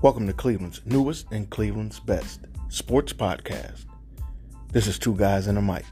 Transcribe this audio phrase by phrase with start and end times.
[0.00, 3.84] Welcome to Cleveland's newest and Cleveland's best sports podcast.
[4.70, 5.84] This is Two Guys and a Mic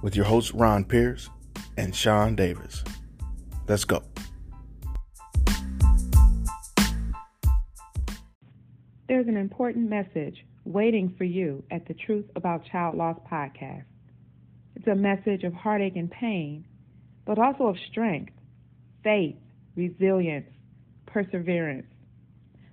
[0.00, 1.28] with your hosts Ron Pierce
[1.76, 2.82] and Sean Davis.
[3.68, 4.02] Let's go.
[9.08, 13.84] There's an important message waiting for you at the Truth About Child Loss podcast.
[14.74, 16.64] It's a message of heartache and pain,
[17.26, 18.32] but also of strength,
[19.04, 19.36] faith,
[19.76, 20.48] resilience,
[21.04, 21.89] perseverance.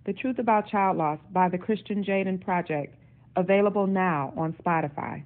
[0.08, 2.96] The Truth About Child Loss by the Christian Jaden Project,
[3.36, 5.26] available now on Spotify.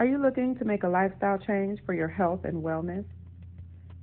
[0.00, 3.04] Are you looking to make a lifestyle change for your health and wellness?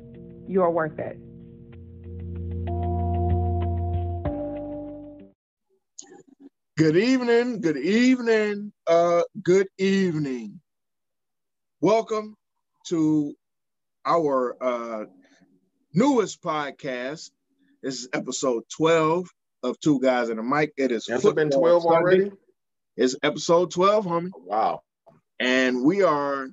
[0.48, 1.18] You're worth it.
[6.78, 10.62] Good evening, good evening, uh, good evening.
[11.82, 12.38] Welcome
[12.88, 13.34] to
[14.06, 15.06] our uh,
[15.94, 17.32] newest podcast.
[17.84, 19.28] This is episode 12
[19.64, 20.72] of Two Guys and a Mic.
[20.78, 21.98] It is Has it been 12 Sunday.
[21.98, 22.32] already?
[22.96, 24.30] It's episode 12, homie.
[24.34, 24.80] Wow.
[25.42, 26.48] And we are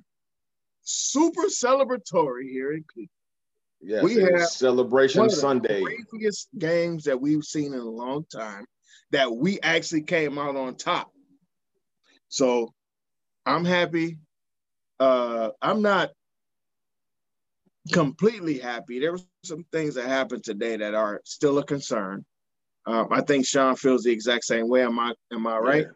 [0.85, 3.09] super celebratory here in Cleveland.
[3.81, 5.83] Yes, We have Celebration One of the Sunday.
[5.83, 8.65] craziest games that we've seen in a long time
[9.11, 11.11] that we actually came out on top.
[12.29, 12.73] So
[13.45, 14.17] I'm happy.
[14.99, 16.11] Uh, I'm not
[17.91, 18.99] completely happy.
[18.99, 22.25] There were some things that happened today that are still a concern.
[22.87, 24.83] Um, I think Sean feels the exact same way.
[24.83, 25.13] Am I?
[25.31, 25.83] Am I right?
[25.83, 25.91] Yeah.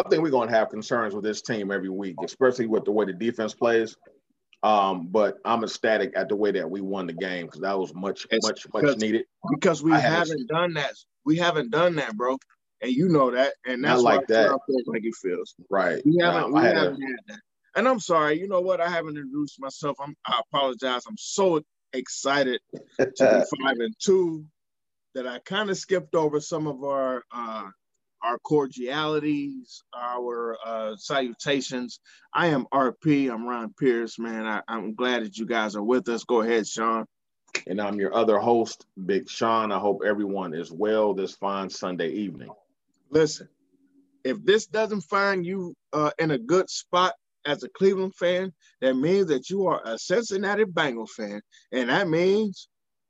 [0.00, 2.90] I think we're going to have concerns with this team every week, especially with the
[2.92, 3.96] way the defense plays.
[4.64, 7.94] Um, but I'm ecstatic at the way that we won the game because that was
[7.94, 9.26] much, It's much, much needed.
[9.50, 10.94] Because we I haven't done that.
[11.26, 12.38] We haven't done that, bro.
[12.80, 13.52] And you know that.
[13.66, 14.58] And that's like why that.
[14.66, 15.54] Feels like it feels.
[15.68, 16.00] Right.
[16.06, 17.40] We haven't, we haven't a, had that.
[17.76, 18.80] And I'm sorry, you know what?
[18.80, 19.98] I haven't introduced myself.
[20.00, 21.02] I'm I apologize.
[21.06, 21.60] I'm so
[21.92, 22.60] excited
[22.98, 23.12] to be
[23.62, 24.46] five and two
[25.14, 27.68] that I kind of skipped over some of our uh
[28.24, 32.00] our cordialities, our uh salutations.
[32.32, 34.46] I am RP, I'm Ron Pierce, man.
[34.46, 36.24] I, I'm glad that you guys are with us.
[36.24, 37.04] Go ahead, Sean.
[37.66, 39.70] and I'm your other host, Big Sean.
[39.72, 42.50] I hope everyone is well this fine Sunday evening.
[43.10, 43.48] Listen,
[44.24, 47.12] if this doesn't find you uh in a good spot
[47.46, 51.42] as a Cleveland fan, that means that you are a Cincinnati Bengal fan,
[51.72, 52.68] and that means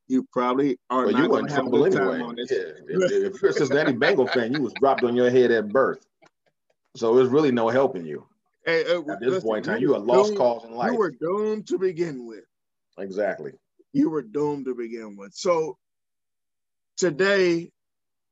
[0.08, 2.20] you probably are Well, not going to have a good time anyway.
[2.20, 2.50] on this.
[2.50, 2.58] Yeah.
[2.88, 6.04] If, if you're a Cincinnati Bengal fan, you was dropped on your head at birth.
[6.96, 8.26] So there's really no helping you.
[8.66, 10.92] Hey, uh, At this listen, point in time, you are lost doomed- cause in life.
[10.92, 12.44] You were doomed to begin with.
[12.98, 13.52] Exactly.
[13.92, 15.32] You were doomed to begin with.
[15.34, 15.76] So
[16.96, 17.70] today,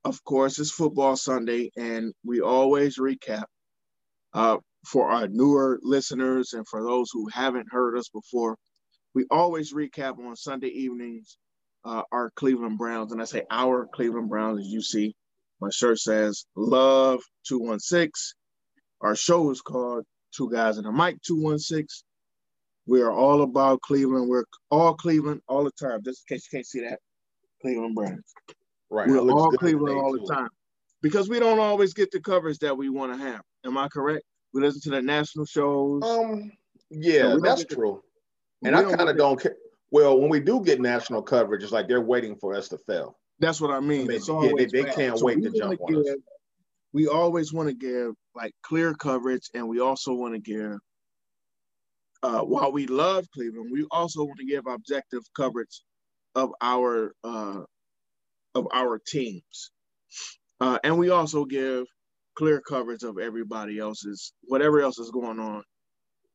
[0.05, 3.45] of course, is football Sunday, and we always recap
[4.35, 8.57] uh, for our newer listeners and for those who haven't heard us before.
[9.15, 11.37] We always recap on Sunday evenings
[11.85, 15.15] uh, our Cleveland Browns, and I say our Cleveland Browns, as you see,
[15.61, 18.11] my shirt says Love 216.
[19.01, 20.05] Our show is called
[20.35, 21.87] Two Guys and a Mic 216.
[22.87, 24.29] We are all about Cleveland.
[24.29, 26.03] We're all Cleveland all the time.
[26.05, 26.99] Just in case you can't see that,
[27.61, 28.35] Cleveland Browns.
[28.91, 29.09] Right.
[29.09, 30.49] We're all Cleveland all the time
[31.01, 33.41] because we don't always get the coverage that we want to have.
[33.65, 34.25] Am I correct?
[34.53, 36.03] We listen to the national shows.
[36.05, 36.53] Um,
[36.91, 38.03] yeah, don't that's true.
[38.65, 39.57] And I kind of don't care.
[39.93, 43.19] Well, when we do get national coverage, it's like they're waiting for us to fail.
[43.41, 44.11] That's what I mean.
[44.11, 46.17] It's yeah, they- they can't So wait to jump on us.
[46.95, 50.79] We always want to give like clear coverage, and we also want to give.
[52.23, 55.83] Uh, while we love Cleveland, we also want to give objective coverage
[56.35, 57.63] of our uh,
[58.55, 59.73] of our teams,
[60.61, 61.87] uh, and we also give
[62.35, 65.65] clear coverage of everybody else's whatever else is going on.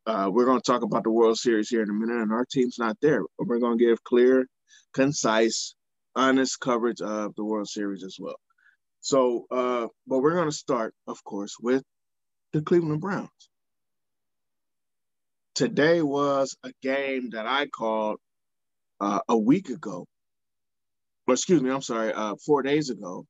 [0.07, 2.45] Uh, we're going to talk about the World Series here in a minute, and our
[2.49, 3.21] team's not there.
[3.37, 4.47] But we're going to give clear,
[4.93, 5.75] concise,
[6.15, 8.37] honest coverage of the World Series as well.
[9.01, 11.83] So, uh, but we're going to start, of course, with
[12.53, 13.29] the Cleveland Browns.
[15.55, 18.17] Today was a game that I called
[19.01, 20.05] uh, a week ago.
[21.27, 23.25] Or excuse me, I'm sorry, uh, four days ago.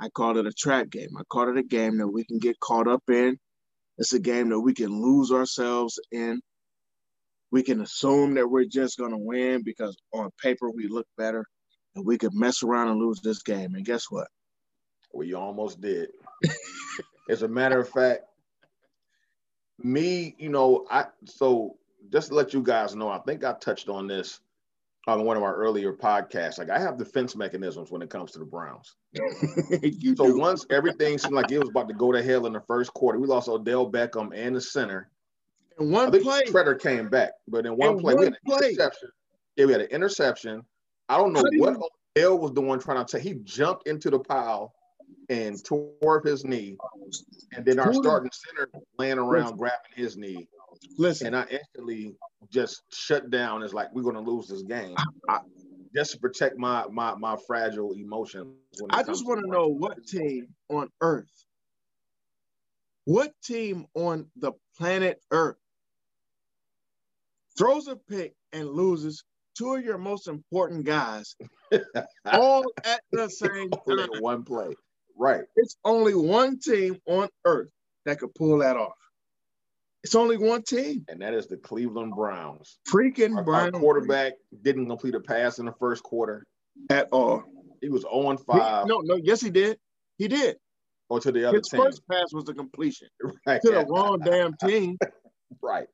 [0.00, 1.10] I called it a trap game.
[1.18, 3.38] I called it a game that we can get caught up in.
[3.98, 6.40] It's a game that we can lose ourselves in.
[7.50, 11.44] We can assume that we're just going to win because on paper we look better,
[11.94, 13.74] and we could mess around and lose this game.
[13.74, 14.28] And guess what?
[15.12, 16.10] We almost did.
[17.28, 18.22] As a matter of fact,
[19.82, 21.76] me, you know, I so
[22.10, 24.40] just to let you guys know, I think I touched on this
[25.06, 26.58] on one of our earlier podcasts.
[26.58, 28.94] Like I have defense mechanisms when it comes to the Browns.
[29.16, 30.38] so do.
[30.38, 33.18] once everything seemed like it was about to go to hell in the first quarter,
[33.18, 35.10] we lost Odell Beckham and the center.
[35.78, 38.34] And one I think play, Tretter came back, but in one play, one we had
[38.34, 38.68] an play.
[38.68, 39.08] interception.
[39.56, 40.62] Yeah, we had an interception.
[41.08, 41.78] I don't know what
[42.16, 43.20] Odell was doing trying to say.
[43.20, 44.72] He jumped into the pile
[45.28, 46.76] and tore up his knee,
[47.56, 50.48] and then our starting center laying around grabbing his knee.
[50.98, 52.14] Listen, and I instantly
[52.50, 53.62] just shut down.
[53.62, 54.94] It's like we're going to lose this game,
[55.28, 55.40] I,
[55.94, 58.54] just to protect my my my fragile emotions.
[58.90, 61.30] I just want to know what team on Earth,
[63.04, 65.56] what team on the planet Earth
[67.56, 69.24] throws a pick and loses
[69.56, 71.36] two of your most important guys
[72.32, 74.08] all at the same time.
[74.20, 74.74] One play.
[75.16, 75.44] Right.
[75.56, 77.68] It's only one team on earth
[78.06, 78.94] that could pull that off.
[80.04, 81.04] It's only one team.
[81.08, 82.78] And that is the Cleveland Browns.
[82.92, 83.74] Freaking our, Browns.
[83.74, 84.32] Our quarterback
[84.62, 86.44] didn't complete a pass in the first quarter.
[86.90, 87.44] At all.
[87.80, 88.86] He was 0 5.
[88.86, 89.78] no, no, yes, he did.
[90.18, 90.56] He did.
[91.08, 91.82] Or to the other His team.
[91.82, 93.08] first pass was a completion.
[93.46, 93.60] Right.
[93.62, 94.98] To the wrong damn team.
[95.62, 95.86] right.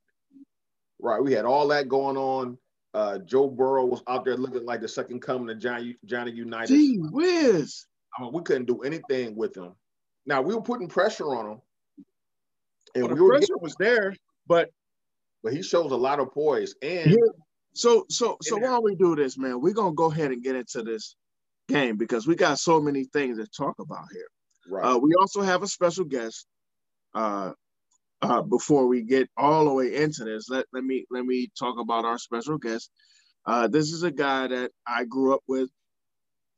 [1.01, 1.23] Right.
[1.23, 2.59] We had all that going on.
[2.95, 6.71] Uh, Joe Burrow was out there looking like the second coming of Johnny, Johnny Unitas.
[6.71, 7.87] Gee whiz.
[8.19, 9.73] I mean, we couldn't do anything with him.
[10.27, 11.61] Now we were putting pressure on him,
[12.95, 14.15] and well, we were pressure getting, was there,
[14.47, 14.71] but
[15.43, 16.75] but he shows a lot of poise.
[16.83, 17.17] And yeah.
[17.75, 19.61] so so so why don't we do this, man?
[19.61, 21.17] We're gonna go ahead and get into this
[21.69, 24.29] game because we got so many things to talk about here.
[24.71, 24.85] Right.
[24.85, 26.47] Uh, we also have a special guest.
[27.15, 27.53] Uh,
[28.21, 31.79] uh, before we get all the way into this, let, let me let me talk
[31.79, 32.91] about our special guest.
[33.47, 35.71] Uh, this is a guy that I grew up with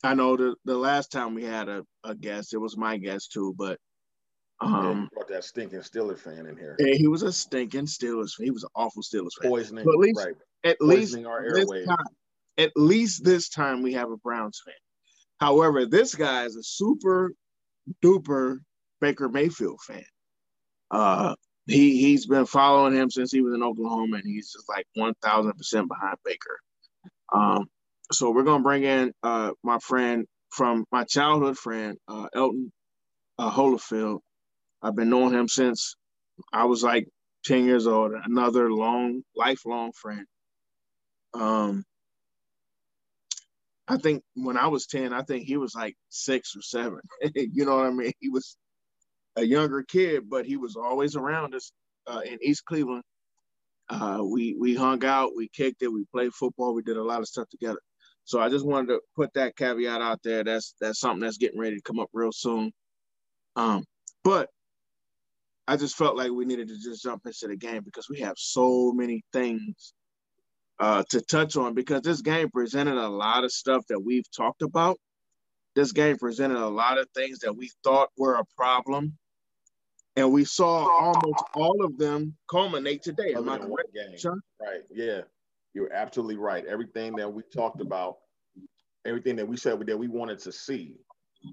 [0.02, 3.32] I know the, the last time we had a, a guest, it was my guest
[3.32, 3.78] too, but
[4.60, 6.76] um brought that stinking Steelers fan in here.
[6.78, 8.44] And he was a stinking Steelers fan.
[8.44, 9.50] He was an awful Steelers fan.
[9.50, 10.34] Poisoning, but at least, right.
[10.64, 11.86] at Poisoning least airways.
[11.86, 11.96] Time,
[12.58, 14.74] at least this time we have a Browns fan.
[15.40, 17.32] However, this guy is a super
[18.04, 18.58] duper
[19.00, 20.04] Baker Mayfield fan.
[20.90, 21.34] Uh
[21.66, 25.14] he he's been following him since he was in Oklahoma, and he's just like one
[25.22, 26.58] thousand percent behind Baker.
[27.32, 27.66] Um,
[28.12, 32.72] so we're gonna bring in uh, my friend from my childhood friend, uh, Elton
[33.38, 34.18] uh, Holyfield.
[34.82, 35.96] I've been knowing him since
[36.52, 37.08] I was like
[37.44, 40.26] 10 years old, another long, lifelong friend.
[41.34, 41.84] Um,
[43.88, 47.00] I think when I was 10, I think he was like six or seven.
[47.34, 48.12] you know what I mean?
[48.20, 48.56] He was
[49.36, 51.72] a younger kid, but he was always around us
[52.06, 53.02] uh, in East Cleveland.
[53.88, 57.18] Uh, we we hung out, we kicked it, we played football, we did a lot
[57.18, 57.80] of stuff together.
[58.22, 60.44] So I just wanted to put that caveat out there.
[60.44, 62.70] That's that's something that's getting ready to come up real soon.
[63.56, 63.84] Um,
[64.22, 64.48] but
[65.70, 68.34] I just felt like we needed to just jump into the game because we have
[68.36, 69.94] so many things
[70.80, 74.62] uh, to touch on because this game presented a lot of stuff that we've talked
[74.62, 74.98] about.
[75.76, 79.16] This game presented a lot of things that we thought were a problem.
[80.16, 83.34] And we saw almost all of them culminate today.
[83.34, 84.40] Am I correct, Sean?
[84.60, 84.80] Right.
[84.92, 85.20] Yeah.
[85.72, 86.66] You're absolutely right.
[86.66, 88.16] Everything that we talked about,
[89.06, 90.96] everything that we said that we wanted to see,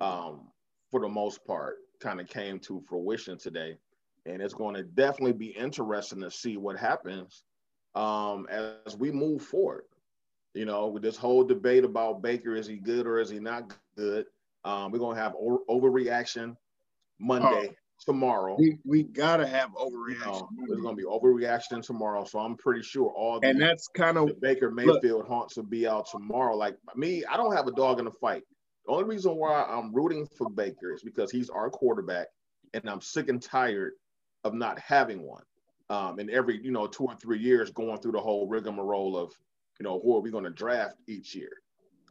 [0.02, 0.48] um,
[0.90, 3.78] for the most part, kind of came to fruition today.
[4.28, 7.44] And it's going to definitely be interesting to see what happens
[7.96, 9.86] um, as we move forward.
[10.54, 13.74] You know, with this whole debate about Baker, is he good or is he not
[13.96, 14.26] good?
[14.64, 16.56] Um, we're going to have over- overreaction
[17.20, 17.70] Monday.
[17.70, 18.56] Oh tomorrow.
[18.58, 20.48] We, we gotta have overreaction.
[20.52, 24.18] You know, there's gonna be overreaction tomorrow, so I'm pretty sure all and that's kind
[24.18, 26.56] of Baker Mayfield look, haunts will be out tomorrow.
[26.56, 28.44] Like me, I don't have a dog in the fight.
[28.86, 32.28] The only reason why I'm rooting for Baker is because he's our quarterback,
[32.74, 33.94] and I'm sick and tired
[34.48, 35.44] of not having one.
[35.90, 39.32] Um, and every you know two or three years going through the whole rigmarole of
[39.80, 41.52] you know who are we going to draft each year.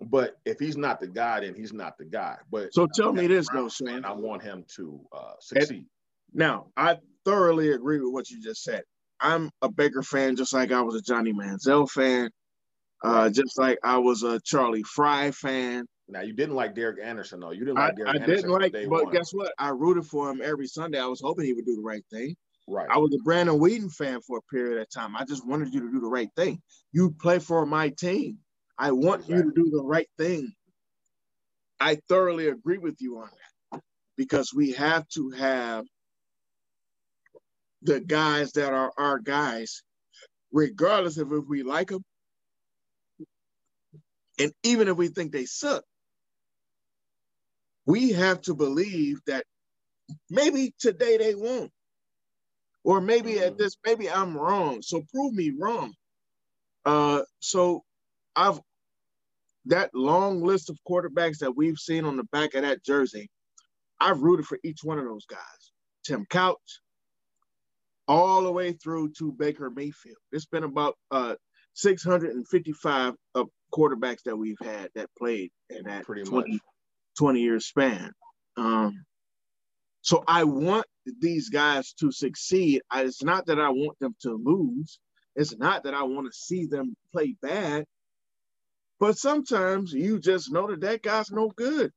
[0.00, 2.36] But if he's not the guy, then he's not the guy.
[2.50, 4.04] But so tell me this though, Sean.
[4.04, 5.86] I want him to uh, succeed.
[6.32, 8.82] now, I thoroughly agree with what you just said.
[9.20, 12.30] I'm a Baker fan, just like I was a Johnny Manziel fan,
[13.02, 15.86] uh, just like I was a Charlie Frye fan.
[16.08, 17.50] Now you didn't like Derek Anderson though.
[17.50, 18.50] You didn't like Derek I, I Anderson.
[18.50, 19.12] didn't like, but one.
[19.12, 19.52] guess what?
[19.58, 21.00] I rooted for him every Sunday.
[21.00, 22.36] I was hoping he would do the right thing.
[22.68, 22.86] Right.
[22.90, 25.16] I was a Brandon Weeden fan for a period of time.
[25.16, 26.60] I just wanted you to do the right thing.
[26.92, 28.38] You play for my team.
[28.78, 29.36] I want exactly.
[29.36, 30.52] you to do the right thing.
[31.78, 33.28] I thoroughly agree with you on
[33.72, 33.82] that
[34.16, 35.84] because we have to have
[37.82, 39.82] the guys that are our guys,
[40.52, 42.04] regardless of if we like them,
[44.38, 45.84] and even if we think they suck.
[47.86, 49.44] We have to believe that
[50.30, 51.72] maybe today they won't.
[52.84, 53.46] Or maybe Mhm.
[53.46, 54.82] at this, maybe I'm wrong.
[54.82, 55.94] So prove me wrong.
[56.84, 57.84] Uh, so
[58.36, 58.60] I've
[59.66, 63.28] that long list of quarterbacks that we've seen on the back of that jersey.
[64.00, 65.72] I've rooted for each one of those guys.
[66.04, 66.80] Tim Couch,
[68.08, 70.18] all the way through to Baker Mayfield.
[70.32, 71.36] It's been about uh
[71.74, 76.60] 655 of quarterbacks that we've had that played in that Pretty 20, much.
[77.18, 78.12] 20 year span.
[78.56, 79.04] Um,
[80.02, 80.86] so I want
[81.20, 82.82] these guys to succeed.
[82.90, 84.98] I, it's not that I want them to lose.
[85.34, 87.84] It's not that I want to see them play bad.
[88.98, 91.92] But sometimes you just know that that guy's no good.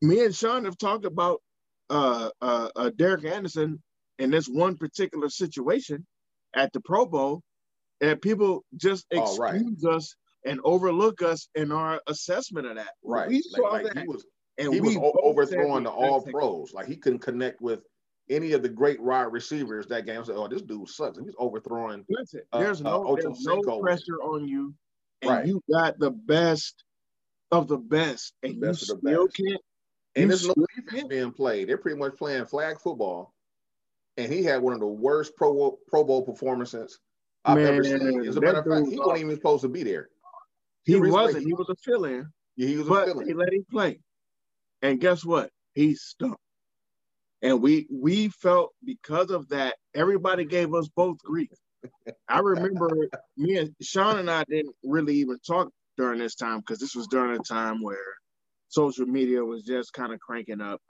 [0.00, 1.40] Me and Sean have talked about
[1.90, 3.82] uh, uh, uh, Derek Anderson
[4.18, 6.06] in this one particular situation
[6.54, 7.42] at the Pro Bowl,
[8.00, 9.54] and people just Oh, right.
[9.54, 12.90] excuse us and overlook us in our assessment of that.
[13.02, 13.28] Right.
[13.28, 14.26] We saw like that, he was
[14.58, 16.72] and he was overthrowing the all pros.
[16.72, 17.80] Like he couldn't connect with
[18.30, 20.20] any of the great wide receivers that game.
[20.20, 21.18] I said, oh, this dude sucks.
[21.18, 22.04] He was overthrowing.
[22.08, 24.74] Listen, uh, there's uh, no, there's no pressure on you,
[25.22, 25.46] and Right.
[25.46, 26.84] you got the best
[27.50, 29.36] of the best, and Best you still best.
[29.36, 29.60] can't.
[30.16, 31.68] And there's no defense being played.
[31.68, 33.34] They're pretty much playing flag football.
[34.16, 37.00] And he had one of the worst Pro Bowl, Pro Bowl performances
[37.44, 38.24] I've ever seen.
[38.24, 40.08] As a matter of fact, he wasn't even supposed to be there.
[40.84, 41.44] He why wasn't.
[41.44, 43.28] he- He was a fill-in, Yeah, He was a but villain.
[43.28, 44.00] they let him play.
[44.82, 45.50] And guess what?
[45.74, 46.36] He stunk.
[47.42, 51.50] And we we felt because of that, everybody gave us both grief.
[52.28, 52.88] I remember
[53.36, 57.08] me and Sean and I didn't really even talk during this time because this was
[57.08, 57.98] during a time where
[58.68, 60.80] social media was just kind of cranking up.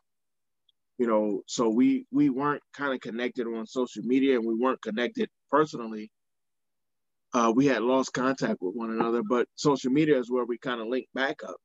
[0.98, 4.82] You know, so we we weren't kind of connected on social media and we weren't
[4.82, 6.10] connected personally.
[7.34, 10.80] Uh, we had lost contact with one another, but social media is where we kind
[10.80, 11.56] of linked back up.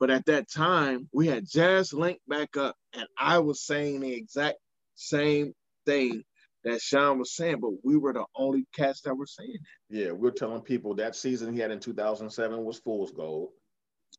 [0.00, 4.12] But at that time, we had just linked back up, and I was saying the
[4.12, 4.58] exact
[4.96, 5.52] same
[5.86, 6.24] thing
[6.64, 9.52] that Sean was saying, but we were the only cats that were saying
[9.90, 9.96] that.
[9.96, 13.50] Yeah, we're telling people that season he had in 2007 was fool's gold.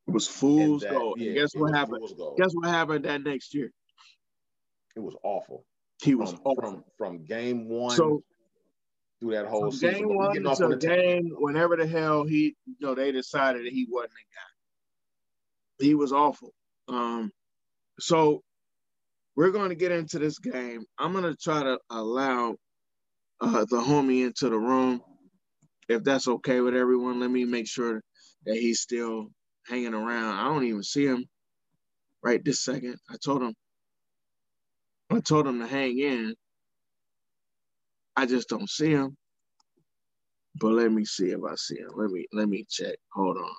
[0.08, 1.20] It was fool's that- gold.
[1.20, 2.08] yeah, guess what happened?
[2.38, 3.72] Guess what happened that next year?
[4.96, 5.66] It was awful.
[6.01, 6.62] He was From, awful.
[6.72, 8.24] from from game one so
[9.22, 9.92] through that whole season.
[9.92, 11.25] game one getting to on the tangent.
[11.28, 15.86] game, whenever the hell he, you know, they decided that he wasn't a guy.
[15.86, 16.54] He was awful.
[16.90, 17.32] Um,
[18.00, 18.42] so
[19.36, 20.86] we're going to get into this game.
[20.98, 22.56] I'm going to try to allow
[23.40, 25.01] uh, the homie into the room,
[25.88, 27.20] if that's okay with everyone.
[27.20, 28.01] Let me make sure
[28.46, 29.28] that he's still
[29.68, 30.36] hanging around.
[30.36, 31.25] I don't even see him
[32.24, 32.98] right this second.
[33.10, 33.54] I told him.
[35.12, 36.36] I told him to hang in.
[38.18, 39.18] I just don't see him.
[40.56, 41.91] But let me see if I see him.
[41.96, 42.96] Let me let me check.
[43.13, 43.51] Hold on.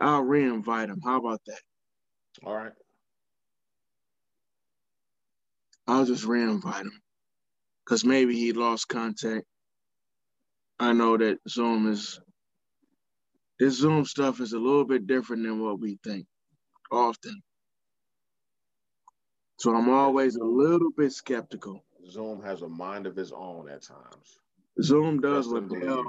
[0.00, 1.00] I'll re-invite him.
[1.04, 1.60] How about that?
[2.44, 2.72] All right.
[5.88, 7.00] I'll just re-invite him.
[7.88, 9.46] Cause maybe he lost contact.
[10.80, 12.20] I know that Zoom is
[13.60, 16.26] this Zoom stuff is a little bit different than what we think
[16.92, 17.42] often.
[19.58, 21.84] So I'm always a little bit skeptical.
[22.10, 24.38] Zoom has a mind of his own at times.
[24.82, 26.04] Zoom does what the hell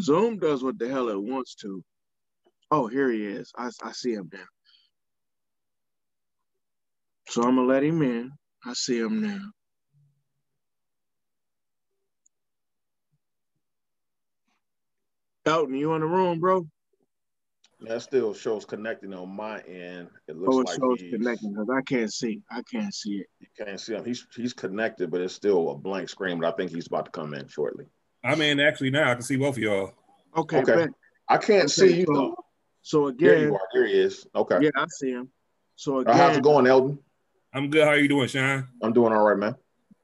[0.00, 1.82] Zoom does what the hell it wants to.
[2.70, 3.52] Oh, here he is.
[3.56, 4.44] I, I see him now.
[7.28, 8.32] So I'm gonna let him in.
[8.66, 9.40] I see him now.
[15.46, 16.66] Elton, you in the room, bro?
[17.86, 20.08] That still shows connecting on my end.
[20.28, 22.42] It looks Oh, it like shows he's, connecting because I can't see.
[22.50, 23.26] I can't see it.
[23.40, 24.04] you can't see him.
[24.04, 26.40] He's he's connected, but it's still a blank screen.
[26.40, 27.86] But I think he's about to come in shortly.
[28.22, 29.10] I'm in actually now.
[29.10, 29.92] I can see both of y'all.
[30.36, 30.74] Okay, Okay.
[30.76, 30.90] bet.
[31.28, 32.34] I can't Okay, see you so- though.
[32.82, 33.68] So There again, you are.
[33.72, 34.26] There he is.
[34.34, 34.58] Okay.
[34.60, 35.30] yeah, I see him.
[35.76, 36.98] So Uh, how's it going, Elton?
[37.54, 37.82] I'm good.
[37.84, 38.68] How are you doing, Sean?
[38.82, 39.54] I'm doing all right, man.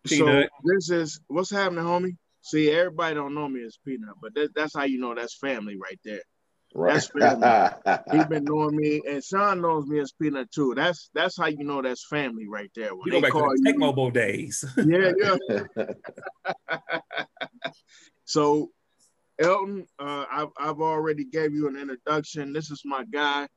[0.07, 0.51] so Peanut.
[0.65, 2.17] this is what's happening, homie.
[2.43, 5.77] See, everybody don't know me as Peanut, but that, that's how you know that's family
[5.77, 6.23] right there.
[6.73, 7.03] Right.
[7.13, 10.75] That's He's been knowing me, and Sean knows me as Peanut too.
[10.77, 12.95] That's that's how you know that's family right there.
[12.95, 14.65] When You they go back call to the Tech Mobile days.
[14.77, 15.13] yeah,
[15.77, 15.87] yeah.
[18.25, 18.71] So,
[19.41, 22.53] Elton, uh, I've I've already gave you an introduction.
[22.53, 23.49] This is my guy.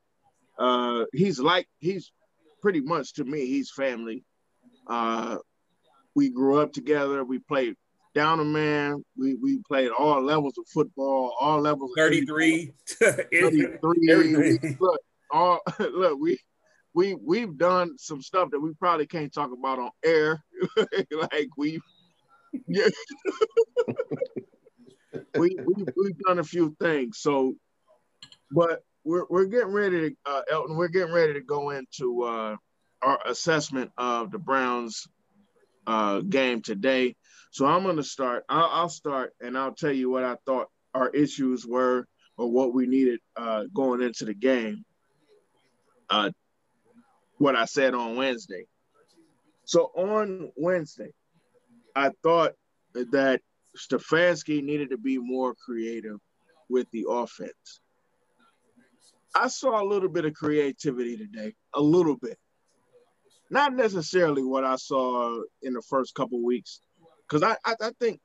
[0.58, 2.10] Uh, he's like he's
[2.60, 3.46] pretty much to me.
[3.46, 4.24] He's family.
[4.88, 5.38] Uh,
[6.16, 7.24] we grew up together.
[7.24, 7.76] We played
[8.14, 9.04] down a man.
[9.16, 11.90] We we played all levels of football, all levels.
[11.92, 12.72] of 33.
[12.88, 13.78] 33.
[14.10, 14.58] Everything.
[14.62, 16.38] We- Look, all look, we
[16.94, 20.42] we we've done some stuff that we probably can't talk about on air.
[21.10, 21.80] like we
[22.68, 22.88] yeah.
[25.36, 27.18] we, we we've done a few things.
[27.18, 27.54] So
[28.50, 30.76] but we're we're getting ready to uh, Elton.
[30.76, 32.56] We're getting ready to go into uh,
[33.02, 35.06] our assessment of the Browns
[35.86, 37.16] uh, game today.
[37.54, 38.42] So I'm going to start.
[38.48, 42.04] I'll, I'll, start, and I'll tell you what I thought our issues were
[42.36, 44.84] or what we needed uh, going into the game.
[46.10, 46.32] Uh,
[47.38, 48.64] what I said on Wednesday.
[49.66, 51.12] So on Wednesday,
[51.94, 52.54] I thought
[52.92, 53.40] that
[53.78, 56.18] Stefanski needed to be more creative
[56.68, 57.78] with the offense.
[59.32, 62.36] I saw a little bit of creativity today, a little bit.
[63.48, 66.80] Not necessarily what I saw in the first couple weeks,
[67.28, 68.20] because I, I, I think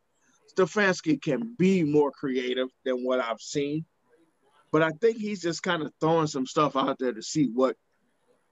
[0.57, 3.85] Stefanski can be more creative than what I've seen.
[4.71, 7.75] But I think he's just kind of throwing some stuff out there to see what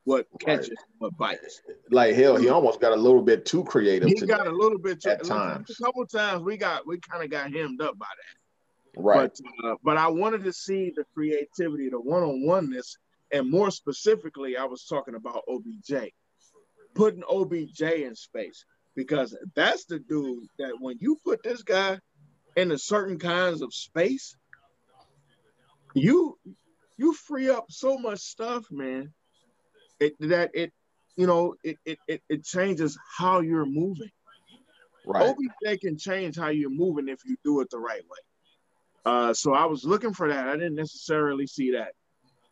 [0.03, 0.77] what catches, right.
[0.99, 1.61] what bites.
[1.91, 4.07] Like hell, he almost got a little bit too creative.
[4.07, 5.69] He got a little bit too, at times.
[5.69, 9.01] A couple times we got we kind of got hemmed up by that.
[9.01, 9.29] Right.
[9.61, 12.97] But uh, but I wanted to see the creativity, the one on oneness,
[13.31, 16.11] and more specifically, I was talking about OBJ,
[16.95, 18.65] putting OBJ in space
[18.97, 21.97] because that's the dude that when you put this guy
[22.57, 24.35] into certain kinds of space,
[25.93, 26.37] you
[26.97, 29.13] you free up so much stuff, man
[29.99, 30.71] it, that it,
[31.15, 34.11] you know, it, it, it, it changes how you're moving.
[35.05, 35.29] Right.
[35.29, 38.17] OBJ can change how you're moving if you do it the right way.
[39.05, 40.47] Uh, so I was looking for that.
[40.47, 41.93] I didn't necessarily see that.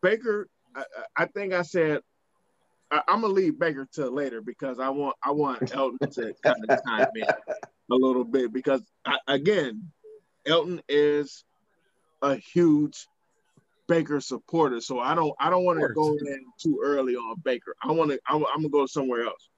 [0.01, 0.83] Baker, I,
[1.17, 1.99] I think I said
[2.95, 6.65] I, am gonna leave Baker till later because I want I want Elton to kind
[6.69, 9.91] of time in a little bit because I, again,
[10.45, 11.43] Elton is
[12.21, 13.07] a huge
[13.87, 17.75] Baker supporter, so I don't I don't want to go in too early on Baker.
[17.83, 19.49] I want to I'm, I'm, gonna go somewhere else.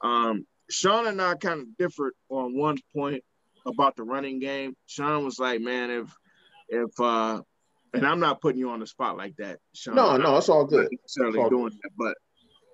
[0.00, 3.22] Um, Sean and I kind of differed on one point
[3.66, 4.76] about the running game.
[4.86, 6.14] Sean was like, "Man, if
[6.68, 7.40] if uh,
[7.94, 9.94] and I'm not putting you on the spot like that, Sean.
[9.94, 10.88] No, no, it's all good.
[10.90, 11.78] Necessarily all doing good.
[11.82, 12.16] that, but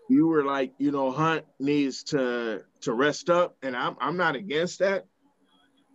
[0.08, 4.36] you were like, you know, Hunt needs to to rest up, and I'm I'm not
[4.36, 5.06] against that.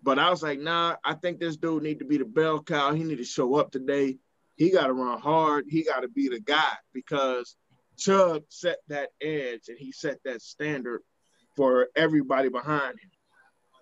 [0.03, 2.93] But I was like, nah, I think this dude need to be the bell cow.
[2.93, 4.17] He need to show up today
[4.55, 5.65] he got to run hard.
[5.67, 7.55] He got to be the guy because
[7.97, 11.01] Chubb set that edge and he set that standard
[11.55, 13.11] for everybody behind him.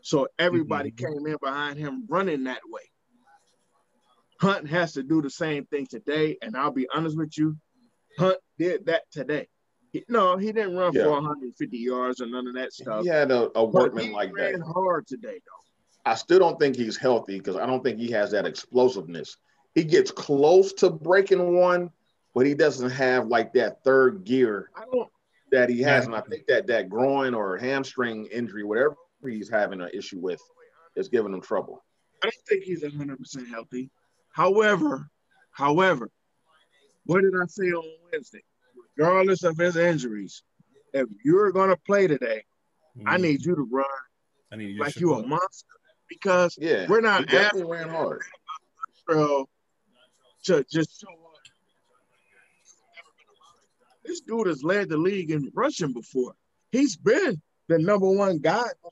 [0.02, 1.14] So everybody mm-hmm.
[1.14, 2.82] came in behind him running that way.
[4.40, 6.38] Hunt has to do the same thing today.
[6.42, 7.58] And I'll be honest with you,
[8.18, 9.48] Hunt did that today.
[9.92, 11.04] He, no, he didn't run yeah.
[11.04, 13.04] for 150 yards or none of that stuff.
[13.04, 14.62] He had a, a workman like that.
[14.62, 16.10] hard today, though.
[16.10, 19.38] I still don't think he's healthy because I don't think he has that explosiveness
[19.74, 21.92] he gets close to breaking one,
[22.34, 24.70] but he doesn't have like that third gear
[25.52, 26.06] that he has.
[26.06, 30.42] And I think that that groin or hamstring injury, whatever he's having an issue with,
[30.96, 31.84] is giving him trouble.
[32.24, 33.90] I don't think he's 100% healthy.
[34.34, 35.10] However,
[35.52, 36.10] however,
[37.06, 38.44] what did I say on Wednesday?
[39.02, 40.44] Regardless of his injuries,
[40.94, 42.44] if you're going to play today,
[42.98, 43.10] mm-hmm.
[43.10, 43.86] I need you to run
[44.52, 45.68] I need you like you a monster
[46.10, 48.22] because yeah, we're not asking ran hard.
[49.08, 49.48] Bro,
[50.44, 51.18] to just show up.
[54.06, 56.34] This dude has led the league in rushing before.
[56.72, 58.92] He's been the number one guy before.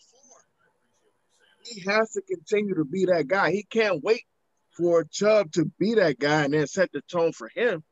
[1.65, 3.52] He has to continue to be that guy.
[3.52, 4.24] He can't wait
[4.72, 7.84] for Chubb to be that guy and then set the tone for him.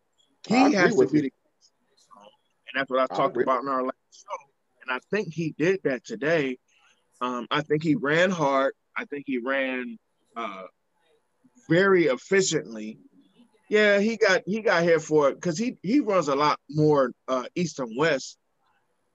[0.48, 1.34] He has to be the
[2.68, 4.48] and that's what I, I talked about in our last show.
[4.82, 6.58] And I think he did that today.
[7.22, 8.74] Um, I think he ran hard.
[8.96, 9.98] I think he ran
[10.36, 10.64] uh,
[11.70, 13.00] very efficiently
[13.70, 17.12] yeah, he got he got here for it because he he runs a lot more
[17.28, 18.38] uh, east and west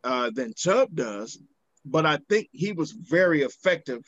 [0.04, 1.38] uh, than Chubb does,
[1.84, 4.02] but I think he was very effective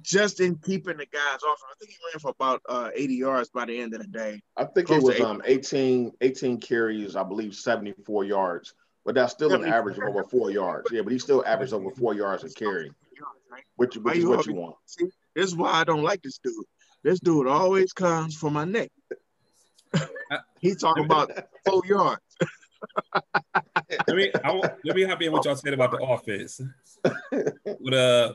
[0.00, 1.58] just in keeping the guys off.
[1.70, 4.42] I think he ran for about uh, 80 yards by the end of the day.
[4.56, 8.74] I think it was um 18 18 carries, I believe 74 yards,
[9.04, 10.90] but that's still an average of over four yards.
[10.90, 12.90] Yeah, but he still averaged over four yards a carry,
[13.76, 14.76] which, which is what you want.
[14.86, 16.64] See, this is why I don't like this dude.
[17.02, 18.90] This dude always comes for my neck.
[20.60, 21.30] He's talking about
[21.66, 22.20] four yards.
[24.08, 24.52] let me I,
[24.84, 26.60] let me hop in what y'all said about the offense.
[27.84, 28.34] But uh,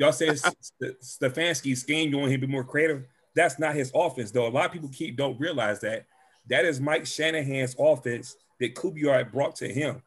[0.00, 3.04] y'all say Stefanski's scheme, you want him to be more creative.
[3.36, 4.46] That's not his offense, though.
[4.46, 6.06] A lot of people keep don't realize that.
[6.48, 10.02] That is Mike Shanahan's offense that Kubiak brought to him.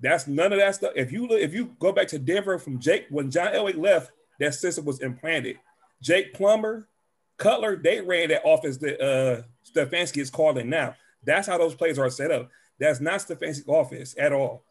[0.00, 0.92] That's none of that stuff.
[0.94, 4.12] If you look, if you go back to Denver from Jake when John Elway left,
[4.38, 5.58] that system was implanted.
[6.00, 6.88] Jake Plummer,
[7.36, 10.94] Cutler, they ran that offense that uh, Stefanski is calling now.
[11.24, 12.48] That's how those plays are set up.
[12.78, 14.65] That's not Stefanski's offense at all.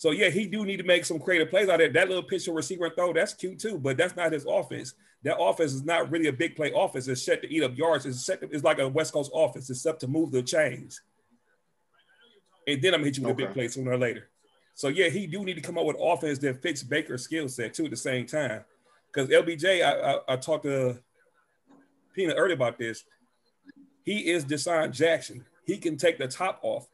[0.00, 1.92] So yeah, he do need to make some creative plays out there.
[1.92, 4.94] That little pitch receiver and throw, that's cute too, but that's not his offense.
[5.24, 7.06] that offense is not really a big play offense.
[7.06, 8.06] It's set to eat up yards.
[8.06, 8.40] It's set.
[8.40, 9.68] To, it's like a West Coast offense.
[9.68, 11.02] It's up to move the chains.
[12.66, 13.42] And then I'm gonna hit you with okay.
[13.42, 14.30] a big play sooner or later.
[14.74, 17.74] So yeah, he do need to come up with offense that fits Baker's skill set
[17.74, 18.64] too at the same time.
[19.12, 20.98] Because OBJ, I, I, I talked to
[22.14, 23.04] Peanut earlier about this.
[24.02, 25.44] He is DeSean Jackson.
[25.66, 26.88] He can take the top off.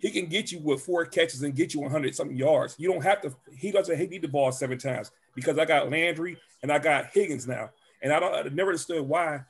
[0.00, 2.76] He can get you with four catches and get you 100 something yards.
[2.78, 3.34] You don't have to.
[3.56, 3.98] He doesn't.
[3.98, 7.70] He need the ball seven times because I got Landry and I got Higgins now,
[8.02, 8.34] and I don't.
[8.34, 9.40] I never understood why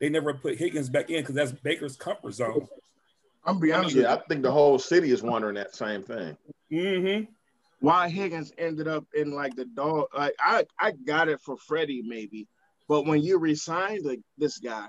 [0.00, 2.68] they never put Higgins back in because that's Baker's comfort zone.
[3.44, 3.94] I'm be honest.
[3.94, 6.36] Yeah, I think the whole city is wondering that same thing.
[6.72, 7.30] Mm-hmm.
[7.80, 10.06] Why Higgins ended up in like the dog?
[10.16, 12.48] Like I, I got it for Freddie maybe,
[12.88, 14.88] but when you resigned the, this guy,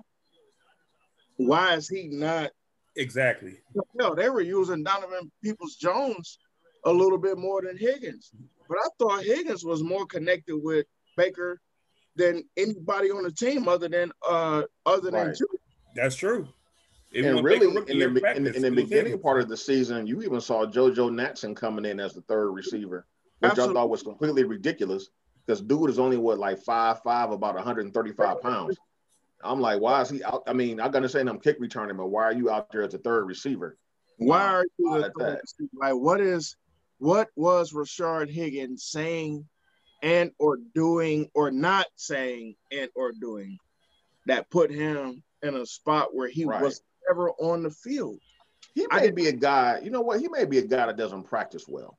[1.37, 2.51] why is he not?
[2.97, 3.59] Exactly.
[3.93, 6.39] No, they were using Donovan Peoples Jones
[6.83, 8.31] a little bit more than Higgins,
[8.67, 11.61] but I thought Higgins was more connected with Baker
[12.15, 15.37] than anybody on the team other than uh other than right.
[15.95, 16.47] That's true.
[17.15, 20.65] and really, in the, in, in the beginning part of the season, you even saw
[20.65, 23.05] JoJo Natson coming in as the third receiver,
[23.39, 23.75] which Absolutely.
[23.75, 25.09] I thought was completely ridiculous
[25.45, 28.77] because dude is only what like five five, about 135 pounds.
[29.47, 30.43] I'm like, why is he out?
[30.47, 32.93] I mean, I'm gonna say I'm kick returning, but why are you out there as
[32.93, 33.77] a third receiver?
[34.17, 34.97] Why are you
[35.73, 36.55] like what is
[36.99, 39.45] what was Rashard Higgins saying
[40.01, 43.57] and or doing or not saying and or doing
[44.25, 46.61] that put him in a spot where he right.
[46.61, 48.19] was ever on the field.
[48.75, 50.19] He may be a guy, you know what?
[50.19, 51.97] He may be a guy that doesn't practice well.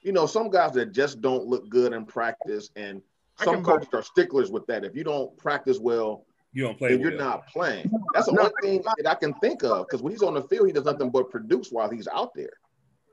[0.00, 3.02] You know, some guys that just don't look good in practice, and
[3.42, 4.84] some coaches are sticklers with that.
[4.84, 6.26] If you don't practice well,
[6.58, 6.96] you don't play.
[6.96, 6.98] Well.
[6.98, 7.88] You're not playing.
[8.12, 9.86] That's the no, only thing that I can think of.
[9.86, 12.50] Because when he's on the field, he does nothing but produce while he's out there.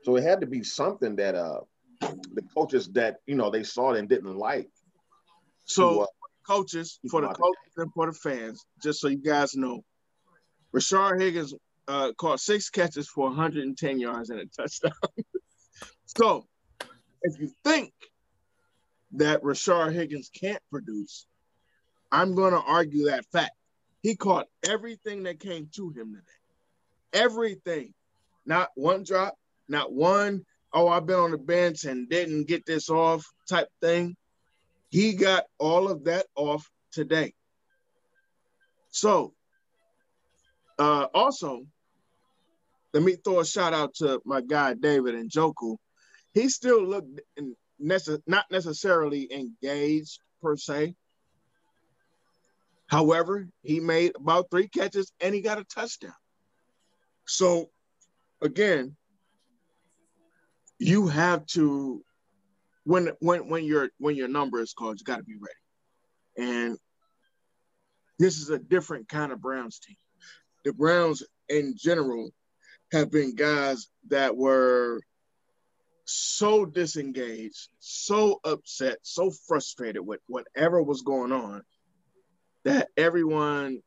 [0.02, 1.60] So it had to be something that uh
[2.00, 4.68] the coaches that you know they saw it and didn't like.
[5.64, 6.06] So to, uh,
[6.44, 9.84] coaches for the coaches and for the fans, just so you guys know,
[10.74, 11.54] Rashard Higgins
[11.86, 14.90] uh, caught six catches for 110 yards and a touchdown.
[16.06, 16.48] so,
[17.22, 17.92] if you think
[19.12, 21.26] that Rashard Higgins can't produce,
[22.16, 23.52] I'm going to argue that fact.
[24.02, 27.22] He caught everything that came to him today.
[27.24, 27.92] Everything.
[28.46, 29.34] Not one drop,
[29.68, 34.16] not one, oh, I've been on the bench and didn't get this off type thing.
[34.88, 37.34] He got all of that off today.
[38.90, 39.34] So
[40.78, 41.66] uh, also,
[42.94, 45.76] let me throw a shout out to my guy David Njoku.
[46.32, 47.20] He still looked
[47.82, 50.94] nece- not necessarily engaged per se.
[52.88, 56.12] However, he made about three catches and he got a touchdown.
[57.26, 57.70] So,
[58.40, 58.96] again,
[60.78, 62.04] you have to
[62.84, 66.50] when when when your when your number is called, you got to be ready.
[66.50, 66.78] And
[68.18, 69.96] this is a different kind of Browns team
[70.66, 72.28] the Browns in general
[72.90, 75.00] have been guys that were
[76.04, 81.62] so disengaged, so upset, so frustrated with whatever was going on
[82.66, 83.80] that everyone,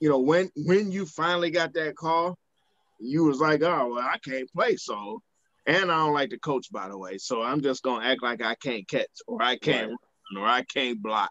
[0.00, 2.38] you know, when when you finally got that call,
[2.98, 5.22] you was like, oh well, I can't play, so
[5.66, 7.18] and I don't like to coach, by the way.
[7.18, 9.96] So I'm just gonna act like I can't catch or I can't right.
[10.34, 11.30] run or I can't block.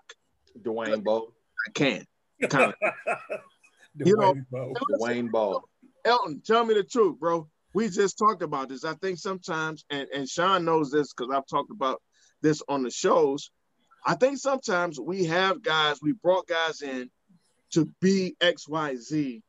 [0.62, 1.34] Dwayne Bowe.
[1.68, 2.08] I can't.
[2.50, 3.20] Kind of.
[4.06, 4.36] you know,
[5.00, 5.64] Dwayne Bowe.
[6.06, 7.48] Elton, tell me the truth, bro.
[7.74, 8.84] We just talked about this.
[8.84, 12.02] I think sometimes, and, and Sean knows this because I've talked about
[12.42, 13.50] this on the shows.
[14.06, 17.10] I think sometimes we have guys, we brought guys in
[17.74, 19.42] to be XYZ.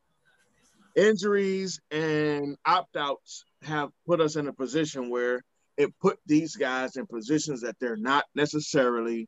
[0.95, 5.41] Injuries and opt outs have put us in a position where
[5.75, 9.27] it put these guys in positions that they're not necessarily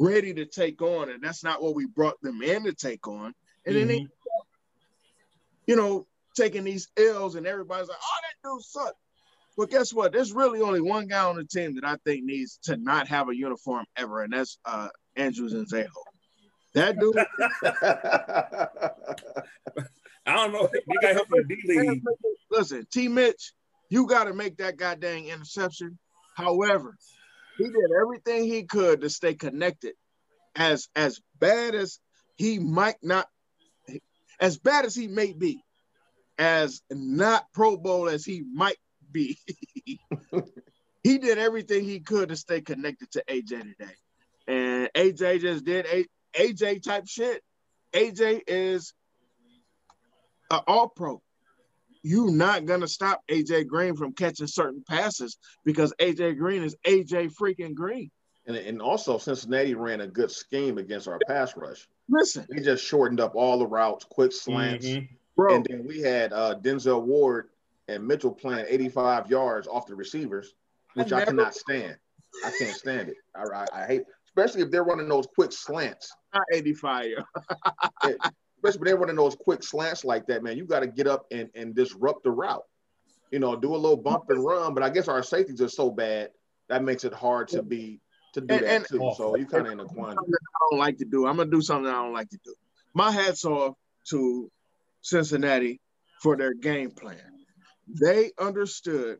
[0.00, 1.10] ready to take on.
[1.10, 3.34] And that's not what we brought them in to take on.
[3.66, 3.78] And mm-hmm.
[3.78, 4.06] then they,
[5.66, 8.96] you know, taking these L's and everybody's like, oh, that dude sucks.
[9.58, 10.12] But guess what?
[10.12, 13.28] There's really only one guy on the team that I think needs to not have
[13.28, 15.88] a uniform ever, and that's uh, Andrew Sendejo.
[16.74, 17.16] That dude.
[20.24, 20.68] I don't know.
[20.72, 22.04] They got help the D league.
[22.52, 23.08] Listen, T.
[23.08, 23.52] Mitch,
[23.90, 25.98] you got to make that goddamn interception.
[26.36, 26.96] However,
[27.56, 29.94] he did everything he could to stay connected.
[30.54, 31.98] As as bad as
[32.36, 33.26] he might not
[34.38, 35.64] as bad as he may be,
[36.38, 38.76] as not Pro Bowl as he might
[39.12, 39.38] be,
[41.02, 43.94] he did everything he could to stay connected to AJ today.
[44.46, 47.42] And AJ just did a AJ type shit.
[47.92, 48.92] AJ is
[50.50, 51.22] an all pro.
[52.02, 57.32] You're not gonna stop AJ Green from catching certain passes because AJ Green is AJ
[57.34, 58.10] freaking Green.
[58.46, 61.86] And, and also Cincinnati ran a good scheme against our pass rush.
[62.08, 64.86] Listen, They just shortened up all the routes, quick slants.
[64.86, 65.08] Mhm.
[65.36, 65.56] bro.
[65.56, 67.50] And then we had uh, Denzel Ward
[67.88, 70.54] and Mitchell playing 85 yards off the receivers,
[70.94, 71.96] which I, never- cannot stand.
[72.44, 73.16] I can't stand it.
[73.34, 76.12] I, I, I hate, especially if they're running those quick slants.
[76.34, 77.06] not 85.
[78.04, 78.20] especially
[78.62, 80.56] if they're running those quick slants like that, man.
[80.56, 82.64] You got to get up and, and disrupt the route.
[83.30, 84.74] You know, do a little bump and run.
[84.74, 86.30] But I guess our safeties are so bad
[86.68, 88.00] that makes it hard to be
[88.34, 89.12] to do And- that and- too.
[89.16, 90.26] So you kind of in a quandary.
[90.28, 91.26] I don't like to do.
[91.26, 92.54] I'm gonna do something I don't like to do.
[92.94, 93.74] My hats off
[94.10, 94.50] to
[95.02, 95.80] Cincinnati
[96.20, 97.20] for their game plan.
[97.88, 99.18] They understood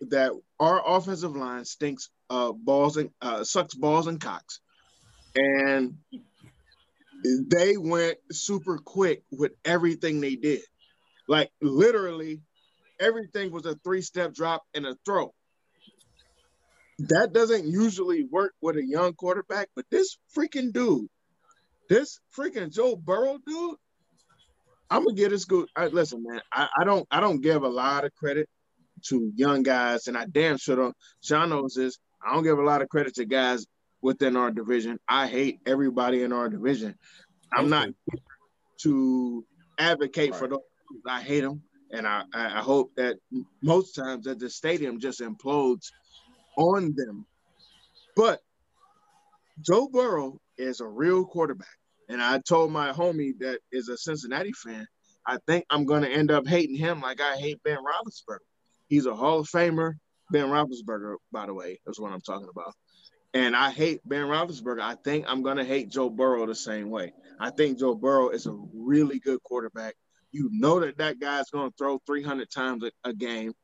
[0.00, 4.60] that our offensive line stinks uh, balls and uh, sucks balls and cocks,
[5.34, 5.96] and
[7.24, 10.62] they went super quick with everything they did.
[11.28, 12.42] Like literally,
[13.00, 15.32] everything was a three step drop and a throw.
[16.98, 21.08] That doesn't usually work with a young quarterback, but this freaking dude,
[21.88, 23.76] this freaking Joe Burrow dude,
[24.94, 25.68] I'm gonna get his good.
[25.74, 28.48] I, listen, man, I, I don't I don't give a lot of credit
[29.06, 30.96] to young guys, and I damn sure don't.
[31.20, 31.98] Sean knows this.
[32.24, 33.66] I don't give a lot of credit to guys
[34.02, 34.98] within our division.
[35.08, 36.94] I hate everybody in our division.
[37.52, 37.88] I'm not
[38.82, 39.44] to
[39.78, 40.50] advocate for Right.
[40.50, 41.00] those.
[41.08, 43.16] I hate them, and I, I I hope that
[43.62, 45.86] most times that the stadium just implodes
[46.56, 47.26] on them.
[48.14, 48.40] But
[49.60, 51.76] Joe Burrow is a real quarterback,
[52.14, 54.86] and I told my homie that is a Cincinnati fan.
[55.26, 58.38] I think I'm going to end up hating him like I hate Ben Roethlisberger.
[58.86, 59.94] He's a Hall of Famer.
[60.30, 62.72] Ben Roethlisberger, by the way, is what I'm talking about.
[63.34, 64.80] And I hate Ben Roethlisberger.
[64.80, 67.12] I think I'm going to hate Joe Burrow the same way.
[67.40, 69.94] I think Joe Burrow is a really good quarterback.
[70.30, 73.54] You know that that guy's going to throw 300 times a, a game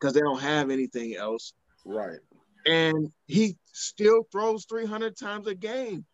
[0.00, 1.52] because they don't have anything else.
[1.84, 2.20] Right.
[2.64, 6.06] And he still throws 300 times a game.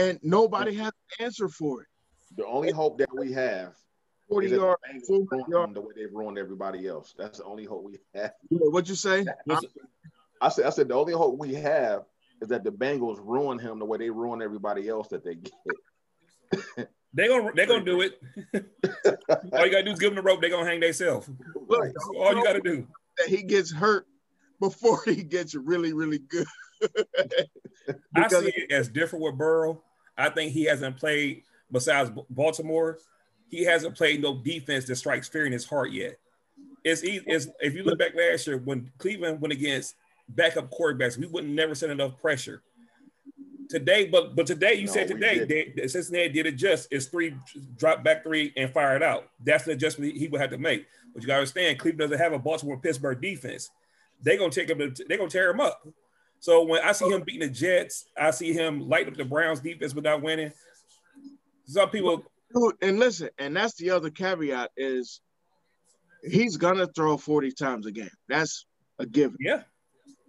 [0.00, 0.86] And nobody has
[1.18, 1.88] an answer for it.
[2.36, 3.74] The only hope that we have
[4.28, 5.74] 40 is that yard, the 40 yard.
[5.74, 7.14] the way they've ruined everybody else.
[7.18, 8.32] That's the only hope we have.
[8.50, 9.24] What'd you say?
[10.40, 12.04] I said, I said the only hope we have
[12.40, 16.88] is that the Bengals ruin him the way they ruin everybody else that they get.
[17.12, 18.20] They gonna they gonna do it.
[19.52, 20.40] All you gotta do is give them the rope.
[20.40, 21.28] They're gonna hang themselves.
[21.66, 22.86] Look, All you gotta do.
[23.18, 24.06] that he gets hurt
[24.60, 26.46] before he gets really, really good.
[26.84, 27.46] I
[28.14, 29.82] Because- see it as different with Burrow.
[30.20, 32.98] I think he hasn't played besides Baltimore.
[33.50, 36.18] He hasn't played no defense that strikes fear in his heart yet.
[36.84, 37.24] It's easy.
[37.26, 39.96] It's, if you look back last year when Cleveland went against
[40.28, 42.62] backup quarterbacks, we wouldn't never send enough pressure.
[43.68, 46.88] Today, but but today you No, said today they, Cincinnati did adjust.
[46.90, 47.36] It's three
[47.76, 49.28] drop back three and fire it out.
[49.44, 50.86] That's the adjustment he would have to make.
[51.12, 53.70] But you gotta understand, Cleveland doesn't have a Baltimore Pittsburgh defense.
[54.22, 54.78] They're gonna take him.
[54.78, 55.86] To, they're gonna tear him up.
[56.40, 59.60] So when I see him beating the Jets, I see him lighting up the Browns
[59.60, 60.52] defense without winning.
[61.66, 62.24] Some people,
[62.54, 65.20] Dude, and listen, and that's the other caveat is
[66.24, 68.10] he's gonna throw 40 times a game.
[68.28, 68.66] That's
[68.98, 69.62] a given, yeah,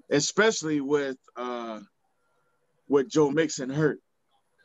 [0.09, 1.79] especially with uh
[2.89, 3.99] with Joe Mixon hurt.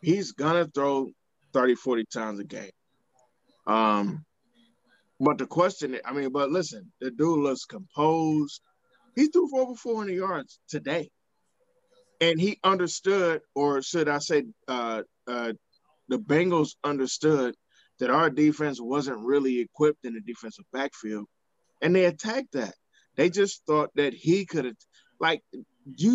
[0.02, 1.10] He's gonna throw
[1.54, 2.70] 30, 40 times a game.
[3.66, 4.24] Um,
[5.18, 8.60] but the question, I mean, but listen, the dude looks composed.
[9.14, 11.10] He threw for over 400 yards today.
[12.20, 15.52] And he understood, or should I say, uh, uh,
[16.08, 17.54] the Bengals understood
[17.98, 21.26] that our defense wasn't really equipped in the defensive backfield,
[21.82, 22.74] and they attacked that.
[23.16, 24.76] They just thought that he could
[25.18, 25.64] like, do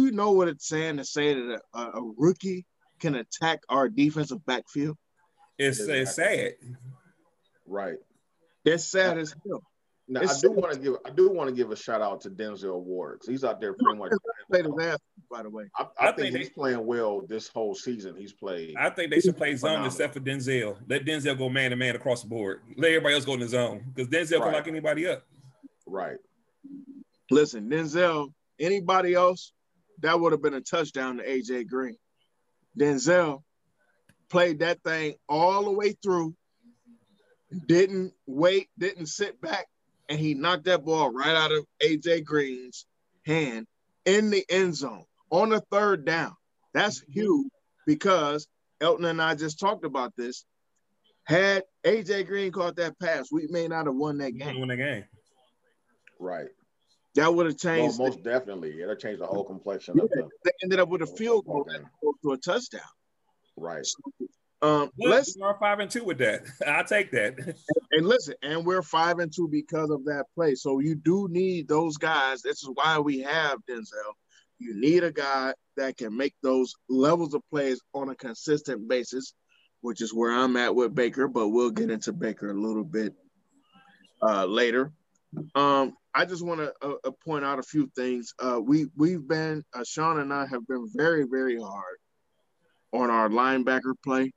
[0.05, 2.65] you know what it's saying to say that a, a rookie
[2.99, 4.97] can attack our defensive backfield?
[5.57, 6.53] it's, it's sad.
[7.65, 7.97] Right.
[8.65, 9.63] That's sad as hell.
[10.13, 12.29] Now I do want to give I do want to give a shout out to
[12.29, 14.11] Denzel Ward 'cause he's out there pretty much.
[14.51, 14.97] Played his ass,
[15.29, 15.69] by the way.
[15.77, 18.17] I, I I, think, think he's playing well this whole season.
[18.17, 18.75] He's played.
[18.77, 19.87] I think they should play zone Phenomenal.
[19.87, 20.75] except for Denzel.
[20.89, 22.61] Let Denzel go man to man across the board.
[22.75, 25.23] Let everybody else go in the zone because Denzel can lock anybody up.
[25.87, 26.17] right.
[27.29, 29.53] Listen, Denzel, anybody else,
[30.01, 31.95] that would have been a touchdown to AJ Green.
[32.77, 33.43] Denzel
[34.29, 36.35] played that thing all the way through,
[37.67, 39.67] didn't wait, didn't sit back,
[40.11, 42.85] and he knocked that ball right out of AJ Green's
[43.25, 43.65] hand
[44.03, 46.35] in the end zone on the third down.
[46.73, 47.13] That's mm-hmm.
[47.13, 47.51] huge
[47.87, 48.45] because
[48.81, 50.43] Elton and I just talked about this.
[51.23, 54.59] Had AJ Green caught that pass, we may not have won that game.
[54.59, 55.05] Win the game.
[56.19, 56.49] Right.
[57.15, 57.99] That would have Well, changed.
[57.99, 58.81] most definitely.
[58.81, 61.85] It'll change the whole complexion of the they ended up with a field goal Okay.
[62.23, 62.81] to a touchdown.
[63.55, 63.85] right.
[64.63, 66.43] Um, let's we are five and two with that.
[66.67, 67.35] I take that.
[67.91, 70.55] and listen, and we're five and two because of that play.
[70.55, 72.41] So you do need those guys.
[72.41, 74.13] This is why we have Denzel.
[74.59, 79.33] You need a guy that can make those levels of plays on a consistent basis,
[79.81, 83.15] which is where I'm at with Baker, but we'll get into Baker a little bit
[84.21, 84.91] uh, later.
[85.55, 88.33] Um, I just want to uh, uh, point out a few things.
[88.37, 91.97] Uh, we we've been uh, Sean and I have been very very hard
[92.93, 94.31] on our linebacker play.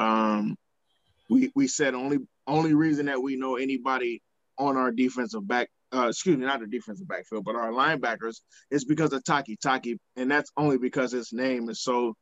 [0.00, 0.56] Um,
[1.28, 4.22] we we said only only reason that we know anybody
[4.58, 8.84] on our defensive back, uh, excuse me, not the defensive backfield, but our linebackers is
[8.84, 12.14] because of Taki Taki, and that's only because his name is so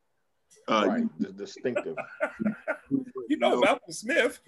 [0.66, 1.36] uh, right.
[1.36, 1.96] distinctive.
[3.28, 4.40] you know Malcolm Smith.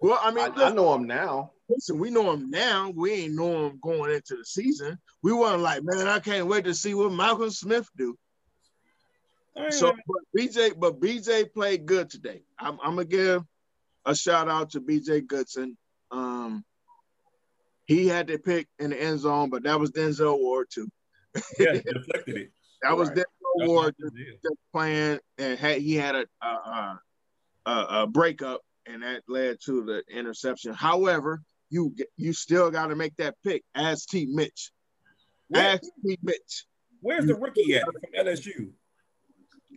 [0.00, 1.52] Well, I mean, I, I, know him now.
[1.68, 2.92] Listen, we know him now.
[2.94, 4.98] We ain't know him going into the season.
[5.22, 8.14] We weren't like, man, I can't wait to see what Malcolm Smith do.
[9.70, 12.42] So, but BJ, but BJ played good today.
[12.58, 13.42] I'm, I'm, gonna give
[14.04, 15.76] a shout out to BJ Goodson.
[16.10, 16.64] Um,
[17.86, 20.88] he had to pick in the end zone, but that was Denzel Ward too.
[21.58, 22.50] yeah, deflected it.
[22.82, 23.24] that was Denzel
[23.66, 27.00] Ward just, just, playing, and had, he had a, a,
[27.66, 30.72] a, a breakup and that led to the interception.
[30.74, 34.26] However, you you still got to make that pick as T.
[34.26, 34.70] Mitch.
[35.48, 36.18] Where, as T.
[36.22, 36.66] Mitch.
[37.00, 38.70] Where's the rookie at from LSU?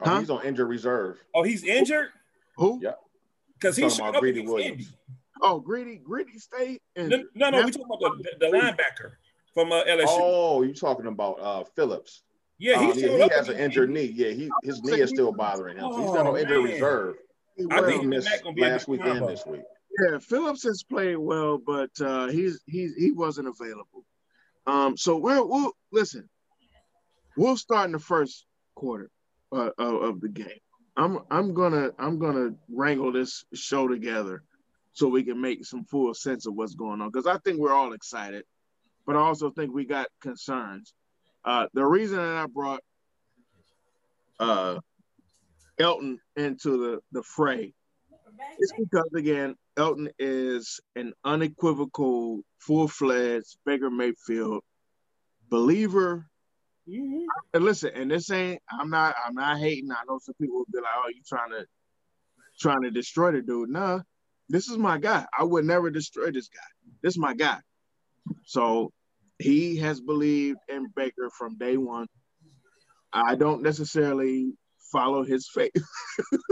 [0.02, 0.20] Oh, huh?
[0.20, 1.18] he's on injured reserve.
[1.34, 2.10] Oh, he's injured.
[2.58, 2.80] Who?
[2.82, 2.92] Yeah.
[3.54, 4.86] Because he's showed up Greedy Williams.
[4.86, 4.88] Indy.
[5.42, 6.80] Oh, Greedy, Greedy stayed.
[6.96, 9.14] In no, no, no we talking about the, the, linebacker
[9.54, 10.06] from uh, LSU.
[10.08, 12.24] Oh, you talking about uh, Phillips?
[12.60, 14.12] Yeah, um, yeah, he has an injured knee.
[14.16, 15.92] Yeah, he his knee is still bothering him.
[15.92, 17.16] So he's not on injured reserve.
[17.72, 19.62] I think he missed last weekend this week.
[20.00, 24.06] Yeah, Phillips has played well, but uh, he's he's he wasn't available.
[24.66, 26.30] Um, so we'll we'll listen.
[27.36, 29.12] We'll start in the first quarter
[29.52, 30.60] uh, of, the game.
[30.96, 34.44] I'm I'm gonna I'm gonna wrangle this show together
[34.94, 37.74] so we can make some full sense of what's going on because I think we're
[37.74, 38.46] all excited,
[39.06, 40.94] but I also think we got concerns.
[41.46, 42.82] Uh, the reason that I brought
[44.40, 44.80] uh,
[45.80, 47.74] Elton into the, the fray
[48.60, 54.64] is because again, Elton is an unequivocal, full-fledged Baker Mayfield
[55.50, 56.28] believer.
[56.90, 57.26] Mm-hmm.
[57.54, 59.92] And listen, and this ain't I'm not I'm not hating.
[59.92, 61.66] I know some people will be like, oh, you trying to
[62.60, 63.70] trying to destroy the dude.
[63.70, 64.00] Nah,
[64.50, 65.26] this is my guy.
[65.38, 66.92] I would never destroy this guy.
[67.04, 67.60] This is my guy.
[68.46, 68.92] So
[69.40, 72.08] he has believed in Baker from day one.
[73.12, 74.54] I don't necessarily
[74.92, 75.72] follow his faith.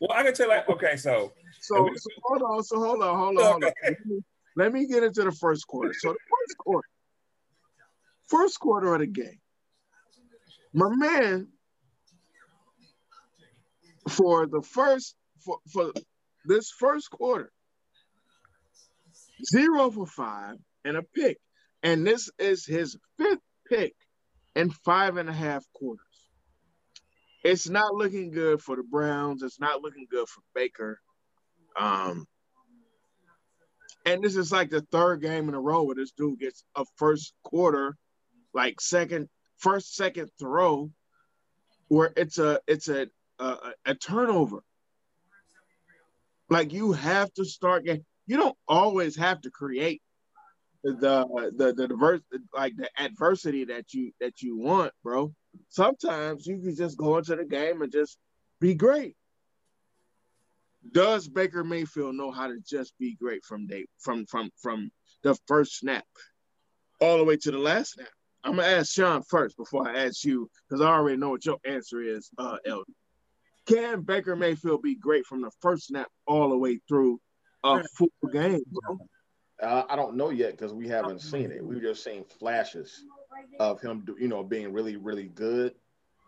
[0.00, 3.38] well, I can tell like okay, so so, so hold on, so hold on, hold
[3.38, 3.72] on, hold on.
[3.82, 4.20] Let me,
[4.56, 5.92] let me get into the first quarter.
[5.98, 6.88] So the first quarter,
[8.28, 9.40] first quarter of the game,
[10.72, 11.48] my man,
[14.08, 15.92] for the first for for
[16.44, 17.50] this first quarter,
[19.44, 21.38] zero for five and a pick,
[21.82, 23.94] and this is his fifth pick
[24.54, 26.02] in five and a half quarters.
[27.44, 29.42] It's not looking good for the Browns.
[29.42, 30.98] It's not looking good for Baker.
[31.78, 32.26] Um,
[34.04, 36.84] and this is like the third game in a row where this dude gets a
[36.96, 37.96] first quarter,
[38.56, 40.90] like second, first, second throw,
[41.88, 43.06] where it's a it's a
[43.38, 44.64] a, a turnover.
[46.48, 48.04] Like you have to start getting.
[48.26, 50.00] You don't always have to create
[50.82, 52.22] the the the diverse
[52.54, 55.34] like the adversity that you that you want, bro.
[55.68, 58.16] Sometimes you can just go into the game and just
[58.58, 59.16] be great.
[60.92, 64.90] Does Baker Mayfield know how to just be great from day from from from
[65.22, 66.06] the first snap
[67.02, 68.08] all the way to the last snap?
[68.46, 71.58] I'm gonna ask Sean first before I ask you because I already know what your
[71.64, 72.94] answer is, uh, Elton.
[73.66, 77.20] Can Baker Mayfield be great from the first snap all the way through
[77.64, 78.98] a full game, bro?
[79.60, 81.64] Uh, I don't know yet because we haven't seen it.
[81.64, 83.04] We've just seen flashes
[83.58, 85.74] of him, you know, being really, really good,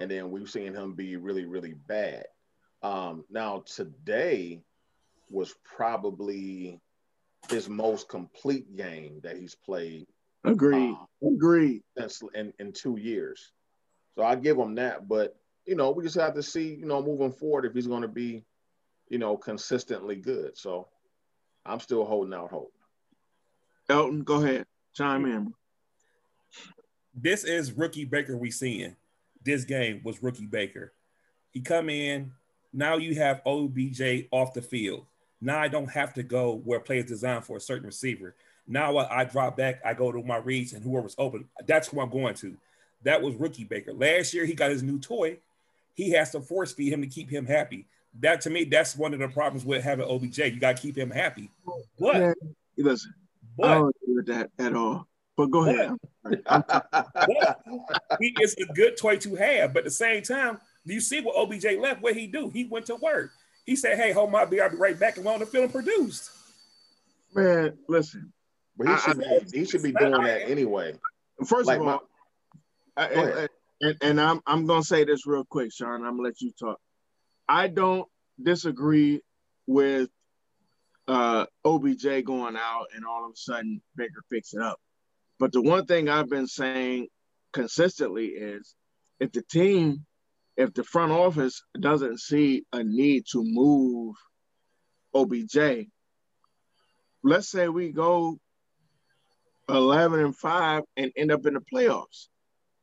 [0.00, 2.24] and then we've seen him be really, really bad.
[2.82, 4.60] Um, now today
[5.30, 6.80] was probably
[7.48, 10.06] his most complete game that he's played.
[10.52, 10.94] Agreed.
[11.22, 11.82] Um, Agreed.
[11.96, 13.52] Since in, in two years,
[14.16, 15.08] so I give him that.
[15.08, 15.36] But
[15.66, 18.08] you know, we just have to see, you know, moving forward if he's going to
[18.08, 18.42] be,
[19.08, 20.56] you know, consistently good.
[20.56, 20.88] So
[21.66, 22.72] I'm still holding out hope.
[23.90, 24.66] Elton, go ahead.
[24.94, 25.54] Chime in.
[27.14, 28.96] This is rookie Baker we seeing.
[29.44, 30.92] This game was rookie Baker.
[31.50, 32.32] He come in.
[32.72, 35.06] Now you have OBJ off the field.
[35.40, 38.34] Now I don't have to go where play is designed for a certain receiver.
[38.68, 42.00] Now I, I drop back, I go to my reads and whoever's open, that's who
[42.00, 42.56] I'm going to.
[43.02, 43.92] That was rookie Baker.
[43.92, 45.38] Last year he got his new toy.
[45.94, 47.86] He has to force feed him to keep him happy.
[48.20, 50.38] That to me, that's one of the problems with having OBJ.
[50.38, 51.50] You got to keep him happy.
[51.98, 52.32] But yeah,
[52.76, 53.14] listen,
[53.56, 55.06] but, I don't agree with that at all.
[55.36, 55.96] But go ahead.
[58.20, 61.20] he is a good toy to have, but at the same time, do you see
[61.20, 62.02] what OBJ left?
[62.02, 62.50] What he do?
[62.50, 63.30] He went to work.
[63.66, 64.64] He said, "Hey, hold my beer.
[64.64, 66.30] I'll be right back," and went on the and produced.
[67.34, 68.32] Man, listen.
[68.78, 70.94] But he should, I, be, he should be doing that anyway.
[71.46, 72.02] First like of all,
[72.96, 73.48] my, I, and,
[73.80, 76.04] and, and I'm I'm gonna say this real quick, Sean.
[76.04, 76.78] I'm gonna let you talk.
[77.48, 78.06] I don't
[78.40, 79.20] disagree
[79.66, 80.10] with
[81.08, 84.78] uh, OBJ going out and all of a sudden Baker picks it up.
[85.38, 87.08] But the one thing I've been saying
[87.52, 88.74] consistently is
[89.18, 90.04] if the team,
[90.56, 94.16] if the front office doesn't see a need to move
[95.14, 95.86] OBJ,
[97.22, 98.38] let's say we go
[99.68, 102.28] 11 and 5 and end up in the playoffs.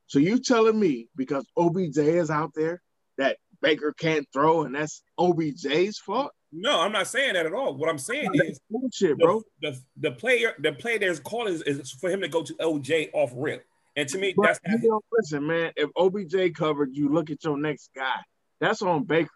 [0.07, 2.81] So you telling me because OBJ is out there
[3.17, 6.31] that Baker can't throw and that's OBJ's fault?
[6.51, 7.75] No, I'm not saying that at all.
[7.75, 9.41] What I'm saying is bullshit, bro.
[9.61, 12.53] The, the, the player, the player that's called is, is for him to go to
[12.53, 13.65] OJ off rip.
[13.97, 15.71] And to me, but that's you know, listen, man.
[15.75, 18.17] If OBJ covered, you look at your next guy.
[18.59, 19.29] That's on Baker.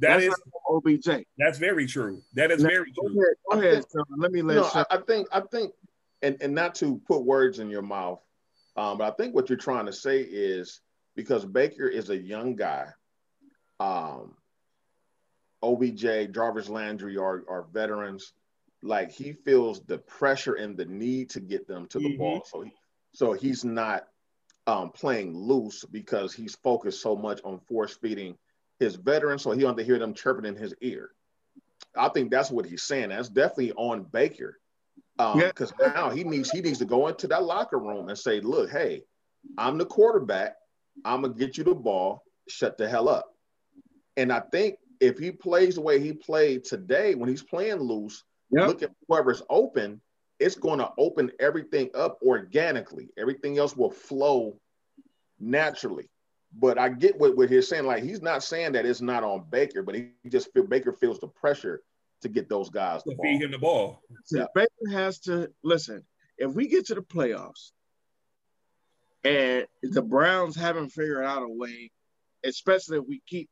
[0.00, 1.24] That that's is OBJ.
[1.38, 2.22] That's very true.
[2.34, 3.14] That is now, very true.
[3.14, 4.56] Go ahead, go ahead think, let me let.
[4.56, 5.72] No, I, I, think I think,
[6.24, 8.20] and and not to put words in your mouth,
[8.76, 10.80] um, but I think what you're trying to say is
[11.14, 12.86] because Baker is a young guy,
[13.78, 14.34] um,
[15.62, 18.32] OBJ, Jarvis Landry are, are veterans.
[18.82, 22.18] Like he feels the pressure and the need to get them to the mm-hmm.
[22.18, 22.44] ball.
[22.44, 22.72] So he,
[23.12, 24.06] so he's not
[24.66, 28.36] um, playing loose because he's focused so much on force feeding
[28.78, 29.42] his veterans.
[29.42, 31.10] So he want to hear them chirping in his ear.
[31.96, 33.10] I think that's what he's saying.
[33.10, 34.58] That's definitely on Baker.
[35.16, 35.92] Because um, yeah.
[35.92, 39.02] now he needs he needs to go into that locker room and say, look, hey,
[39.58, 40.56] I'm the quarterback.
[41.04, 42.24] I'm gonna get you the ball.
[42.48, 43.26] Shut the hell up.
[44.16, 48.24] And I think if he plays the way he played today when he's playing loose,
[48.50, 48.68] yep.
[48.68, 50.00] look at whoever's open,
[50.38, 53.08] it's going to open everything up organically.
[53.16, 54.58] Everything else will flow
[55.40, 56.08] naturally.
[56.56, 57.86] But I get what, what he's saying.
[57.86, 61.18] Like he's not saying that it's not on Baker, but he just feel Baker feels
[61.18, 61.82] the pressure
[62.24, 64.00] to get those guys to feed him the ball.
[64.30, 64.46] Yeah.
[64.54, 66.02] Baker has to listen.
[66.36, 67.70] If we get to the playoffs
[69.22, 71.90] and the Browns haven't figured out a way,
[72.44, 73.48] especially if we keep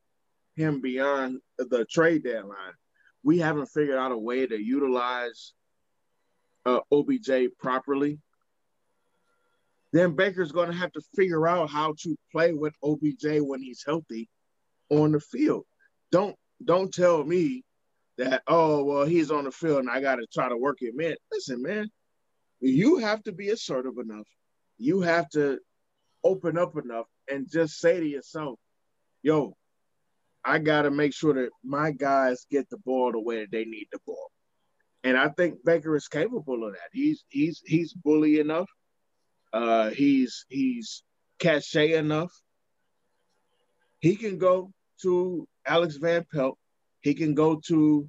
[0.57, 2.75] him beyond the trade deadline.
[3.23, 5.53] We haven't figured out a way to utilize
[6.66, 8.18] uh, OBJ properly.
[9.93, 13.85] Then Baker's going to have to figure out how to play with OBJ when he's
[13.87, 14.29] healthy
[14.91, 15.64] on the field.
[16.11, 17.64] Don't don't tell me
[18.19, 21.01] that oh well he's on the field and I got to try to work him
[21.01, 21.17] in.
[21.31, 21.91] Listen, man,
[22.61, 24.29] you have to be assertive enough.
[24.79, 25.59] You have to
[26.25, 28.59] open up enough and just say to yourself,
[29.23, 29.57] "Yo,
[30.45, 33.65] I got to make sure that my guys get the ball the way that they
[33.65, 34.31] need the ball.
[35.05, 36.89] And I think Baker is capable of that.
[36.93, 38.69] He's he's he's bully enough.
[39.53, 41.03] Uh, he's he's
[41.39, 42.33] cachet enough.
[44.01, 46.59] He can go to Alex Van Pelt.
[47.03, 48.09] He can go to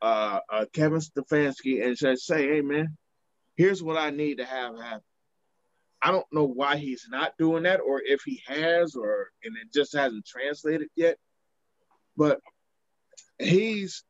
[0.00, 2.96] uh, uh, Kevin Stefanski and just say, "Hey, man,
[3.56, 5.02] here's what I need to have happen."
[6.02, 9.72] I don't know why he's not doing that, or if he has, or and it
[9.72, 11.16] just hasn't translated yet.
[12.16, 12.40] But
[13.38, 14.04] he's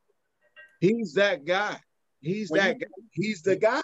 [0.80, 1.78] he's that guy.
[2.20, 2.86] He's when that guy.
[3.12, 3.82] He's the guy.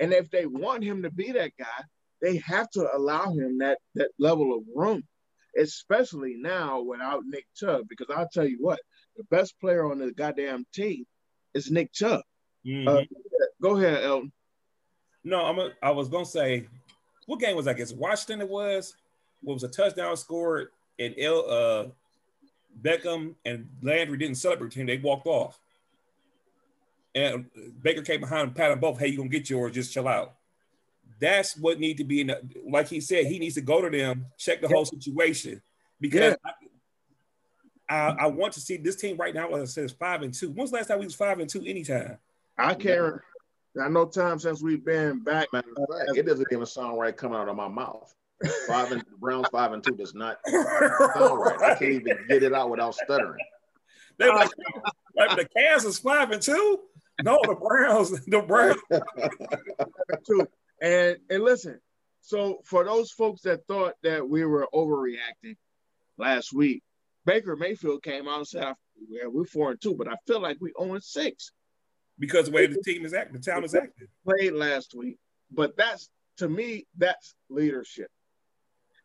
[0.00, 1.84] And if they want him to be that guy,
[2.20, 5.02] they have to allow him that that level of room,
[5.58, 7.86] especially now without Nick Chubb.
[7.88, 8.80] Because I'll tell you what,
[9.16, 11.06] the best player on the goddamn team
[11.54, 12.22] is Nick Chubb.
[12.66, 12.88] Mm-hmm.
[12.88, 13.02] Uh,
[13.60, 14.32] go ahead, Elton.
[15.24, 15.58] No, I'm.
[15.58, 16.66] A, I was gonna say,
[17.26, 18.40] what game was I guess Washington?
[18.40, 18.94] It was.
[19.42, 21.84] What was a touchdown scored and L, uh,
[22.80, 24.86] Beckham and Landry didn't celebrate him.
[24.86, 25.58] They walked off.
[27.14, 27.46] And
[27.82, 28.98] Baker came behind and patted both.
[28.98, 29.72] Hey, you gonna get yours?
[29.72, 30.34] Just chill out.
[31.20, 32.28] That's what need to be in.
[32.28, 34.74] The, like he said, he needs to go to them, check the yeah.
[34.74, 35.60] whole situation,
[36.00, 36.52] because yeah.
[37.88, 39.50] I, I, I, want to see this team right now.
[39.54, 40.50] As I said, is five and two.
[40.50, 41.62] When's the last time we was five and two?
[41.64, 42.18] Anytime.
[42.58, 43.20] I can't.
[43.80, 45.48] I know time since we've been back.
[45.52, 45.62] Man,
[46.14, 48.14] it doesn't even sound right coming out of my mouth.
[48.66, 51.62] Five and Browns five and two does not sound right.
[51.62, 53.44] I can't even get it out without stuttering.
[54.18, 54.50] They like,
[55.16, 56.80] like the Kansas five and two.
[57.22, 58.80] No, the Browns, the Browns.
[60.26, 60.46] two.
[60.80, 61.80] And and listen,
[62.20, 65.56] so for those folks that thought that we were overreacting
[66.18, 66.82] last week,
[67.24, 68.74] Baker Mayfield came out and said,
[69.08, 71.52] "Yeah, we're four and two, but I feel like we own six
[72.18, 75.18] because the way the team is acting, the town is acting." Played last week,
[75.50, 76.08] but that's
[76.38, 78.10] to me that's leadership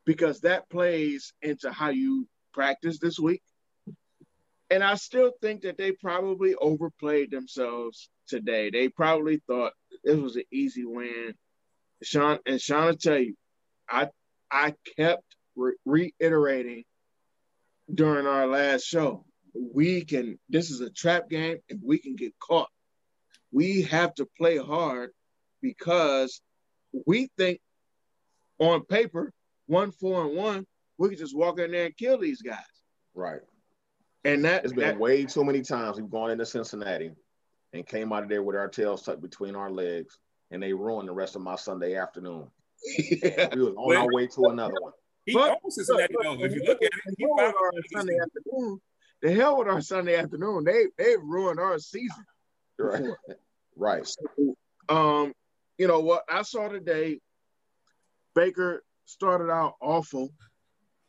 [0.06, 3.44] because that plays into how you practice this week.
[4.70, 8.70] And I still think that they probably overplayed themselves today.
[8.70, 11.34] They probably thought this was an easy win.
[12.04, 13.36] Sean and Sean will tell you,
[13.90, 14.10] I
[14.52, 15.24] I kept
[15.56, 16.84] re- reiterating
[17.94, 19.26] during our last show.
[19.54, 20.38] We can.
[20.50, 22.70] This is a trap game, and we can get caught.
[23.52, 25.12] We have to play hard
[25.62, 26.42] because
[27.06, 27.60] we think
[28.60, 29.34] on paper,
[29.68, 30.66] one four and one,
[30.98, 32.58] we could just walk in there and kill these guys.
[33.16, 33.42] Right.
[34.24, 37.12] And that It's been that, way too many times we've gone into Cincinnati
[37.74, 40.18] and came out of there with our tails tucked between our legs,
[40.52, 42.48] and they ruined the rest of my Sunday afternoon.
[43.24, 43.50] yeah.
[43.56, 44.94] We was on our way to another one.
[45.28, 46.44] He But- owns Cincinnati though.
[46.44, 48.82] If you look at it, the he hell with our Sunday afternoon.
[49.22, 50.64] The hell with our Sunday afternoon.
[50.64, 52.26] They they ruined our season.
[52.80, 53.04] Right.
[53.76, 54.08] Right.
[54.88, 55.34] Um,
[55.80, 57.20] you know what I saw today,
[58.36, 60.32] Baker started out awful,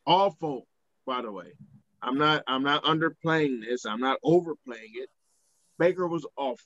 [0.07, 0.65] awful.
[1.05, 1.53] By the way,
[2.01, 3.85] I'm not I'm not underplaying this.
[3.85, 5.09] I'm not overplaying it.
[5.77, 6.65] Baker was awful.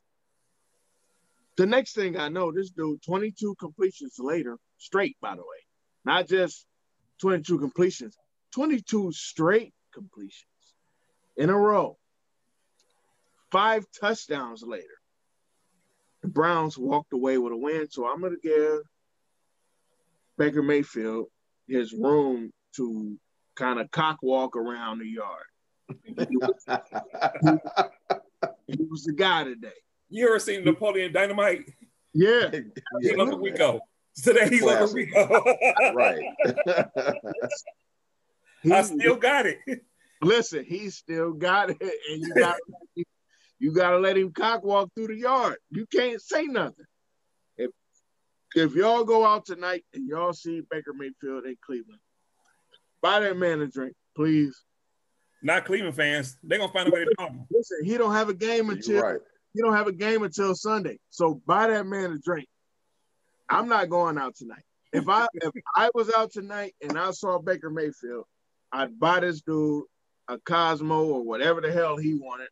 [1.58, 5.18] The next thing I know, this dude, 22 completions later, straight.
[5.22, 5.60] By the way,
[6.06, 6.66] not just
[7.22, 8.18] 22 completions,
[8.54, 10.46] 22 straight completions
[11.38, 11.98] in a row.
[13.52, 14.88] Five touchdowns later.
[16.22, 17.88] The Browns walked away with a win.
[17.90, 18.82] So I'm going to give
[20.38, 21.28] Baker Mayfield
[21.68, 23.18] his room to
[23.56, 25.46] kind of cock walk around the yard.
[26.04, 26.66] He was,
[28.68, 29.68] he was the guy today.
[30.10, 31.72] You ever seen Napoleon Dynamite?
[32.14, 32.52] Yeah.
[33.02, 33.16] Yeah.
[33.16, 33.80] loves a Rico.
[34.22, 34.96] Today he's like a Classic.
[34.96, 35.44] Rico.
[35.96, 36.24] right.
[38.64, 39.60] He- I still got it.
[40.22, 41.78] listen, he still got it.
[41.82, 42.56] And you got
[43.60, 45.58] you gotta let him cock walk through the yard.
[45.70, 46.86] You can't say nothing.
[47.58, 47.72] If
[48.56, 52.00] if y'all go out tonight and y'all see Baker Mayfield in Cleveland,
[53.02, 54.64] buy that man a drink, please.
[55.42, 56.38] Not Cleveland fans.
[56.42, 57.32] They're gonna find a way to talk.
[57.52, 59.20] Listen, he don't have a game until right.
[59.54, 61.00] he don't have a game until Sunday.
[61.10, 62.48] So buy that man a drink.
[63.50, 64.64] I'm not going out tonight.
[64.92, 68.26] If I if I was out tonight and I saw Baker Mayfield,
[68.72, 69.86] I'd buy this dude
[70.28, 72.50] a Cosmo or whatever the hell he wanted.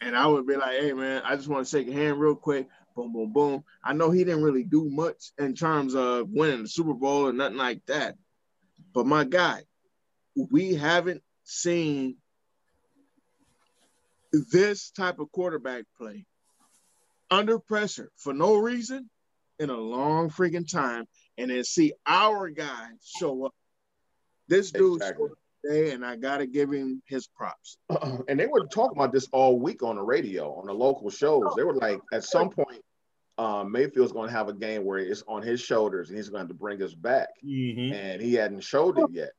[0.00, 2.34] And I would be like, hey man, I just want to shake a hand real
[2.34, 2.68] quick.
[2.96, 3.64] Boom, boom, boom.
[3.84, 7.32] I know he didn't really do much in terms of winning the Super Bowl or
[7.32, 8.16] nothing like that.
[8.94, 9.62] But my guy,
[10.50, 12.16] we haven't seen
[14.32, 16.24] this type of quarterback play
[17.30, 19.10] under pressure for no reason
[19.60, 21.06] in a long freaking time,
[21.38, 23.54] and then see our guy show up.
[24.48, 25.26] This dude Exactly.
[25.28, 27.76] showed up today, and I gotta give him his props.
[28.28, 31.52] and they were talking about this all week on the radio, on the local shows.
[31.56, 32.82] They were like, at some point,
[33.38, 36.40] um, Mayfield's going to have a game where it's on his shoulders and he's going
[36.40, 37.28] to have to bring us back.
[37.42, 37.92] Mhm.
[37.92, 39.30] And he hadn't showed it yet.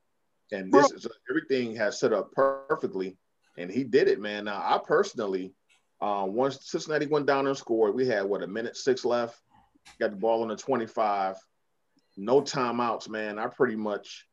[0.51, 3.17] And this is everything has set up perfectly.
[3.57, 4.45] And he did it, man.
[4.45, 5.53] Now, I personally,
[6.01, 9.39] um, once Cincinnati went down and scored, we had what a minute six left,
[9.99, 11.37] got the ball on the 25,
[12.17, 13.39] no timeouts, man.
[13.39, 14.25] I pretty much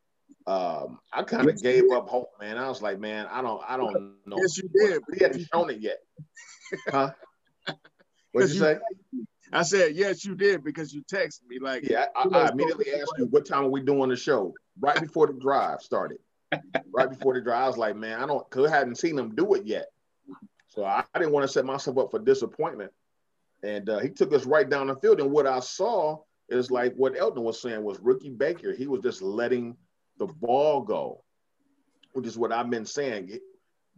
[0.47, 2.57] um, I kind of gave up hope, man.
[2.57, 4.37] I was like, man, I don't, I don't know.
[4.37, 5.01] Yes, you did.
[5.07, 5.97] But he hadn't shown it yet.
[6.87, 7.09] Huh?
[8.31, 8.77] What'd you you say?
[9.51, 13.13] I said, yes, you did because you texted me like, Yeah, I, I immediately asked
[13.17, 14.53] you what time are we doing the show?
[14.79, 16.19] Right before the drive started.
[16.93, 19.33] right before the drive, I was like, man, I don't cause I hadn't seen him
[19.33, 19.87] do it yet.
[20.67, 22.91] So I, I didn't want to set myself up for disappointment.
[23.63, 25.19] And uh, he took us right down the field.
[25.19, 28.73] And what I saw is like what Elton was saying was rookie Baker.
[28.73, 29.75] He was just letting
[30.17, 31.23] the ball go,
[32.13, 33.39] which is what I've been saying.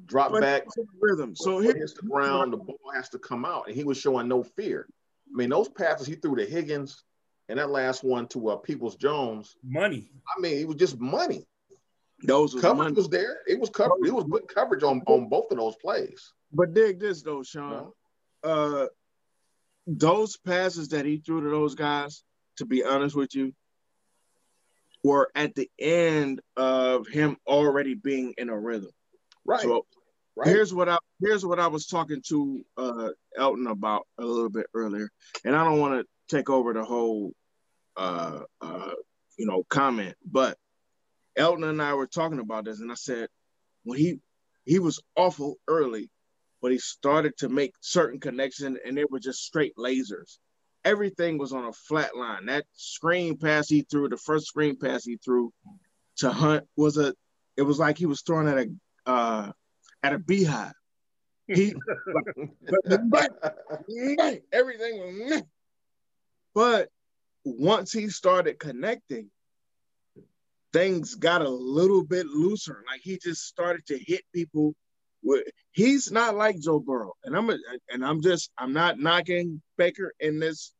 [0.05, 1.35] Drop But back, it's rhythm.
[1.35, 3.97] So when here, hits the ground, the ball has to come out, and he was
[3.99, 4.87] showing no fear.
[5.31, 7.03] I mean, those passes he threw to Higgins,
[7.49, 9.55] and that last one to uh, Peoples Jones.
[9.63, 10.09] Money.
[10.35, 11.45] I mean, it was just money.
[12.23, 12.95] those was Coverage money.
[12.95, 13.39] was there.
[13.47, 14.05] It was covered.
[14.05, 16.33] It was good coverage on on both of those plays.
[16.51, 17.69] But dig this though, Sean.
[17.69, 17.93] No?
[18.43, 18.87] Uh,
[19.87, 22.23] those passes that he threw to those guys,
[22.57, 23.53] to be honest with you,
[25.03, 28.91] were at the end of him already being in a rhythm.
[29.45, 29.61] Right.
[29.61, 29.85] So
[30.35, 30.47] right.
[30.47, 34.67] here's what I here's what I was talking to uh, Elton about a little bit
[34.73, 35.09] earlier,
[35.43, 37.33] and I don't want to take over the whole
[37.97, 38.91] uh, uh,
[39.37, 40.57] you know comment, but
[41.35, 43.29] Elton and I were talking about this, and I said
[43.83, 44.19] when he
[44.65, 46.09] he was awful early,
[46.61, 50.37] but he started to make certain connections, and they were just straight lasers.
[50.83, 52.47] Everything was on a flat line.
[52.47, 55.51] That screen pass he threw, the first screen pass he threw
[56.17, 57.13] to Hunt was a.
[57.57, 58.67] It was like he was throwing at a
[59.05, 59.51] uh,
[60.03, 60.73] at a beehive.
[61.47, 61.73] He
[64.51, 65.43] everything was
[66.53, 66.89] but
[67.43, 69.29] once he started connecting,
[70.73, 72.83] things got a little bit looser.
[72.89, 74.75] Like he just started to hit people.
[75.71, 77.57] He's not like Joe Burrow, and I'm a,
[77.89, 80.73] and I'm just I'm not knocking Baker in this.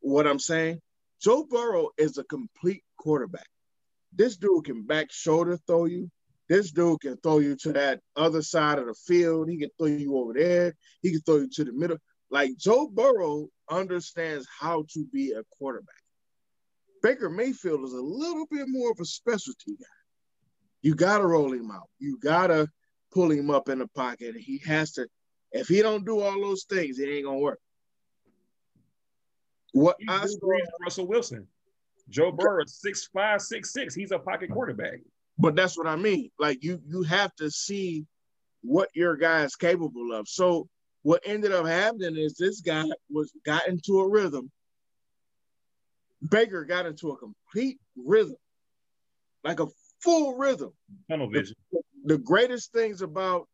[0.00, 0.80] What I'm saying,
[1.20, 3.46] Joe Burrow is a complete quarterback.
[4.14, 6.10] This dude can back shoulder throw you.
[6.48, 9.48] This dude can throw you to that other side of the field.
[9.48, 10.74] He can throw you over there.
[11.00, 11.98] He can throw you to the middle.
[12.30, 15.94] Like Joe Burrow understands how to be a quarterback.
[17.02, 19.86] Baker Mayfield is a little bit more of a specialty guy.
[20.82, 21.88] You gotta roll him out.
[21.98, 22.68] You gotta
[23.12, 24.36] pull him up in the pocket.
[24.36, 25.06] He has to.
[25.52, 27.60] If he don't do all those things, it ain't gonna work.
[29.72, 30.38] What He I saw,
[30.82, 31.46] Russell Wilson.
[32.08, 33.94] Joe Burrow, six five, six six.
[33.94, 35.00] He's a pocket quarterback.
[35.38, 36.30] but that's what I mean.
[36.38, 38.06] Like you, you have to see
[38.62, 40.28] what your guy is capable of.
[40.28, 40.68] So
[41.02, 44.50] what ended up happening is this guy was got into a rhythm.
[46.28, 48.36] Baker got into a complete rhythm,
[49.42, 49.66] like a
[50.00, 50.72] full rhythm.
[51.10, 51.56] Tunnel vision.
[51.72, 51.80] The
[52.18, 53.48] greatest things about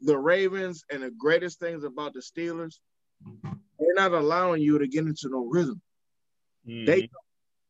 [0.00, 2.78] the Ravens and the greatest things about the Steelers,
[3.42, 5.80] they're not allowing you to get into no rhythm.
[6.66, 6.86] Mhm.
[6.86, 7.10] They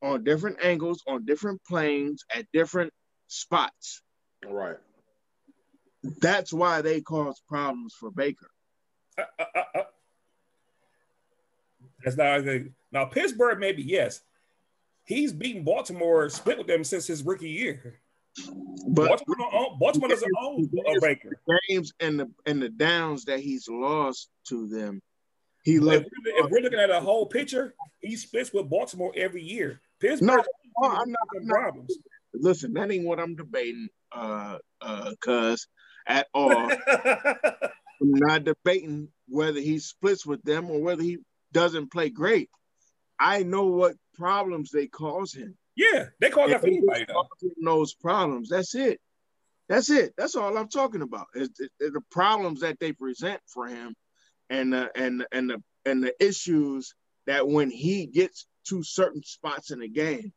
[0.02, 2.92] on different angles, on different planes, at different
[3.26, 4.02] spots.
[4.44, 4.78] Right.
[6.02, 8.50] That's why they cause problems for Baker.
[9.18, 9.84] Uh, uh, uh, uh.
[12.02, 12.74] That's not good.
[12.92, 14.22] Now Pittsburgh, maybe yes.
[15.04, 18.00] He's beaten Baltimore, split with them since his rookie year.
[18.88, 21.30] But Baltimore, own, Baltimore doesn't own a Baker.
[21.68, 25.00] games and the and the downs that he's lost to them,
[25.64, 26.08] he If looked.
[26.24, 29.80] we're, if we're looking at a whole picture, he splits with Baltimore every year.
[30.00, 31.98] Pittsburgh, No, no, I'm not- I'm not- problems.
[32.32, 35.66] Listen, that ain't what I'm debating, uh, uh, cuz
[36.06, 36.70] at all.
[36.86, 41.18] I'm not debating whether he splits with them or whether he
[41.52, 42.48] doesn't play great.
[43.18, 45.56] I know what problems they cause him.
[45.76, 47.22] Yeah, they call that for anybody just though.
[47.22, 48.48] cause him those problems.
[48.48, 49.00] That's it.
[49.68, 50.14] That's it.
[50.16, 51.26] That's all I'm talking about.
[51.34, 53.94] Is the, the problems that they present for him,
[54.48, 56.94] and the and and the and the issues
[57.26, 60.32] that when he gets to certain spots in the game,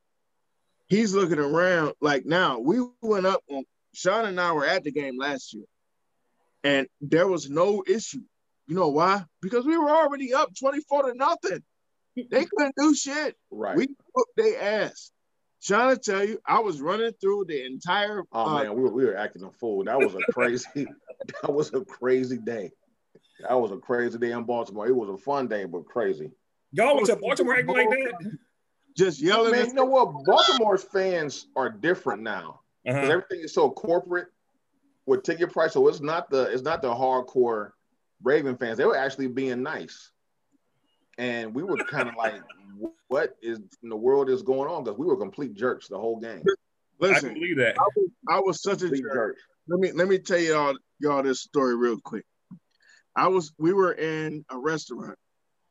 [0.88, 1.94] he's looking around.
[2.00, 3.64] Like now, we went up on
[3.94, 5.66] Sean and I were at the game last year,
[6.64, 8.22] and there was no issue.
[8.68, 9.24] You know why?
[9.42, 11.64] Because we were already up 24 to nothing.
[12.16, 13.36] They couldn't do shit.
[13.50, 13.76] Right.
[13.76, 15.12] We whooped their ass.
[15.64, 18.24] Trying to tell you, I was running through the entire.
[18.34, 19.86] oh uh, man, we were, we were acting a fool.
[19.86, 20.66] That was a crazy.
[21.42, 22.72] that was a crazy day.
[23.48, 24.88] That was a crazy day in Baltimore.
[24.88, 26.32] It was a fun day, but crazy.
[26.72, 28.38] Y'all went to Baltimore acting like that.
[28.98, 29.52] just yelling.
[29.52, 30.26] Man, and- you know what?
[30.26, 32.60] Baltimore's fans are different now.
[32.84, 33.12] because Uh-huh.
[33.14, 34.28] everything is so corporate
[35.06, 35.74] with ticket price.
[35.74, 37.72] So it's not the it's not the hardcore
[38.22, 38.78] Raven fans.
[38.78, 40.12] They were actually being nice,
[41.18, 42.42] and we were kind of like,
[43.08, 46.20] "What is in the world is going on?" Because we were complete jerks the whole
[46.20, 46.44] game.
[47.00, 47.76] Listen, I believe that.
[47.78, 49.38] I was, I was such a Complete jerk.
[49.68, 52.26] Let me let me tell y'all y'all this story real quick.
[53.16, 55.18] I was we were in a restaurant,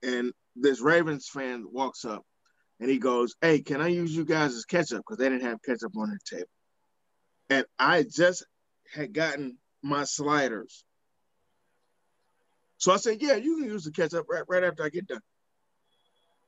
[0.03, 2.23] and this Ravens fan walks up,
[2.81, 5.63] and he goes, "Hey, can I use you guys as ketchup?" Because they didn't have
[5.63, 6.51] ketchup on their table,
[7.51, 8.45] and I just
[8.93, 10.85] had gotten my sliders.
[12.79, 15.21] So I said, "Yeah, you can use the ketchup right, right after I get done."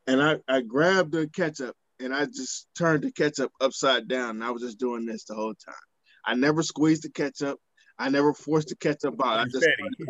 [0.06, 4.44] And I, I grabbed the ketchup and I just turned the ketchup upside down, and
[4.44, 5.74] I was just doing this the whole time.
[6.26, 7.58] I never squeezed the ketchup.
[7.98, 9.40] I never forced the ketchup out.
[9.40, 9.66] I just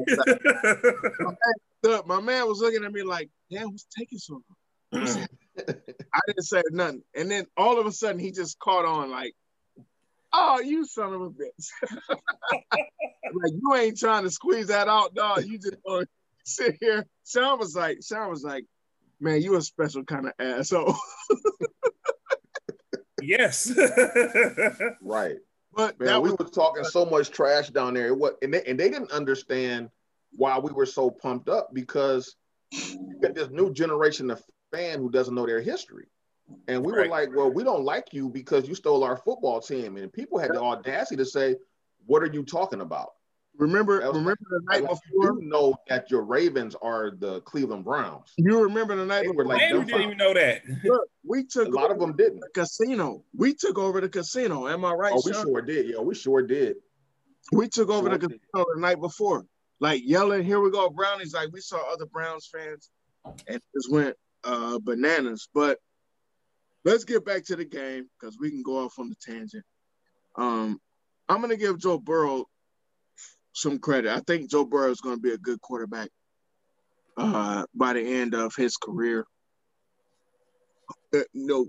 [0.07, 1.37] Confetti.
[1.83, 4.43] Look, my man was looking at me like, "Damn, what's taking so
[4.93, 5.27] long?" I
[5.69, 9.35] I didn't say nothing, and then all of a sudden he just caught on like,
[10.33, 11.69] "Oh, you son of a bitch!"
[12.51, 15.45] like you ain't trying to squeeze that out, dog.
[15.45, 16.07] You just gonna
[16.45, 17.07] sit here.
[17.27, 18.65] Sean was like, Sean was like,
[19.21, 20.97] "Man, you a special kind of asshole."
[23.23, 23.73] yes.
[25.03, 25.37] Right.
[25.75, 28.15] but Man, that we was were talking so much trash down there.
[28.15, 29.91] What and they, and they didn't understand
[30.33, 32.37] why we were so pumped up because
[32.73, 34.43] you got this new generation of
[34.73, 36.07] fan who doesn't know their history.
[36.69, 39.97] And we were like, well, we don't like you because you stole our football team.
[39.97, 41.57] And people had the audacity to say,
[42.07, 43.13] what are you talking about?
[43.59, 44.01] Remember.
[44.01, 45.03] That was Remember the night Like, before.
[45.25, 48.33] you know that your Ravens are the Cleveland Browns.
[48.37, 49.45] You remember the night They before.
[49.45, 50.63] were like Man, we didn't even know that.
[50.85, 52.41] Look, we took A lot of them didn't.
[52.41, 53.25] the casino.
[53.37, 54.69] We took over the casino.
[54.69, 55.45] Am I right, Oh, we Sean?
[55.47, 55.89] sure did.
[55.89, 56.77] Yeah, we sure did.
[57.53, 58.41] We took over Sure the did.
[58.53, 59.45] casino the night before,
[59.81, 62.91] like yelling, "Here we go, Brownies!" Like we saw other Browns fans,
[63.47, 65.47] and just went uh, bananas.
[65.53, 65.79] But
[66.85, 69.65] let's get back to the game because we can go off on the tangent.
[70.37, 70.81] Um,
[71.29, 72.47] I'm gonna give Joe Burrow
[73.55, 74.13] some credit.
[74.13, 76.11] I think Joe Burrow is going to be a good quarterback
[77.17, 79.25] uh, by the end of his career.
[81.15, 81.65] Uh, no,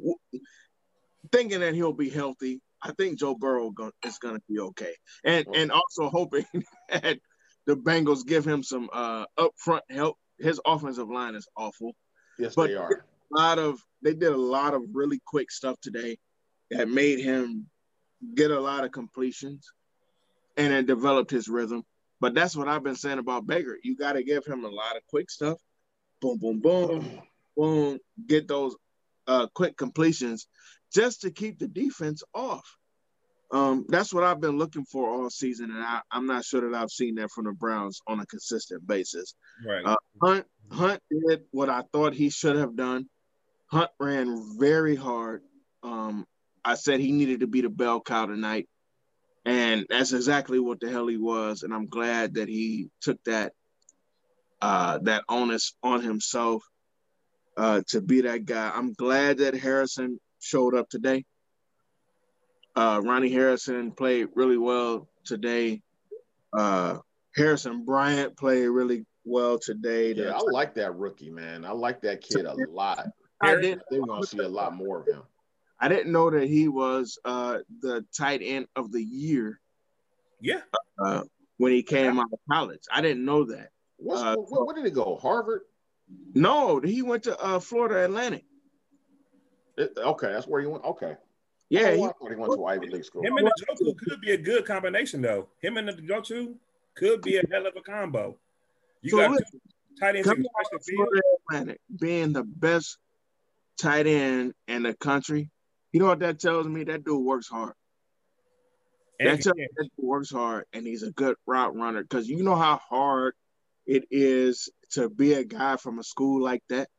[1.31, 2.59] thinking that he'll be healthy.
[2.81, 6.45] I think Joe Burrow go- is going to be okay, and and also hoping
[6.89, 7.19] that
[7.67, 10.17] the Bengals give him some uh, upfront help.
[10.39, 11.93] His offensive line is awful.
[12.37, 12.91] Yes, But- they are.
[12.91, 16.17] a lot of they did a lot of really quick stuff today
[16.71, 17.67] that made him
[18.33, 19.71] get a lot of completions
[20.57, 21.83] and it developed his rhythm.
[22.19, 23.77] But that's what I've been saying about Baker.
[23.83, 25.59] You got to give him a lot of quick stuff.
[26.21, 27.21] Boom, boom, boom,
[27.57, 27.99] boom.
[28.25, 28.75] Get those
[29.27, 30.47] uh, quick completions
[30.93, 32.65] just to keep the defense off.
[33.51, 36.75] Um, that's what I've been looking for all season, and I, am not sure that
[36.75, 39.35] I've seen that from the Browns on a consistent basis.
[39.65, 39.85] Right.
[39.85, 43.07] Uh, Hunt Hunt did what I thought he should have done.
[43.67, 45.43] Hunt ran very hard.
[45.83, 46.25] Um,
[46.63, 48.67] I said he needed to be the bell cow tonight.
[49.45, 51.63] And that's exactly what the hell he was.
[51.63, 53.53] And I'm glad that he took that
[54.61, 56.63] uh, that onus on himself
[57.57, 58.71] uh, to be that guy.
[58.73, 61.25] I'm glad that Harrison showed up today.
[62.75, 65.81] Uh, Ronnie Harrison played really well today.
[66.57, 66.97] Uh,
[67.35, 70.13] Harrison Bryant played really well today.
[70.13, 71.65] Yeah, I like that rookie, man.
[71.65, 73.07] I like that kid a lot.
[73.41, 73.81] I did.
[73.89, 75.23] They're gonna see a lot more of him.
[75.79, 79.59] I didn't know that he was uh, the tight end of the year.
[80.39, 80.61] Yeah.
[81.03, 81.23] Uh,
[81.57, 83.69] when he came out of college, I didn't know that.
[83.97, 85.17] What's, uh, where, where, did he go?
[85.21, 85.61] Harvard?
[86.33, 88.45] No, he went to uh, Florida Atlantic.
[89.77, 90.83] It, okay, that's where he went.
[90.83, 91.15] Okay.
[91.69, 93.23] Yeah, he, he, went to Ivy League school.
[93.23, 95.47] Him and the Njoku could be a good combination, though.
[95.61, 96.55] Him and the Njoku
[96.95, 98.37] could be a hell of a combo.
[99.01, 99.61] You so got listen,
[99.99, 100.45] tight ends in
[100.95, 102.97] Florida Atlantic being the best
[103.81, 105.49] tight end in the country
[105.95, 106.83] you know what that tells me?
[106.83, 107.71] That dude works hard.
[109.17, 112.43] That tells me that dude works hard and he's a good route runner because you
[112.43, 113.33] know how hard
[113.85, 116.89] it is to be a guy from a school like that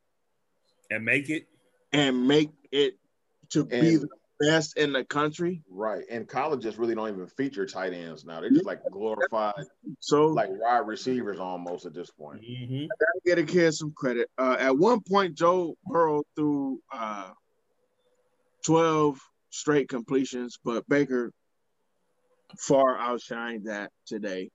[0.89, 1.45] and make it
[1.93, 2.97] and make it
[3.51, 4.07] to and, be the
[4.39, 5.61] best in the country.
[5.69, 6.05] Right.
[6.09, 8.41] And colleges really don't even feature tight ends now.
[8.41, 9.53] They're just like glorified,
[9.99, 12.41] so like wide receivers almost at this point.
[12.41, 12.85] Mm-hmm.
[12.85, 14.27] I gotta get a kid some credit.
[14.39, 17.29] Uh, at one point, Joe Burrow threw uh,
[18.65, 21.31] 12 straight completions, but Baker
[22.57, 24.49] far outshined that today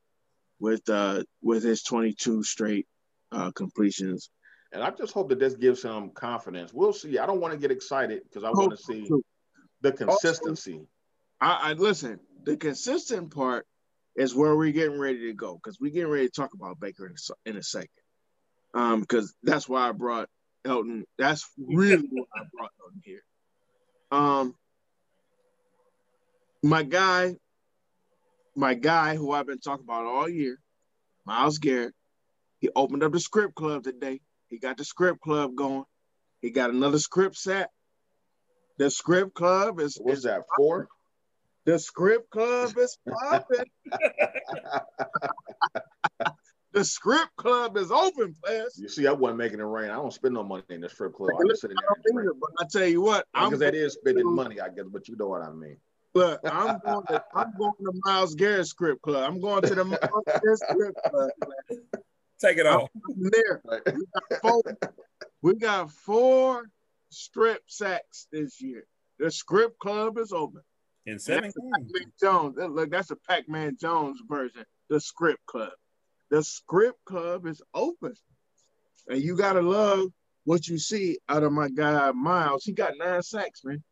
[0.59, 2.87] with uh with his 22 straight
[3.31, 4.31] uh completions.
[4.73, 6.73] And I just hope that this gives him confidence.
[6.73, 7.19] We'll see.
[7.19, 9.07] I don't want to get excited because I want to see
[9.83, 10.75] the consistency.
[10.75, 10.87] Also,
[11.43, 12.21] I, I listen.
[12.45, 13.67] The consistent part
[14.17, 17.07] is where we're getting ready to go because we're getting ready to talk about Baker
[17.07, 17.89] in a, in a second.
[18.75, 20.29] Um, because that's why I brought
[20.65, 21.05] Elton.
[21.19, 23.23] That's really why I brought Elton here.
[24.13, 24.55] Um,
[26.63, 27.35] my guy,
[28.55, 30.59] my guy who I've been talking about all year,
[31.25, 31.95] Myles Garrett,
[32.61, 34.21] he opened up the strip club today.
[34.49, 35.85] He got the strip club going.
[36.43, 37.71] He got another script set.
[38.77, 40.89] The strip club is what's is that for?
[41.65, 43.65] The strip club is popping.
[46.73, 48.79] The strip club is open, players.
[48.81, 49.91] You see, I wasn't making it rain.
[49.91, 51.31] I don't spend no money in the strip club.
[51.39, 52.21] I'm just sitting there.
[52.23, 54.87] Either, but I tell you what, because that is spending money, I guess.
[54.91, 55.77] But you know what I mean.
[56.15, 59.31] But I'm going to I'm going to Myles Garrett strip club.
[59.31, 61.31] I'm going to the Myles Garrett strip club.
[62.41, 62.89] Take it off.
[63.17, 63.63] There.
[63.65, 64.63] We got, four,
[65.43, 66.71] we got four
[67.11, 68.87] strip sacks this year.
[69.19, 70.63] The strip club is open.
[71.05, 71.53] In seven
[72.21, 72.57] Jones.
[72.57, 74.65] Look, that's a Pac-Man Jones version.
[74.89, 75.73] The strip club.
[76.33, 78.15] The strip club is open.
[79.07, 80.07] And you gotta love
[80.45, 82.65] what you see out of my guy Myles.
[82.65, 83.85] He got nine sacks, man.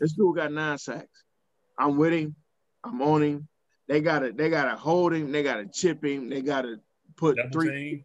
[0.00, 1.22] This dude got nine sacks.
[1.78, 2.34] I'm with him.
[2.82, 3.48] I'm on him.
[3.86, 5.30] They gotta they gotta hold him.
[5.30, 6.28] They gotta chip him.
[6.28, 6.80] They gotta
[7.14, 8.04] put Double three.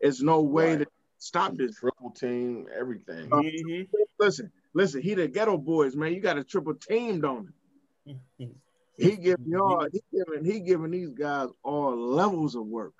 [0.00, 0.78] It's no way right.
[0.80, 1.76] to stop this.
[1.76, 3.32] Triple team, everything.
[3.32, 3.82] Uh, mm-hmm.
[4.20, 5.00] Listen, listen.
[5.00, 6.12] He the ghetto boys, man.
[6.12, 7.50] You got a triple teamed on
[8.06, 8.20] him.
[8.96, 12.94] He giving y'all, he giving he giving these guys all levels of work.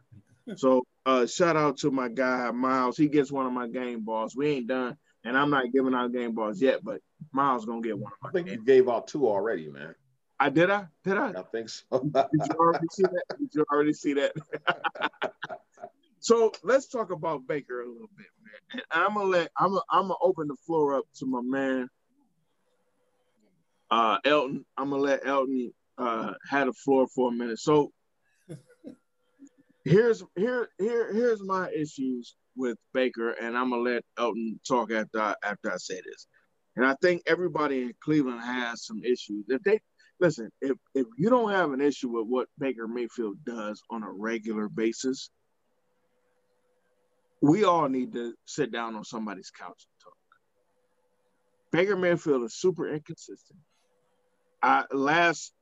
[0.56, 2.98] So uh shout out to my guy Myles.
[2.98, 4.36] He gets one of my game balls.
[4.36, 7.00] We ain't done, and I'm not giving out game balls yet, but
[7.32, 8.28] Myles gonna get one of my.
[8.28, 9.94] I think you gave out two already, man.
[10.38, 11.30] I did I did I?
[11.30, 11.84] I think so.
[11.98, 13.24] did you already see that?
[13.38, 14.34] Did you already see that?
[16.20, 18.82] so let's talk about Baker a little bit, man.
[18.92, 21.88] And I'm gonna let I'm gonna, I'm gonna open the floor up to my man
[23.90, 24.66] uh Elton.
[24.76, 27.58] I'm gonna let Elton uh, had a floor for a minute.
[27.58, 27.90] So
[29.84, 35.20] here's here here here's my issues with Baker, and I'm gonna let Elton talk after
[35.20, 36.26] I, after I say this.
[36.76, 39.44] And I think everybody in Cleveland has some issues.
[39.48, 39.80] If they
[40.20, 44.10] listen, if if you don't have an issue with what Baker Mayfield does on a
[44.10, 45.30] regular basis,
[47.40, 50.14] we all need to sit down on somebody's couch and talk.
[51.72, 53.58] Baker Mayfield is super inconsistent.
[54.62, 55.52] I last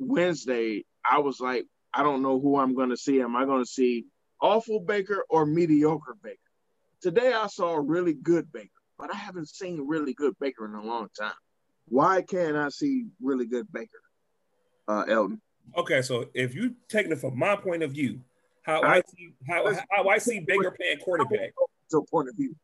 [0.00, 3.20] Wednesday, I was like, I don't know who I'm going to see.
[3.20, 4.06] Am I going to see
[4.40, 6.38] awful Baker or mediocre Baker?
[7.00, 10.74] Today, I saw a really good Baker, but I haven't seen really good Baker in
[10.74, 11.32] a long time.
[11.88, 14.00] Why can't I see really good Baker,
[14.88, 15.40] uh, Elton?
[15.76, 18.20] Okay, so if you taking it from my point of view,
[18.62, 21.52] how I, I see how, how I see Baker playing quarterback.
[21.88, 22.54] So point of view.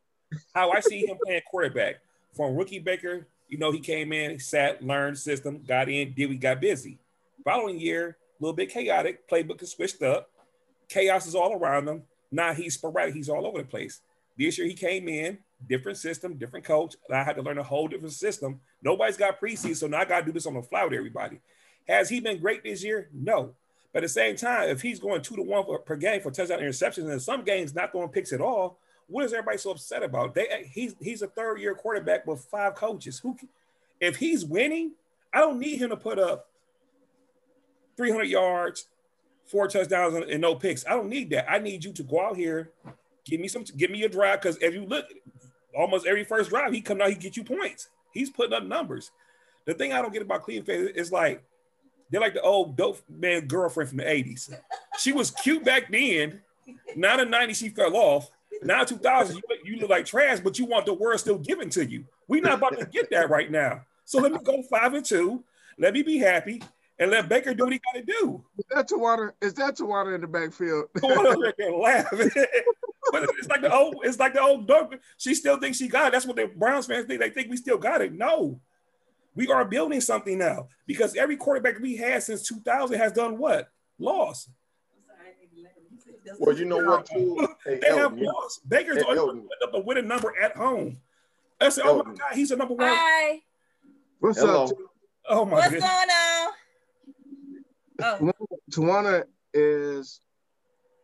[0.55, 1.97] how I see him playing quarterback
[2.33, 6.37] from rookie Baker, you know, he came in, sat, learned system, got in, did we
[6.37, 6.99] got busy.
[7.45, 10.31] Following year, a little bit chaotic, playbook is switched up.
[10.89, 12.03] Chaos is all around him.
[12.31, 14.01] Now he's sporadic, he's all over the place.
[14.39, 16.97] This year he came in, different system, different coach.
[17.13, 18.61] I had to learn a whole different system.
[18.83, 21.41] Nobody's got preseason, so now I got to do this on the fly with everybody.
[21.89, 23.09] Has he been great this year?
[23.13, 23.55] No.
[23.93, 26.59] But at the same time, if he's going two to one per game for touchdown
[26.59, 30.35] interceptions, and some games not throwing picks at all, what is everybody so upset about?
[30.35, 33.19] They eh, he's he's a third year quarterback with five coaches.
[33.21, 33.39] Who,
[34.01, 34.93] if he's winning,
[35.33, 36.49] I don't need him to put up
[37.97, 38.87] 300 yards,
[39.47, 40.87] four touchdowns, and no picks.
[40.87, 41.51] I don't need that.
[41.51, 42.71] I need you to go out here,
[43.25, 44.41] give me some, give me a drive.
[44.41, 45.07] Because if you look,
[45.77, 47.89] almost every first drive, he come out, he get you points.
[48.13, 49.11] He's putting up numbers.
[49.67, 51.43] The thing I don't get about Cleveland is like
[52.11, 54.55] they're like the old dope man girlfriend from the 80s.
[54.99, 56.41] She was cute back then.
[56.95, 58.31] Now in the 90s, she fell off.
[58.63, 61.85] Now 2000, you, you look like trash, but you want the world still given to
[61.85, 62.05] you.
[62.27, 63.83] We're not about to get that right now.
[64.05, 65.45] So let me go five and two.
[65.79, 66.63] Let me be happy
[66.99, 68.45] and let Baker do what he got to do.
[68.59, 69.33] Is that Tawana?
[69.41, 70.87] Is that Tawana in the backfield?
[70.97, 72.07] Tawana laugh.
[73.13, 74.97] but it's like the old, it's like the old dog.
[75.19, 76.13] She still thinks she got it.
[76.13, 77.21] That's what the Browns fans think.
[77.21, 78.13] They think we still got it.
[78.13, 78.61] No,
[79.35, 83.69] we are building something now because every quarterback we had since 2000 has done what?
[83.99, 84.51] Lost.
[86.39, 87.07] Well, you know what?
[87.07, 87.47] Too?
[87.65, 88.69] Hey, they Elton, have lost.
[88.69, 90.99] Baker's hey, only up a winning number at home.
[91.61, 93.41] I said, "Oh my God, he's a number one." Hi.
[94.21, 94.65] What's Hello.
[94.65, 94.71] up?
[95.29, 95.91] Oh my What's goodness.
[95.91, 96.53] going on?
[98.03, 98.33] Oh.
[98.71, 99.25] Tawana
[99.55, 100.21] is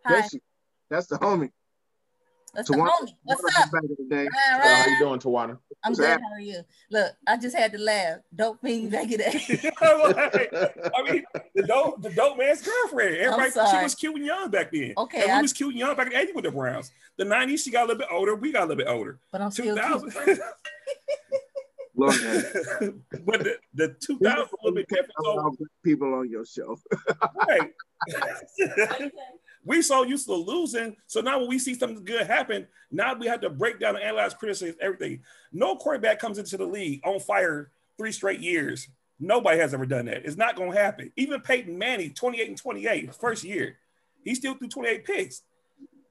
[0.05, 0.29] Hi.
[0.91, 1.51] that's the homie.
[2.55, 3.15] That's Tawana, the homie.
[3.23, 3.73] What's up?
[3.73, 4.29] Right.
[4.29, 5.59] Uh, how you doing, Tawana?
[5.85, 6.21] I'm good.
[6.21, 6.63] How are you?
[6.91, 8.19] Look, I just had to laugh.
[8.35, 9.73] Dope fiend back in the
[10.95, 11.25] I mean,
[11.55, 13.17] the dope, the dope man's girlfriend.
[13.17, 14.93] Everybody, she was cute and young back then.
[14.99, 16.93] Okay, and we I, was cute and young back in eighty with the Browns.
[17.17, 18.35] The 90s, she got a little bit older.
[18.35, 19.19] We got a little bit older.
[19.31, 20.13] But I'm 2000.
[21.95, 22.15] Lord
[23.25, 25.59] but the, the 2000 will be different.
[25.83, 26.79] People on your show.
[27.49, 27.73] right.
[29.65, 30.97] we so used to losing.
[31.07, 34.05] So now when we see something good happen, now we have to break down and
[34.05, 35.21] analyze, criticize everything.
[35.53, 38.89] No quarterback comes into the league on fire three straight years.
[39.21, 40.25] Nobody has ever done that.
[40.25, 41.13] It's not going to happen.
[41.17, 43.77] Even Peyton Manning, 28 and 28, first year,
[44.25, 45.43] he still threw 28 picks.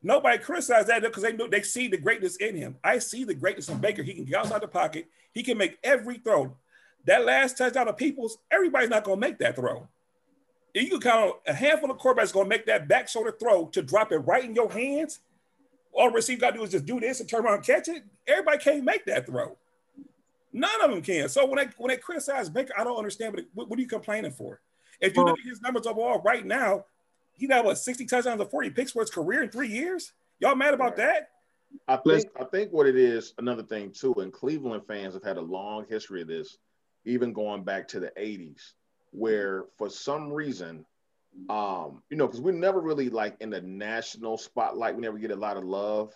[0.03, 2.77] Nobody criticized that because they know they see the greatness in him.
[2.83, 4.03] I see the greatness in Baker.
[4.03, 5.07] He can get outside the pocket.
[5.31, 6.57] He can make every throw.
[7.05, 9.87] That last touchdown of Peoples, everybody's not going to make that throw
[10.73, 13.67] you can count on a handful of quarterbacks going to make that back shoulder throw
[13.67, 15.19] to drop it right in your hands.
[15.93, 17.87] All the receiver got to do is just do this and turn around and catch
[17.89, 18.03] it.
[18.27, 19.57] Everybody can't make that throw.
[20.53, 21.29] None of them can.
[21.29, 23.35] So when they when they criticize Baker, I don't understand.
[23.35, 24.61] But what, are you complaining for?
[24.99, 26.85] If you look at his numbers overall right now,
[27.35, 30.13] he got what 60 touchdowns and 40 picks for his career in three years.
[30.39, 31.29] Y'all mad about that?
[31.87, 35.37] I think I think what it is another thing too, and Cleveland fans have had
[35.37, 36.57] a long history of this,
[37.05, 38.73] even going back to the 80s
[39.11, 40.85] where for some reason,
[41.49, 44.95] um, you know, because we're never really like in the national spotlight.
[44.95, 46.13] We never get a lot of love.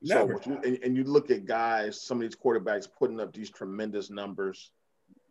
[0.00, 0.40] Never.
[0.42, 4.10] So, and, and you look at guys, some of these quarterbacks putting up these tremendous
[4.10, 4.70] numbers,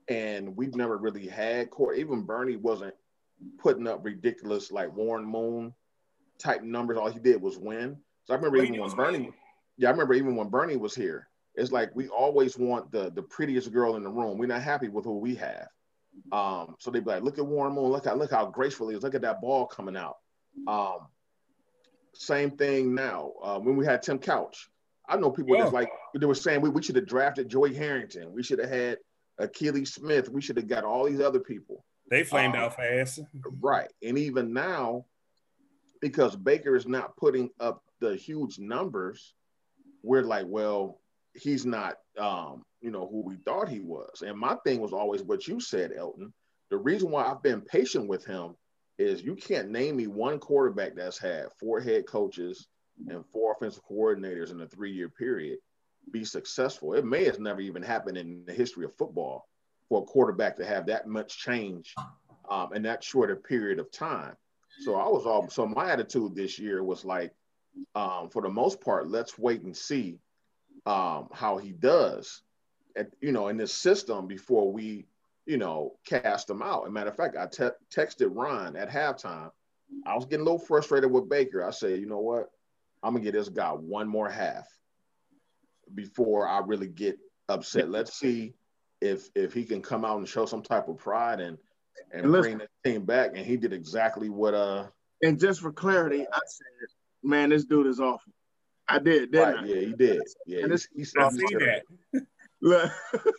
[0.09, 1.97] and we've never really had court.
[1.97, 2.93] Even Bernie wasn't
[3.59, 5.73] putting up ridiculous like Warren Moon
[6.39, 6.97] type numbers.
[6.97, 7.97] All he did was win.
[8.25, 9.33] So I remember even when Bernie, winning.
[9.77, 11.27] yeah, I remember even when Bernie was here.
[11.55, 14.37] It's like we always want the the prettiest girl in the room.
[14.37, 15.67] We're not happy with who we have.
[16.31, 18.95] Um, so they'd be like, look at Warren Moon, look at look how graceful he
[18.95, 20.17] is, look at that ball coming out.
[20.67, 21.07] Um,
[22.13, 23.31] same thing now.
[23.43, 24.69] Uh, when we had Tim Couch,
[25.07, 25.65] I know people yeah.
[25.65, 28.97] like they were saying we, we should have drafted Joey Harrington, we should have had
[29.39, 31.85] Akili Smith, we should have got all these other people.
[32.09, 33.19] They flamed um, out fast.
[33.59, 33.89] Right.
[34.01, 35.05] And even now,
[36.01, 39.33] because Baker is not putting up the huge numbers,
[40.03, 41.01] we're like, well,
[41.33, 44.23] he's not um, you know, who we thought he was.
[44.25, 46.33] And my thing was always what you said, Elton.
[46.69, 48.55] The reason why I've been patient with him
[48.97, 52.67] is you can't name me one quarterback that's had four head coaches
[53.07, 55.59] and four offensive coordinators in a three year period
[56.11, 56.93] be successful.
[56.93, 59.47] It may have never even happened in the history of football
[59.89, 61.93] for a quarterback to have that much change
[62.49, 64.35] um, in that shorter period of time.
[64.81, 67.33] So I was all so my attitude this year was like,
[67.95, 70.19] um, for the most part, let's wait and see
[70.85, 72.41] um, how he does
[72.95, 75.05] at, you know, in this system before we,
[75.45, 76.83] you know, cast them out.
[76.83, 79.51] As a matter of fact, I te- texted Ron at halftime.
[80.05, 81.65] I was getting a little frustrated with Baker.
[81.65, 82.51] I said, you know what?
[83.03, 84.67] I'm gonna get this guy one more half.
[85.93, 87.17] before I really get
[87.49, 87.89] upset.
[87.89, 88.53] Let's see
[89.01, 91.57] if if he can come out and show some type of pride and
[92.11, 93.31] and And listen- bring the team back.
[93.35, 94.87] And he did exactly what uh
[95.21, 96.67] And just for clarity, I said,
[97.23, 98.31] man, this dude is awful.
[98.87, 99.65] I did, didn't right, I?
[99.67, 101.81] yeah he did yeah And this- he, he I said see that.
[102.61, 102.91] Look.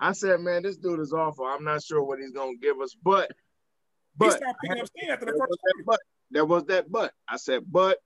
[0.00, 1.46] I said, man, this dude is awful.
[1.46, 3.34] I'm not sure what he's gonna give us, but He
[4.18, 6.00] but started picking up steam after the there was that but.
[6.30, 7.12] There was that but.
[7.28, 7.98] I said, but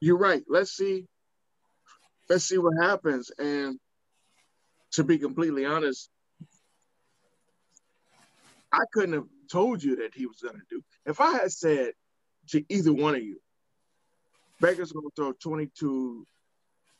[0.00, 0.42] you're right.
[0.48, 1.06] Let's see.
[2.28, 3.30] Let's see what happens.
[3.38, 3.78] And
[4.92, 6.10] to be completely honest,
[8.72, 10.82] I couldn't have told you that he was gonna do.
[11.04, 11.92] If I had said
[12.48, 13.40] to either one of you,
[14.60, 16.26] Baker's gonna throw 22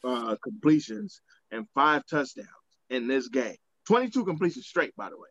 [0.05, 1.21] uh, completions
[1.51, 2.49] and five touchdowns
[2.91, 3.57] in this game.
[3.87, 5.29] 22 completions straight, by the way.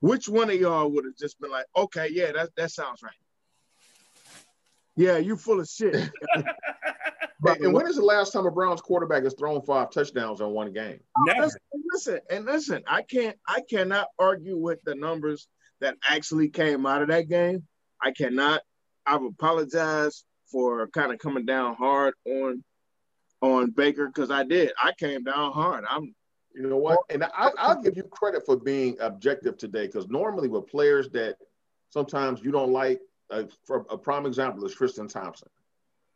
[0.00, 3.12] Which one of y'all would have just been like, okay, yeah, that, that sounds right.
[5.00, 6.10] Yeah, you full of shit.
[7.42, 10.50] And, and when is the last time a Browns quarterback has thrown five touchdowns in
[10.50, 11.00] one game?
[11.24, 11.44] Never.
[11.44, 15.48] listen, listen, and listen, I can't, I cannot argue with the numbers
[15.80, 17.66] that actually came out of that game.
[18.02, 18.60] I cannot.
[19.06, 22.62] I've apologized for kind of coming down hard on
[23.40, 24.72] on Baker because I did.
[24.78, 25.84] I came down hard.
[25.88, 26.14] I'm
[26.54, 26.98] You know what?
[27.08, 31.36] And I, I'll give you credit for being objective today because normally with players that
[31.88, 33.00] sometimes you don't like,
[33.30, 35.48] uh, for a prime example is Tristan Thompson.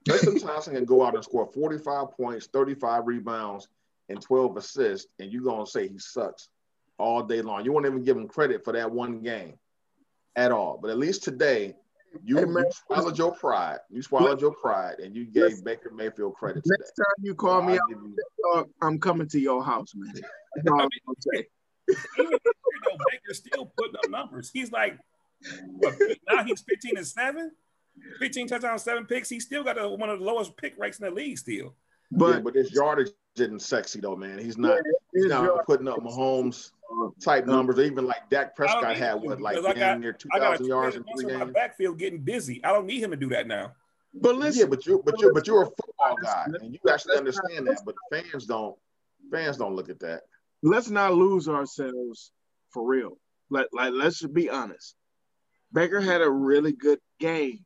[0.06, 3.68] Tristan Thompson can go out and score 45 points, 35 rebounds,
[4.08, 6.48] and 12 assists, and you're going to say he sucks
[6.98, 7.64] all day long.
[7.64, 9.54] You won't even give him credit for that one game
[10.36, 10.78] at all.
[10.80, 11.74] But at least today,
[12.24, 12.64] you, Hey, man.
[12.64, 13.78] you swallowed your pride.
[13.90, 16.76] You swallowed your pride, and you gave Baker Mayfield credit today.
[16.78, 18.16] next time you call So me I'll out, give you-
[18.54, 20.12] dog, I'm coming to your house, man.
[20.54, 21.46] That's all I'm gonna say.
[22.18, 24.50] Even this year, though, Baker's still putting up numbers.
[24.52, 24.96] He's like,
[25.78, 25.94] what,
[26.30, 27.50] now he's 15 and 7,
[28.18, 29.28] 15 touchdowns, seven picks.
[29.28, 31.74] He's still got a, one of the lowest pick rates in the league still.
[32.10, 34.38] But, yeah, but his yardage isn't sexy though, man.
[34.38, 34.78] He's not.
[35.12, 36.70] He's not yard- putting up Mahomes
[37.22, 37.78] type numbers.
[37.78, 40.50] Even like Dak Prescott had what, like because I got- near two I got a
[40.52, 41.54] thousand yards in three monster my games.
[41.54, 42.64] backfield getting busy.
[42.64, 43.72] I don't need him to do that now.
[44.14, 47.16] but listen, Yeah, but you, but you, but you're a football guy, and you actually
[47.16, 47.80] understand that.
[47.84, 48.76] But fans don't.
[49.32, 50.22] Fans don't look at that.
[50.62, 52.30] let's not lose ourselves
[52.70, 53.18] for real.
[53.50, 54.94] Like, like let's just be honest.
[55.74, 57.64] Baker had a really good game.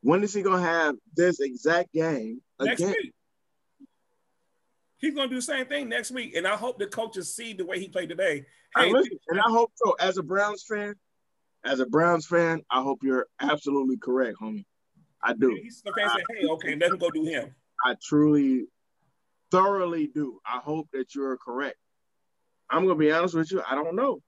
[0.00, 2.76] When is he gonna have this exact game again?
[2.78, 3.14] Next week.
[5.02, 6.36] He's going to do the same thing next week.
[6.36, 8.46] And I hope the coaches see the way he played today.
[8.76, 9.96] I Hey, listen, and I hope so.
[9.98, 10.94] As a Browns fan,
[11.64, 14.64] as a Browns fan, I hope you're absolutely correct, homie.
[15.20, 15.58] I do.
[15.60, 17.52] he's the fan say, hey, okay, let him go do him.
[17.84, 18.66] I truly,
[19.50, 20.40] thoroughly do.
[20.46, 21.78] I hope that you're correct.
[22.70, 23.60] I'm gonna be honest with you.
[23.68, 24.20] I don't know,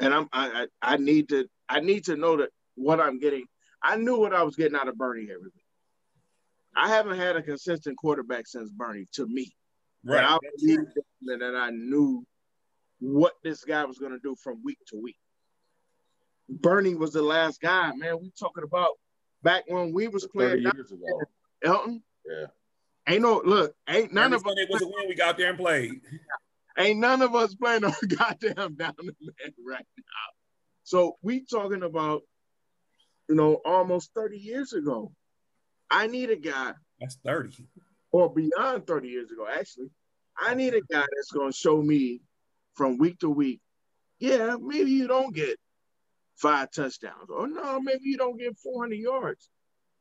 [0.00, 3.44] and I'm I I, I need to I need to know that what I'm getting.
[3.82, 5.64] I knew what I was getting out of Bernie every week.
[6.76, 9.52] I haven't had a consistent quarterback since Bernie to me.
[10.04, 10.18] Right.
[10.18, 10.92] And I believed
[11.22, 12.24] that I knew
[13.00, 15.18] what this guy was gonna do from week to week.
[16.48, 18.18] Bernie was the last guy, man.
[18.20, 18.92] We talking about
[19.42, 21.22] back when we was playing years ago.
[21.62, 22.02] Elton.
[22.26, 22.46] Yeah.
[23.08, 25.08] Ain't no look, ain't none of us It was a win.
[25.08, 26.00] We got there and played.
[26.78, 30.04] Ain't none of us playing on goddamn down the man right now.
[30.84, 32.22] So we talking about,
[33.28, 35.12] you know, almost 30 years ago.
[35.90, 37.66] I need a guy, That's 30.
[38.12, 39.90] or beyond 30 years ago, actually.
[40.38, 42.20] I need a guy that's gonna show me
[42.74, 43.60] from week to week.
[44.20, 45.58] Yeah, maybe you don't get
[46.36, 49.48] five touchdowns, or no, maybe you don't get 400 yards.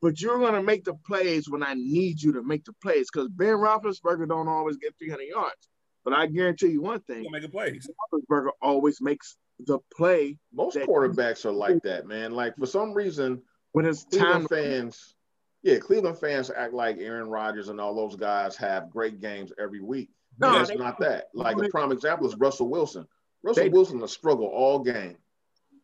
[0.02, 3.30] But you're gonna make the plays when I need you to make the plays, because
[3.30, 5.70] Ben Roethlisberger don't always get 300 yards.
[6.08, 7.90] But I guarantee you one thing: make a plays.
[8.14, 12.32] Roethlisberger always makes the play Most quarterbacks are like that, man.
[12.32, 13.42] Like for some reason,
[13.74, 14.48] when it's time.
[14.48, 15.16] Fans,
[15.64, 19.82] yeah, Cleveland fans act like Aaron Rodgers and all those guys have great games every
[19.82, 20.10] week.
[20.40, 21.28] No, No, it's they- not that.
[21.34, 23.06] Like they- a prime example is Russell Wilson.
[23.44, 25.18] Russell They- Wilson will struggle all game.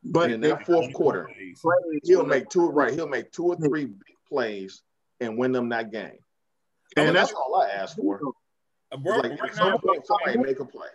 [0.06, 1.60] But and in they that fourth quarter, Plays.
[1.60, 2.94] plays he'll make two right.
[2.94, 4.84] He'll make two or three big plays
[5.20, 6.18] and win them that game.
[6.96, 8.22] And And that's, that's- all I ask for.
[8.94, 10.88] Uh, bro, Like right at some now, point, somebody make a play.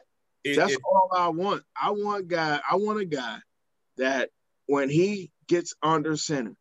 [0.44, 1.64] it- That's it- all I want.
[1.80, 2.60] I want a guy.
[2.70, 3.38] I want a guy
[3.96, 4.30] that
[4.66, 6.54] when he gets under center,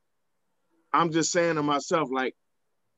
[0.92, 2.36] I'm just saying to myself, like,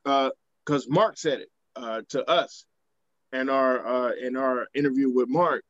[0.06, 0.30] uh,
[0.66, 2.66] because Mark said it uh, to us
[3.34, 5.64] in our uh, in our interview with Mark.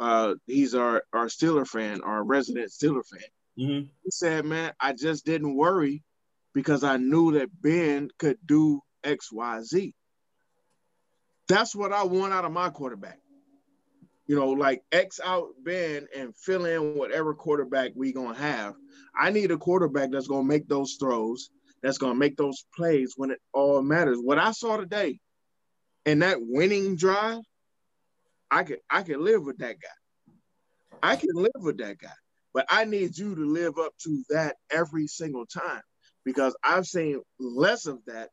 [0.00, 3.28] Uh, he's our our Steeler fan, our resident Steeler fan.
[3.58, 3.88] Mhm.
[4.02, 6.02] He said, "Man, I just didn't worry
[6.54, 9.94] because I knew that Ben could do X, Y, Z."
[11.48, 13.18] That's what I want out of my quarterback.
[14.26, 18.74] You know, like X out Ben and fill in whatever quarterback we gonna have.
[19.14, 21.50] I need a quarterback that's gonna make those throws,
[21.82, 24.18] that's gonna make those plays when it all matters.
[24.18, 25.20] What I saw today
[26.06, 27.42] and that winning drive,
[28.50, 30.38] I could I could live with that guy.
[31.02, 32.08] I can live with that guy.
[32.54, 35.82] But I need you to live up to that every single time
[36.24, 38.30] because I've seen less of that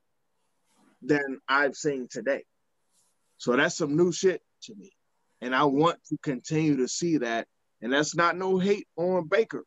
[1.02, 2.44] than I've seen today.
[3.42, 4.92] So that's some new shit to me.
[5.42, 7.48] And I want to continue to see that.
[7.82, 9.66] And that's not no hate on Baker.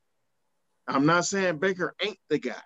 [0.86, 2.62] I'm not saying Baker ain't the guy.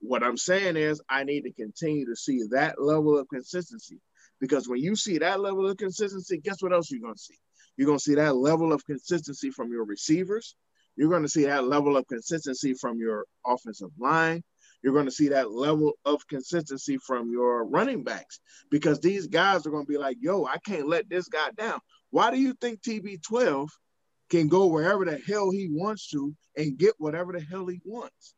[0.00, 4.00] What I'm saying is I need to continue to see that level of consistency.
[4.40, 7.38] Because when you see that level of consistency, guess what else you're going to see?
[7.76, 10.56] You're going to see that level of consistency from your receivers.
[10.96, 14.42] You're going to see that level of consistency from your offensive line.
[14.82, 19.66] You're going to see that level of consistency from your running backs because these guys
[19.66, 21.80] are going to be like, yo, I can't let this guy down.
[22.10, 23.68] Why do you think TB12
[24.30, 28.34] can go wherever the hell he wants to and get whatever the hell he wants?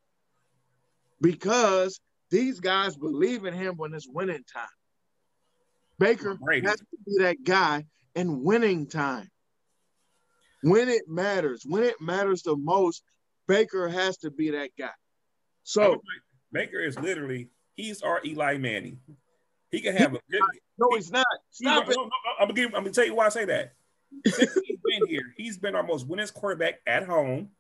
[1.21, 4.67] Because these guys believe in him when it's winning time.
[5.99, 6.67] Baker Brady.
[6.67, 7.85] has to be that guy
[8.15, 9.29] in winning time.
[10.63, 13.03] When it matters, when it matters the most,
[13.47, 14.91] Baker has to be that guy.
[15.65, 16.01] So
[16.53, 18.99] Baker is literally he's our Eli Manning.
[19.71, 20.41] He can have a good.
[20.79, 21.27] no, he's not.
[21.51, 21.97] Stop no, it.
[21.97, 22.67] no, no, I'm gonna give.
[22.75, 23.75] I'm gonna tell you why I say that.
[24.27, 27.51] Since he's been here, he's been our most winningest quarterback at home.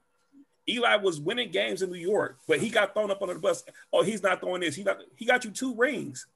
[0.68, 3.64] Eli was winning games in New York, but he got thrown up under the bus.
[3.92, 4.74] Oh, he's not throwing this.
[4.74, 6.26] He got he got you two rings.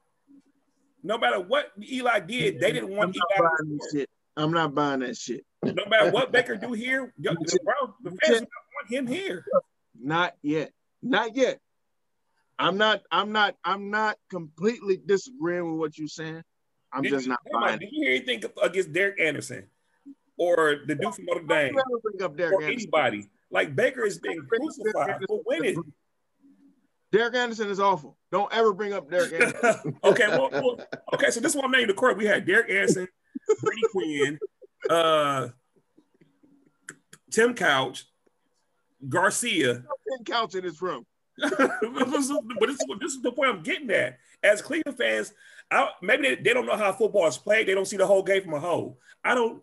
[1.02, 3.48] No matter what Eli did, they didn't want I'm not Eli.
[3.58, 4.10] buying this shit.
[4.36, 5.44] I'm not buying that shit.
[5.62, 9.44] No matter what Baker do here, yo, the, Browns- the fans don't want him here.
[10.00, 10.72] Not yet.
[11.02, 11.60] Not yet.
[12.58, 13.02] I'm not.
[13.10, 13.56] I'm not.
[13.64, 16.42] I'm not completely disagreeing with what you're saying.
[16.92, 17.78] I'm Did just you, not buying.
[17.80, 19.66] did you hear anything against Derek Anderson
[20.36, 21.40] or the dude from Notre.
[21.42, 22.80] Dame Never bring up Derek or Anderson.
[22.80, 23.28] anybody?
[23.50, 25.82] Like Baker is being crucified for winning.
[27.12, 28.16] Derek Anderson is awful.
[28.32, 29.96] Don't ever bring up Derek Anderson.
[30.04, 30.80] okay, well, well,
[31.14, 31.30] okay.
[31.30, 32.16] So this is what the court.
[32.16, 33.08] We had Derek Anderson,
[33.62, 34.38] Brady Quinn,
[34.90, 35.48] uh,
[37.30, 38.06] Tim Couch,
[39.08, 39.74] Garcia.
[39.74, 41.06] Ten couch in his room.
[41.38, 42.38] but this, is,
[43.00, 44.18] this, is, the point I'm getting at.
[44.42, 45.32] As Cleveland fans,
[45.70, 47.66] I, maybe they, they don't know how football is played.
[47.66, 48.98] They don't see the whole game from a whole.
[49.24, 49.62] I don't.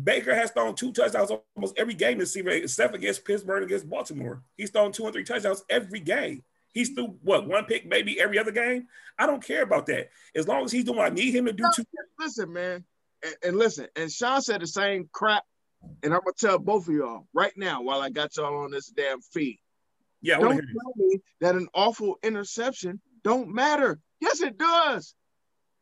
[0.00, 3.90] Baker has thrown two touchdowns almost every game this season, except against Pittsburgh and against
[3.90, 4.42] Baltimore.
[4.56, 6.44] He's thrown two and three touchdowns every game.
[6.72, 8.86] He's threw what one pick maybe every other game.
[9.18, 10.10] I don't care about that.
[10.34, 11.64] As long as he's doing what I need him to do.
[11.74, 11.84] Two,
[12.18, 12.84] Listen, man,
[13.24, 13.88] and, and listen.
[13.96, 15.42] And Sean said the same crap.
[16.02, 18.88] And I'm gonna tell both of y'all right now while I got y'all on this
[18.88, 19.58] damn feed.
[20.22, 20.82] Yeah, Don't want to hear this.
[20.82, 23.98] tell me that an awful interception don't matter.
[24.20, 25.14] Yes, it does.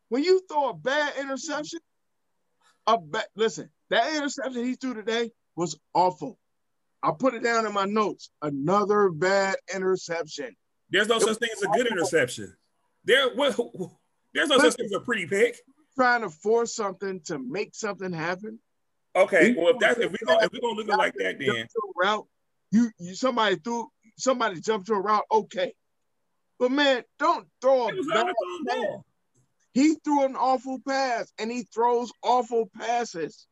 [0.09, 1.81] When you throw a bad interception,
[2.87, 6.39] a bad listen, that interception he threw today was awful.
[7.03, 8.31] I put it down in my notes.
[8.43, 10.57] Another bad interception.
[10.91, 12.57] There's no such thing as a good interception.
[13.05, 13.57] There, what,
[14.35, 15.59] there's no such thing as a pretty pick.
[15.95, 18.59] Trying to force something to make something happen.
[19.17, 21.39] Okay, well if that's if we gonna if we're gonna look at it like that,
[21.39, 22.27] then Jump to a route.
[22.71, 25.25] You you somebody threw somebody jumped to a route.
[25.33, 25.73] Okay,
[26.59, 28.77] but man, don't throw a bad not pass.
[28.77, 29.05] ball.
[29.73, 33.47] He threw an awful pass, and he throws awful passes.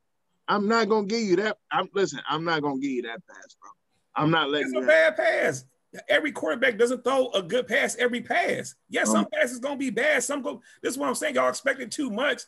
[0.49, 1.57] I'm not gonna give you that.
[1.71, 2.21] I'm listen.
[2.29, 3.71] I'm not gonna give you that pass, bro.
[4.15, 4.83] I'm not letting It's you.
[4.83, 5.65] a bad pass.
[6.09, 8.75] Every quarterback doesn't throw a good pass every pass.
[8.89, 10.23] Yes, some um, passes gonna be bad.
[10.23, 10.61] Some go.
[10.83, 11.35] This is what I'm saying.
[11.37, 12.43] Y'all expecting too much.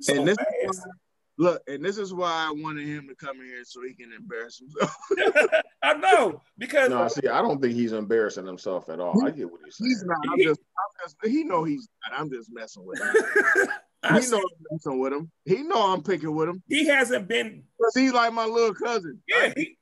[0.00, 0.92] So and this is why,
[1.38, 4.58] look, and this is why I wanted him to come here so he can embarrass
[4.58, 4.96] himself.
[5.82, 9.24] I know because No, see, I don't think he's embarrassing himself at all.
[9.24, 9.90] I get what he's saying.
[9.90, 10.16] he's not.
[10.32, 11.16] I'm just, I'm just.
[11.24, 12.20] He know he's not.
[12.20, 13.14] I'm just messing with him.
[14.02, 15.30] I He know I'm messing with him.
[15.44, 17.64] He know I'm picking with him he hasn't been.
[17.78, 19.20] because he's like my little cousin.
[19.26, 19.78] Yeah, he,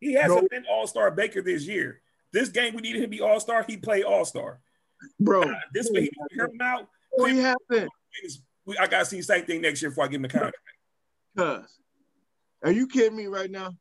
[0.00, 0.48] he hasn't No.
[0.50, 2.00] been All Star Baker this year.
[2.32, 3.64] This game we needed him to be All Star.
[3.66, 4.60] He played All Star.
[5.20, 5.42] bro.
[5.72, 6.86] This way he hear him out.
[7.16, 7.90] No, he hasn't.
[8.78, 10.56] I gotta see the same thing next year before I give him a contract.
[11.36, 11.78] Cuz,
[12.62, 13.72] are you kidding me right now?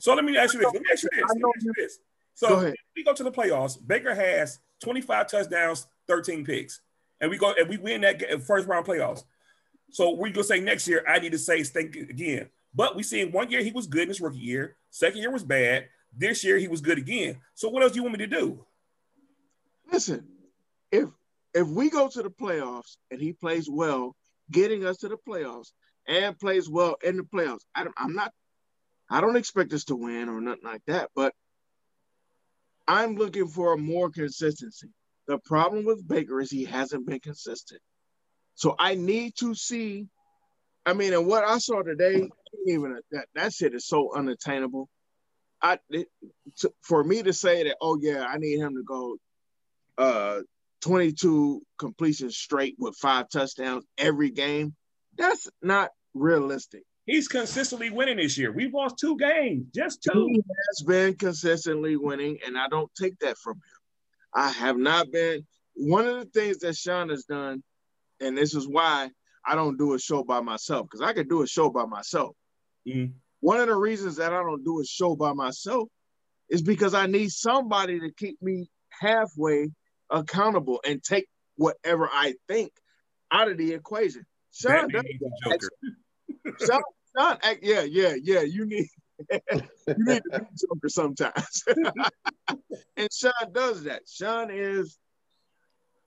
[0.00, 0.72] So let me ask you this.
[0.72, 1.24] Let me ask you this.
[1.28, 1.98] Let me ask you this.
[2.34, 2.74] So ahead.
[2.96, 3.76] we go to the playoffs.
[3.86, 6.80] Baker has 25 touchdowns, 13 picks,
[7.20, 9.24] and we go and we win that first round playoffs.
[9.90, 12.48] So we're gonna say next year I need to say think again.
[12.74, 14.76] But we seen one year he was good in his rookie year.
[14.90, 15.88] Second year was bad.
[16.16, 17.38] This year he was good again.
[17.54, 18.64] So what else do you want me to do?
[19.90, 20.26] Listen,
[20.90, 21.08] if
[21.54, 24.16] if we go to the playoffs and he plays well,
[24.50, 25.72] getting us to the playoffs
[26.06, 28.32] and plays well in the playoffs, I I'm not,
[29.10, 31.10] I don't expect us to win or nothing like that.
[31.14, 31.34] But
[32.86, 34.88] I'm looking for more consistency.
[35.26, 37.80] The problem with Baker is he hasn't been consistent.
[38.54, 40.08] So I need to see.
[40.84, 42.28] I mean, and what I saw today,
[42.66, 44.88] even that that shit is so unattainable.
[45.62, 46.08] I it,
[46.58, 49.16] to, for me to say that, oh yeah, I need him to go
[49.98, 50.40] uh
[50.82, 54.74] 22 completions straight with five touchdowns every game.
[55.16, 56.84] That's not realistic.
[57.06, 58.52] He's consistently winning this year.
[58.52, 60.26] We've lost two games, just two.
[60.28, 63.80] He has been consistently winning, and I don't take that from him.
[64.34, 65.46] I have not been.
[65.74, 67.62] One of the things that Sean has done,
[68.20, 69.10] and this is why
[69.44, 72.36] I don't do a show by myself, because I could do a show by myself.
[72.86, 73.14] Mhm.
[73.40, 75.88] One of the reasons that I don't do a show by myself
[76.48, 79.72] is because I need somebody to keep me halfway
[80.10, 81.26] accountable and take
[81.56, 82.72] whatever I think
[83.30, 84.24] out of the equation.
[84.52, 85.50] Sean Batman does needs a.
[85.50, 85.68] Joker.
[86.66, 86.82] Sean,
[87.16, 88.40] Sean, yeah, yeah, yeah.
[88.40, 88.88] You need
[89.32, 89.40] you
[89.86, 91.64] need to be a Joker sometimes.
[92.96, 94.02] and Sean does that.
[94.08, 94.98] Sean is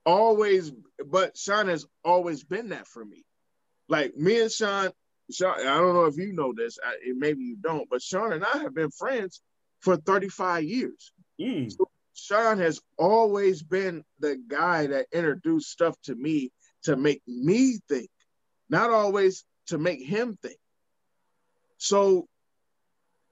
[0.06, 0.72] always,
[1.06, 3.24] but Sean has always been that for me.
[3.88, 4.92] Like me and Sean,
[5.32, 8.44] Sean, I don't know if you know this, I, maybe you don't, but Sean and
[8.44, 9.42] I have been friends
[9.82, 11.12] for 35 years.
[11.40, 11.74] Mm.
[12.14, 16.52] Sean has always been the guy that introduced stuff to me
[16.84, 18.10] to make me think,
[18.70, 20.58] not always to make him think.
[21.78, 22.28] So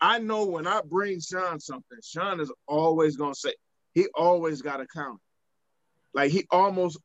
[0.02, 3.54] I know when I bring Sean something, Sean is always gonna say,
[3.94, 5.20] he always got a counter.
[6.14, 7.00] Like he almost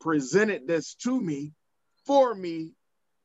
[0.00, 1.52] presented this to me
[2.06, 2.72] for me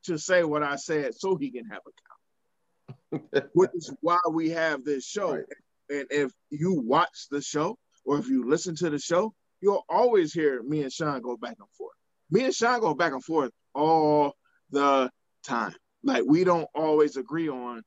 [0.04, 3.48] to say what I said so he can have a counter.
[3.54, 5.34] Which is why we have this show.
[5.34, 5.44] Right.
[5.88, 10.32] And if you watch the show or if you listen to the show, you'll always
[10.32, 11.96] hear me and Sean go back and forth.
[12.30, 14.34] Me and Sean go back and forth all
[14.70, 15.10] the
[15.44, 15.74] time.
[16.02, 17.82] Like we don't always agree on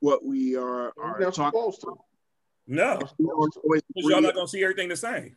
[0.00, 1.58] what we are, You're are talking.
[1.60, 1.94] supposed to.
[2.66, 3.54] No, We don't
[3.96, 4.20] y'all agree.
[4.20, 5.34] not gonna see everything the same.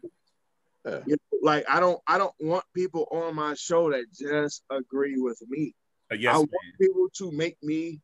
[0.86, 5.16] You know, like I don't I don't want people on my show that just agree
[5.18, 5.74] with me.
[6.12, 6.48] Uh, yes, I man.
[6.52, 8.02] want people to make me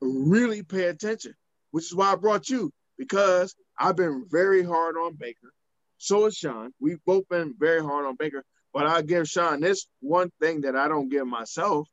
[0.00, 1.34] really pay attention,
[1.72, 5.52] which is why I brought you because I've been very hard on Baker.
[5.98, 6.72] So is Sean.
[6.80, 8.44] We've both been very hard on Baker,
[8.78, 11.88] but I give Sean this one thing that I don't give myself.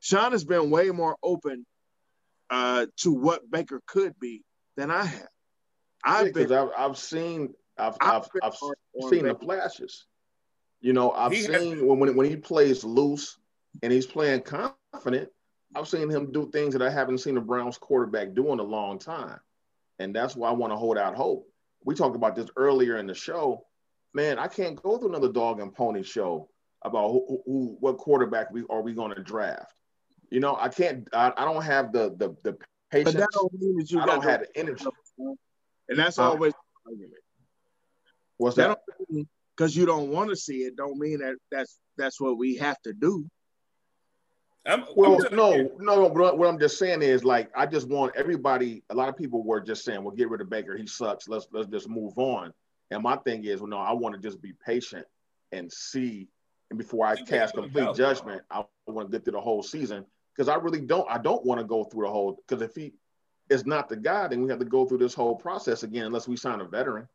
[0.00, 1.64] Sean has been way more open
[2.50, 4.42] uh, to what Baker could be
[4.76, 5.28] than I have.
[6.04, 10.06] I've been I've, I've seen I've I've I've, I've seen the flashes.
[10.80, 13.36] You know, I've He seen when, when when he plays loose
[13.82, 15.30] and he's playing confident.
[15.74, 18.64] I've seen him do things that I haven't seen a Browns quarterback do in a
[18.64, 19.38] long time,
[19.98, 21.46] and that's why I want to hold out hope.
[21.84, 23.66] We talked about this earlier in the show.
[24.18, 26.48] Man, I can't go through another dog and pony show
[26.82, 29.72] about who, who- who what quarterback we are we going to draft.
[30.28, 31.08] You know, I can't.
[31.12, 32.58] I, I don't have the the the
[32.90, 33.14] patience.
[33.14, 34.84] but that don't mean that you I got don't to- have the energy.
[35.88, 36.30] and that's Huh?
[36.30, 37.22] always the argument.
[38.38, 39.26] What's That that?
[39.56, 42.82] because you don't want to see it don't mean that that's that's what we have
[42.82, 43.24] to do.
[44.66, 46.08] I'm, Well, I'm just- no, no.
[46.08, 48.82] What what I'm just saying is, like, I just want everybody.
[48.90, 50.76] A lot of people were just saying, "Well, get rid of Baker.
[50.76, 51.28] He sucks.
[51.28, 52.52] Let's let's just move on."
[52.90, 55.06] And my thing is, well, no, I want to just be patient
[55.52, 56.28] and see.
[56.70, 60.04] And before I what cast complete judgment, I want to get through the whole season
[60.34, 61.08] because I really don't.
[61.10, 62.42] I don't want to go through the whole.
[62.46, 62.92] Because if he
[63.50, 66.28] is not the guy, then we have to go through this whole process again, unless
[66.28, 67.08] we sign a veteran.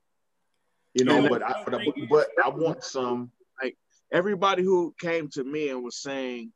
[0.93, 3.31] You know, Yeah, but I but, I- but I want some.
[3.61, 3.77] Like
[4.11, 6.51] Everybody who came to me and was saying,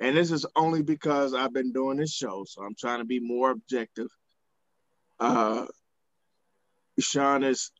[0.00, 3.20] and this is only because I've been doing this show, so I'm trying to be
[3.20, 4.08] more objective.
[5.20, 5.66] Uh,
[6.98, 7.72] Sean is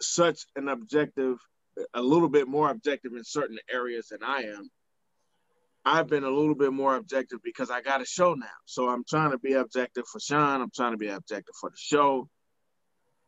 [0.00, 1.36] such an objective,
[1.94, 4.68] a little bit more objective in certain areas than I am.
[5.84, 8.46] I've been a little bit more objective because I got a show now.
[8.64, 10.60] So I'm trying to be objective for Sean.
[10.60, 12.28] I'm trying to be objective for the show.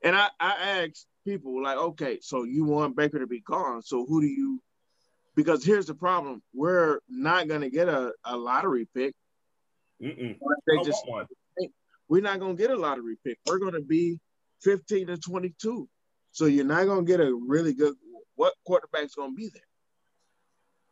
[0.03, 3.83] And I, I asked people like, okay, so you want Baker to be gone.
[3.83, 4.61] So who do you
[5.39, 6.43] because here's the problem.
[6.53, 9.15] We're not gonna get a, a lottery pick.
[10.01, 11.01] They I just
[12.09, 13.39] we're not gonna get a lottery pick.
[13.47, 14.19] We're gonna be
[14.63, 15.89] 15 to 22.
[16.39, 17.97] So you're not gonna get a really good
[18.37, 19.63] what quarterback's gonna be there.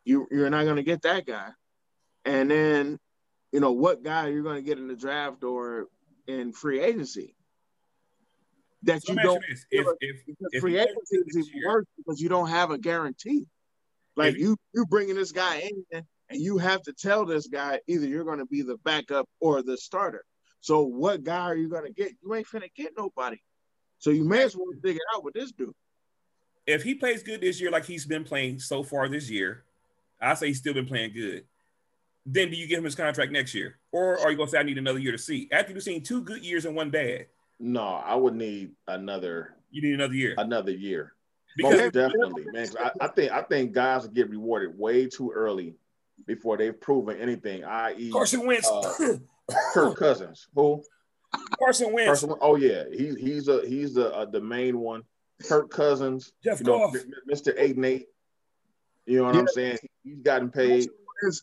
[0.03, 1.51] You you're not gonna get that guy.
[2.25, 2.99] And then,
[3.53, 5.87] you know, what guy you're gonna get in the draft or
[6.27, 7.33] in free agency
[8.83, 11.85] that So you let me ask don't if if If free agency is even worse
[11.95, 13.45] because you don't have a guarantee.
[14.17, 17.79] Like If- you, you bringing this guy in, and you have to tell this guy
[17.87, 20.25] either you're going to be the backup or the starter.
[20.59, 22.11] So what guy are you going to get?
[22.21, 23.37] You ain't finna get nobody.
[23.99, 25.73] So you may as well figure out what this do.
[26.65, 29.63] if he plays good this year, like he's been playing so far this year,
[30.21, 31.45] I say he's still been playing good.
[32.25, 34.63] Then do you give him his contract next year, or are you gonna say I
[34.63, 35.47] need another year to see?
[35.51, 37.27] After you've seen two good years and one bad,
[37.59, 40.35] No, I would need another you need another year.
[40.37, 41.13] another year.
[41.55, 42.67] Because Most definitely, man.
[42.79, 45.75] I, I think I think guys get rewarded way too early
[46.25, 47.63] before they've proven anything.
[47.63, 49.17] I.e., Carson Wentz, Uh,
[49.73, 50.83] Kirk Cousins, who
[51.59, 55.03] Carson Wentz, Carson, oh yeah, he, he's a he's the uh, the main one.
[55.47, 56.95] Kirk Cousins, Jeff you know, Goff.
[57.31, 57.53] Mr.
[57.57, 58.07] Eight and Eight.
[59.05, 59.77] You know what I'm saying?
[60.03, 60.89] He's gotten paid.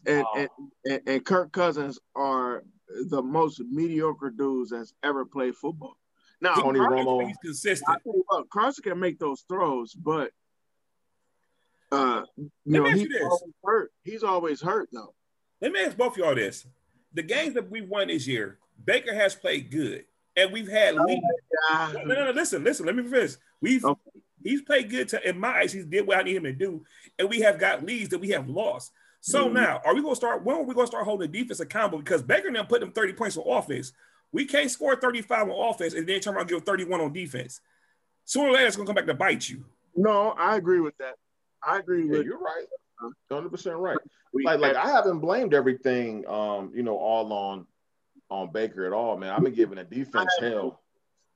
[0.07, 0.33] And, Wow.
[0.37, 0.49] and,
[0.85, 2.62] and and Kirk Cousins are
[3.09, 5.97] the most mediocre dudes that's ever played football.
[6.41, 7.27] Now, Tony Romo.
[7.27, 7.99] He's consistent.
[8.05, 10.31] tell Carson can make those throws, but
[11.91, 13.93] uh, you Let know he's you always hurt.
[14.03, 15.15] He's always hurt though.
[15.61, 16.66] Let me ask both of y'all this:
[17.12, 20.05] the games that we've won this year, Baker has played good,
[20.37, 21.23] and we've had leads.
[21.71, 21.93] Yeah.
[22.05, 22.31] No, no, no.
[22.31, 22.87] Listen, listen.
[22.87, 23.33] Let me finish.
[23.61, 24.01] We've Okay.
[24.43, 25.09] he's played good.
[25.11, 26.85] To, in my eyes, he's did what I need him to do,
[27.19, 28.93] and we have got leads that we have lost.
[29.21, 29.53] So Mhm.
[29.55, 30.45] now, are we going to start?
[30.45, 31.99] When are we going to start holding the defense accountable?
[31.99, 33.93] Because Baker now put them thirty points on offense.
[34.33, 37.01] We can't score thirty five on offense and then turn around and give thirty one
[37.01, 37.61] on defense.
[38.27, 39.65] Sooner or later, it's going to come back to bite you.
[39.97, 41.15] No, I agree with that.
[41.63, 42.33] I agree Yeah, with you.
[42.33, 42.67] You're right.
[43.29, 43.97] 100 percent right.
[44.45, 47.67] Like, like I haven't blamed everything, um, you know, all on
[48.31, 49.31] on Baker at all, man.
[49.31, 50.81] I've been giving the defense hell.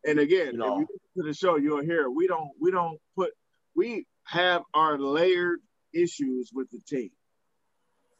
[0.04, 0.80] And again, You know.
[0.80, 3.30] if you to the show, you'll hear we don't we don't put
[3.74, 5.60] we have our layered
[5.92, 7.10] issues with the team.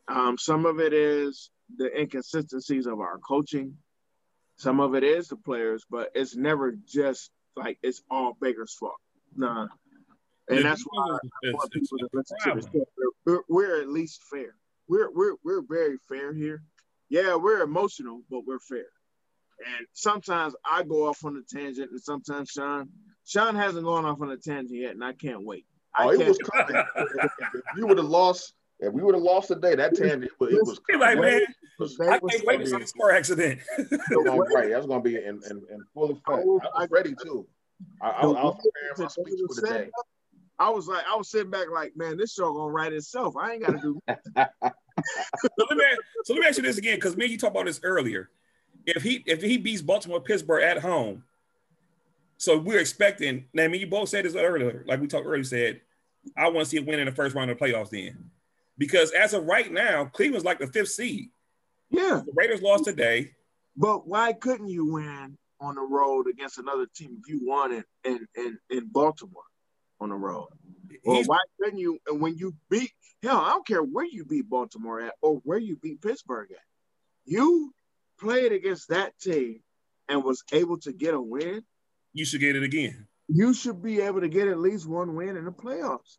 [0.09, 3.77] Um, some of it is the inconsistencies of our coaching.
[4.57, 8.97] Some of it is the players, but it's never just like it's all Baker's fault.
[9.36, 9.69] Nah.
[10.49, 12.73] And that's why I want people to listen to the problem.
[12.73, 13.05] show.
[13.27, 14.55] We're, we're at least fair.
[14.89, 16.62] We're we're we're very fair here.
[17.10, 18.85] Yeah, we're emotional, but we're fair.
[19.76, 22.89] And sometimes I go off on a tangent, and sometimes Sean
[23.24, 25.66] Sean hasn't gone off on a tangent yet, and I can't wait.
[25.97, 26.82] I Oh, it can't was coming.
[26.97, 30.52] if you would have lost, if we would have lost today, that tangent, it was,
[30.52, 31.30] it was He's like, coming.
[31.32, 31.40] man,
[31.78, 33.60] was- I was can't wait to see this car accident.
[33.78, 36.28] it was gonna- right, that's gonna be in, in, in full effect.
[36.28, 37.47] I was ready too.
[38.02, 39.90] I, I, I was preparing my speech for the day.
[40.60, 43.36] I was like, I was sitting back like, man, this show gonna write itself.
[43.36, 44.01] I ain't gotta do.
[45.41, 45.85] so, let me,
[46.25, 48.31] so let me ask you this again, because me and you talked about this earlier.
[48.87, 51.25] If he if he beats Baltimore Pittsburgh at home,
[52.39, 53.45] so we're expecting.
[53.53, 55.45] Now, I mean, you both said this earlier, like we talked earlier.
[55.45, 55.81] Said
[56.37, 57.91] I want to see a win in the first round of the playoffs.
[57.91, 58.31] Then,
[58.79, 61.31] because as of right now, Cleveland's like the fifth seed.
[61.91, 63.33] Yeah, The Raiders lost today.
[63.77, 67.85] but why couldn't you win on the road against another team if you won in
[68.05, 69.43] in in, in Baltimore
[70.01, 70.49] on the road?
[71.05, 71.99] Well, He's, why couldn't you?
[72.07, 72.93] And when you beat,
[73.23, 76.59] hell, I don't care where you beat Baltimore at or where you beat Pittsburgh at.
[77.24, 77.73] You
[78.20, 79.61] played against that team
[80.09, 81.62] and was able to get a win.
[82.12, 83.07] you should get it again.
[83.28, 86.16] You should be able to get at least one win in the playoffs.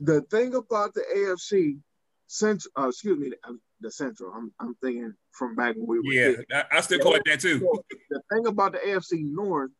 [0.00, 1.78] The thing about the AFC,
[2.26, 4.32] since uh, excuse me, the, the Central.
[4.32, 6.44] I'm I'm thinking from back when we were Yeah, kids.
[6.52, 7.66] I, I still call it that too.
[8.10, 9.70] The thing about the AFC North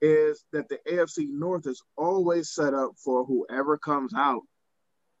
[0.00, 4.42] is that the AFC North is always set up for whoever comes out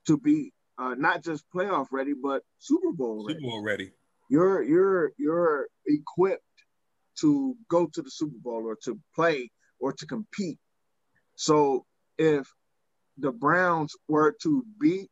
[0.08, 3.38] to be uh, not just playoff ready, but Super Bowl ready.
[3.38, 3.92] Super Bowl ready.
[4.28, 6.42] You're you're you're equipped
[7.20, 10.58] to go to the Super Bowl or to play or to compete.
[11.36, 11.84] So
[12.16, 12.46] if
[13.18, 15.10] the Browns were to beat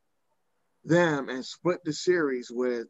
[0.85, 2.86] them and split the series with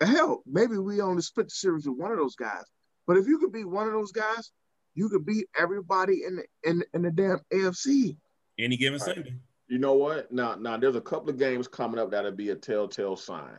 [0.00, 2.64] hell, maybe we only split the series with one of those guys.
[3.06, 4.50] But if you could beat one of those guys,
[4.94, 8.16] you could beat everybody in the in, in the damn AFC.
[8.58, 9.14] Any given Right.
[9.14, 9.34] Sunday.
[9.68, 10.30] You know what?
[10.32, 13.58] Now, now there's a couple of games coming up that'll be a telltale sign.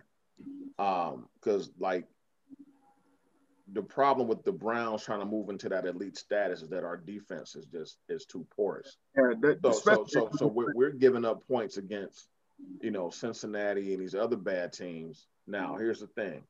[0.79, 2.05] Um, because like
[3.73, 6.97] the problem with the Browns trying to move into that elite status is that our
[6.97, 8.97] defense is just is too porous.
[9.17, 9.33] Yeah,
[9.71, 12.29] So, so, so, so we're, we're giving up points against,
[12.81, 15.27] you know, Cincinnati and these other bad teams.
[15.47, 16.43] Now, here's the thing.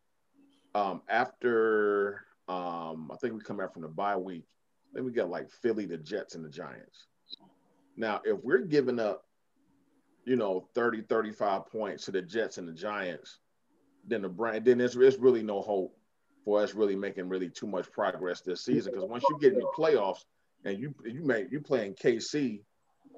[0.75, 4.45] Um, after um, I think we come out from the bye week,
[4.93, 7.07] then we got like Philly, the Jets, and the Giants.
[7.95, 9.25] Now, if we're giving up,
[10.27, 13.39] you know, 30, 35 points to the Jets and the Giants,
[14.05, 15.97] then the brand, then there's, there's really no hope
[16.43, 18.93] for us really making really too much progress this season.
[18.93, 20.25] Because once you get in the playoffs
[20.65, 22.59] and you you make you playing KC,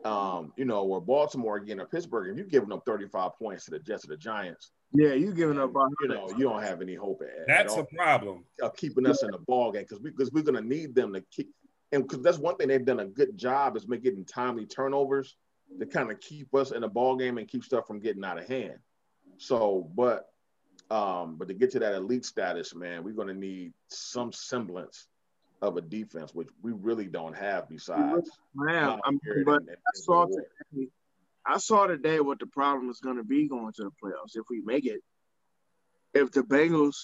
[0.05, 3.71] um, you know, or Baltimore again or Pittsburgh, and you're giving up 35 points to
[3.71, 6.79] the Jets or the Giants, yeah, you giving up on you know, you don't have
[6.81, 8.43] any hope at, at That's all a problem.
[8.61, 11.21] of keeping us in the ball game because we because we're gonna need them to
[11.31, 11.49] keep
[11.91, 15.35] and because that's one thing they've done a good job is making timely turnovers
[15.79, 18.37] to kind of keep us in the ball game and keep stuff from getting out
[18.39, 18.79] of hand.
[19.37, 20.27] So, but
[20.89, 25.07] um, but to get to that elite status, man, we're gonna need some semblance
[25.61, 28.29] of a defense, which we really don't have besides.
[28.55, 30.87] Man, I'm, Garrett but and- and- I saw today,
[31.45, 34.45] I saw today what the problem is going to be going to the playoffs if
[34.49, 35.01] we make it.
[36.13, 36.95] If the Bengals,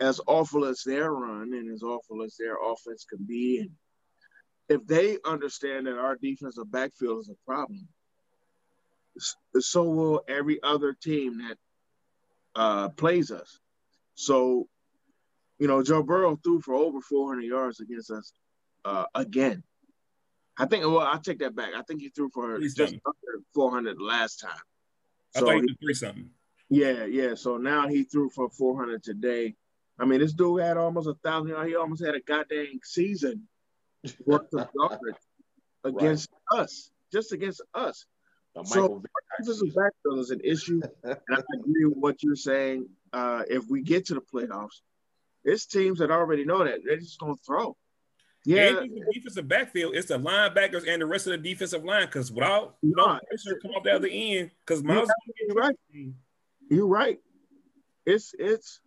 [0.00, 3.70] as awful as their run and as awful as their offense can be, and
[4.68, 7.86] if they understand that our defensive backfield is a problem,
[9.58, 11.58] so will every other team that
[12.56, 13.58] uh, plays us.
[14.14, 14.68] So,
[15.58, 18.32] you know, Joe Burrow threw for over 400 yards against us
[18.84, 19.62] uh, again.
[20.56, 20.84] I think.
[20.84, 21.70] Well, I take that back.
[21.76, 24.52] I think he threw for Three just under 400 last time.
[25.34, 26.30] I So thought he three something.
[26.70, 27.34] yeah, yeah.
[27.34, 29.56] So now he threw for 400 today.
[29.98, 31.68] I mean, this dude had almost a thousand yards.
[31.68, 33.48] He almost had a goddamn season
[34.26, 35.16] worth of yardage
[35.84, 38.06] against us, just against us.
[38.56, 42.22] A So, Michael Vick type Defensive backfield is an issue, and I agree with what
[42.22, 42.88] you're saying.
[43.12, 44.80] Uh, if we get to the playoffs,
[45.44, 47.76] it's teams that already know that they're just gonna throw.
[48.44, 49.94] Yeah, Yeah, the defensive backfield.
[49.94, 52.06] It's the linebackers and the rest of the defensive line.
[52.06, 55.10] Because without you know Nah, pressure come off the other end, because Myles,
[55.48, 55.76] you're right.
[56.70, 57.18] You're right.
[58.06, 58.80] It's it's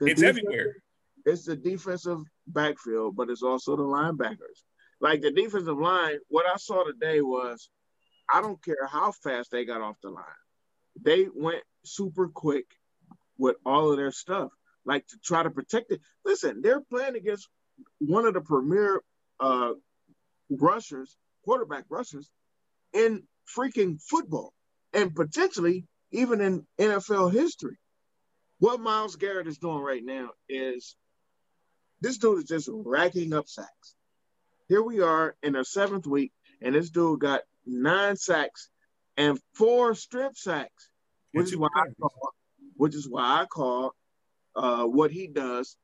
[0.00, 0.76] it's defense- everywhere.
[1.24, 4.62] It's the defensive backfield, but it's also the linebackers.
[5.00, 7.68] Like the defensive line, what I saw today was,
[8.32, 10.24] I don't care how fast they got off the line,
[11.00, 12.66] they went super quick
[13.38, 14.50] with all of their stuff,
[14.84, 16.00] like to try to protect it.
[16.24, 17.48] Listen, they're playing against
[17.98, 19.02] one of the premier
[19.40, 19.72] uh,
[20.50, 22.30] rushers, quarterback rushers
[22.92, 23.22] in
[23.56, 24.52] freaking football,
[24.92, 27.78] and potentially even in NFL history.
[28.58, 30.96] What Myles Garrett is doing right now is
[32.00, 33.94] this dude is just racking up sacks.
[34.68, 38.68] Here we are in the seventh week, and this dude got nine sacks
[39.16, 40.90] and four strip sacks,
[41.32, 42.32] which is why I call,
[42.76, 43.94] which is why I call
[44.54, 45.76] uh, what he does.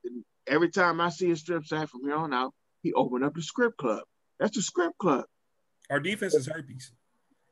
[0.46, 2.52] Every time I see a strip sack from here on out,
[2.82, 4.02] he opened up the strip club.
[4.40, 5.24] That's the strip club.
[5.90, 6.92] Our defense is herpes.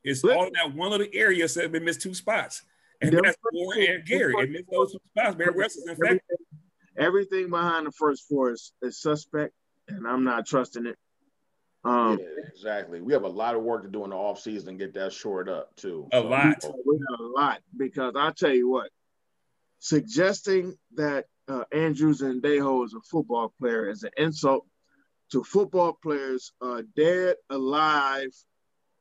[0.03, 0.39] It's Listen.
[0.39, 2.63] all in that one little area that we missed two spots.
[3.03, 4.35] And that's Moore and Gary.
[4.39, 5.37] It missed those two spots.
[5.37, 6.21] Barry West is infected.
[7.01, 9.53] Everything, everything behind the first four is, is suspect,
[9.89, 10.97] and I'm not trusting it.
[11.83, 13.01] Um, yeah, exactly.
[13.01, 15.49] We have a lot of work to do in the offseason and get that shored
[15.49, 16.07] up too.
[16.13, 16.63] A lot.
[16.87, 18.91] We got a lot because I tell you what,
[19.79, 24.67] suggesting that uh, and Sendejo is a football player is an insult
[25.33, 28.31] to football players, uh, dead, alive,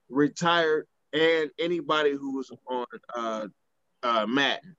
[0.10, 2.86] retired, and anybody who was on
[3.16, 3.48] uh,
[4.04, 4.76] uh, Madden,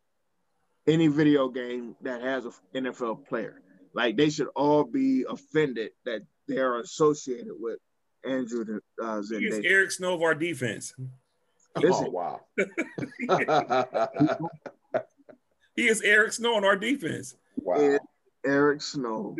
[0.86, 3.60] any video game that has an NFL player.
[3.92, 7.78] Like they should all be offended that they are associated with
[8.24, 10.94] Andrew uh, He is Eric Snow of our defense.
[11.76, 12.06] Listen.
[12.08, 12.40] Oh wow.
[15.76, 17.36] He is Eric Snow on our defense.
[17.56, 17.96] wow.
[18.44, 19.34] Eric Snow.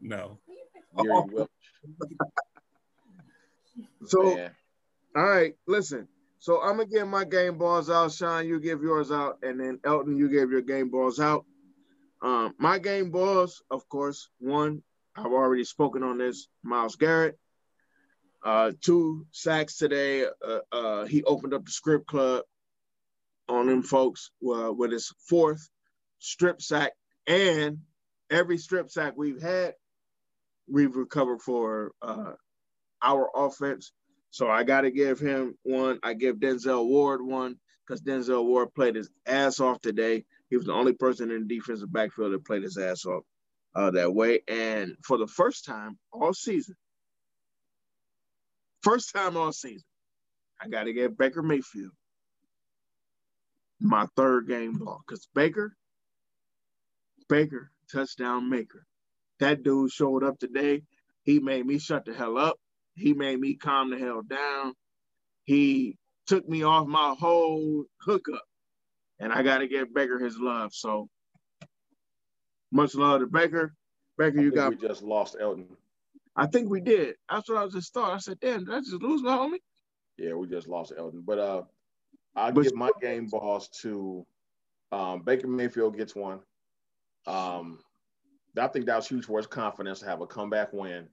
[0.00, 0.38] No.
[1.02, 1.46] Gary
[4.06, 4.50] So, man.
[5.14, 6.08] all right, listen.
[6.40, 8.12] So I'm gonna give my game balls out.
[8.12, 11.44] Sean, you give yours out, and then Elton, you give your game balls out.
[12.22, 14.82] Um, my game balls, of course, one
[15.14, 16.48] I've already spoken on this.
[16.62, 17.38] Myles Garrett.
[18.42, 20.24] Uh, two sacks today.
[20.24, 22.44] Uh, uh, he opened up the strip club
[23.48, 25.68] on them folks uh, with his fourth
[26.20, 26.92] strip sack,
[27.26, 27.80] and
[28.30, 29.74] every strip sack we've had,
[30.66, 32.32] we've recovered for uh,
[33.02, 33.92] our offense.
[34.30, 35.98] So I got to give him one.
[36.02, 40.24] I give Denzel Ward one because Denzel Ward played his ass off today.
[40.48, 43.24] He was the only person in the defensive backfield that played his ass off
[43.74, 44.40] uh, that way.
[44.48, 46.76] And for the first time all season,
[48.82, 49.86] first time all season,
[50.60, 51.92] I got to give Baker Mayfield
[53.80, 55.74] my third game ball because Baker,
[57.28, 58.86] Baker, touchdown maker.
[59.38, 60.82] That dude showed up today.
[61.22, 62.58] He made me shut the hell up.
[63.00, 64.74] He made me calm the hell down.
[65.44, 65.96] He
[66.26, 68.42] took me off my whole hookup.
[69.18, 70.72] And I got to give Baker his love.
[70.74, 71.08] So
[72.72, 73.74] much love to Baker.
[74.16, 75.66] Baker, you got, we just lost Elton.
[76.36, 77.16] I think we did.
[77.28, 78.12] That's what I was just thought.
[78.12, 79.58] I said, damn, did I just lose my homie?
[80.18, 81.22] Yeah, we just lost Elton.
[81.26, 81.62] But uh
[82.36, 84.24] I'll But- give my game balls to
[84.92, 86.40] um, Baker Mayfield gets one.
[87.26, 87.78] Um,
[88.58, 91.08] I think that was huge for his confidence to have a comeback win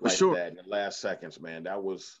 [0.00, 0.34] like sure.
[0.34, 1.64] that in the last seconds, man.
[1.64, 2.20] That was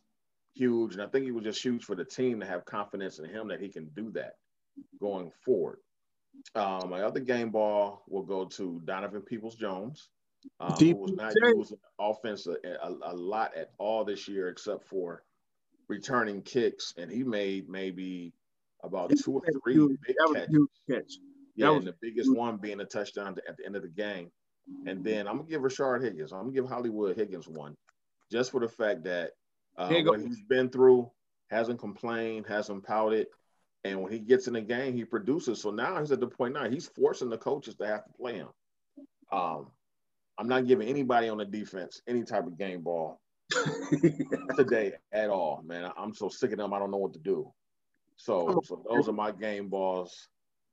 [0.54, 0.94] huge.
[0.94, 3.48] And I think it was just huge for the team to have confidence in him
[3.48, 4.34] that he can do that
[5.00, 5.78] going forward.
[6.54, 10.08] Um, my other game ball will go to Donovan Peoples Jones,
[10.60, 14.86] um, who was not used offense a, a, a lot at all this year, except
[14.88, 15.22] for
[15.88, 16.92] returning kicks.
[16.96, 18.32] And he made maybe
[18.82, 20.68] about two or three big That was a catches.
[20.90, 21.12] catch.
[21.56, 24.30] Yeah, and the biggest one being a touchdown at the end of the game.
[24.86, 26.32] And then I'm gonna give Rashard Higgins.
[26.32, 27.74] I'm gonna give Hollywood Higgins one,
[28.30, 29.32] just for the fact that
[29.76, 30.10] uh, Here you go.
[30.12, 31.10] what he's been through,
[31.50, 33.26] hasn't complained, hasn't pouted,
[33.84, 35.60] and when he gets in the game, he produces.
[35.60, 38.34] So now he's at the point now he's forcing the coaches to have to play
[38.36, 38.48] him.
[39.30, 39.70] Um,
[40.38, 43.20] I'm not giving anybody on the defense any type of game ball
[44.56, 45.90] today at all, man.
[45.96, 46.72] I'm so sick of them.
[46.72, 47.52] I don't know what to do.
[48.16, 50.28] So, so those are my game balls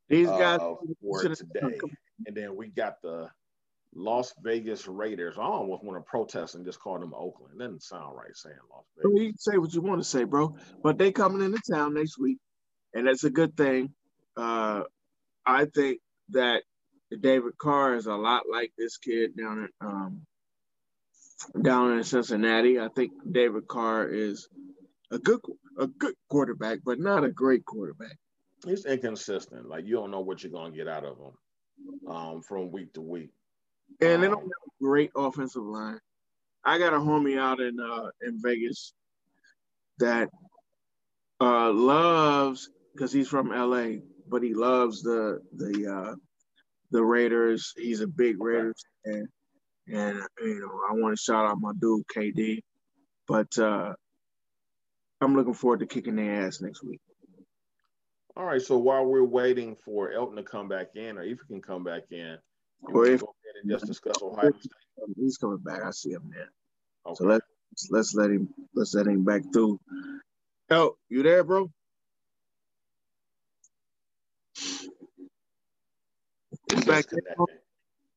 [0.09, 1.79] These guys, uh, for today.
[2.25, 3.29] And then we got the
[3.93, 5.37] Las Vegas Raiders.
[5.37, 7.53] I almost want to protest and just call them Oakland.
[7.55, 9.21] It doesn't sound right saying Las Vegas.
[9.21, 10.55] you can say what you want to say, bro.
[10.81, 12.37] But they coming into town next week,
[12.93, 13.93] and that's a good thing.
[14.37, 14.83] Uh,
[15.45, 15.99] I think
[16.29, 16.63] that
[17.19, 20.21] David Carr is a lot like this kid down in um,
[21.61, 22.79] down in Cincinnati.
[22.79, 24.47] I think David Carr is
[25.11, 25.41] a good
[25.77, 28.17] a good quarterback, but not a great quarterback.
[28.65, 29.67] He's inconsistent.
[29.67, 33.01] Like you don't know what you're gonna get out of him um, from week to
[33.01, 33.31] week.
[33.99, 35.99] And they don't Um, have a great offensive line.
[36.63, 38.93] I got a homie out in uh in Vegas
[39.99, 40.29] that
[41.39, 46.15] uh loves because he's from LA, but he loves the the uh
[46.91, 47.73] the Raiders.
[47.77, 49.27] He's a big Raiders fan.
[49.87, 52.61] And you know, I want to shout out my dude KD.
[53.27, 53.93] But uh
[55.21, 56.99] I'm looking forward to kicking their ass next week.
[58.35, 58.61] All right.
[58.61, 61.83] So while we're waiting for Elton to come back in, or if he can come
[61.83, 62.37] back in,
[62.83, 64.71] Or can if- go ahead and just discuss Ohio State.
[65.17, 65.81] He's coming back.
[65.83, 66.49] I see him there.
[67.05, 67.15] Okay.
[67.15, 67.45] So let's
[67.89, 69.79] let's let him let's let him back through.
[70.69, 71.71] Oh, you there, bro?
[76.71, 77.45] It says back connecting.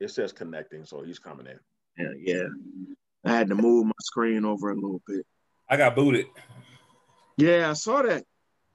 [0.01, 1.59] It says connecting, so he's coming in.
[1.97, 2.49] Yeah, yeah.
[3.25, 5.25] I had to move my screen over a little bit.
[5.69, 6.27] I got booted.
[7.39, 8.25] Yeah, I saw that.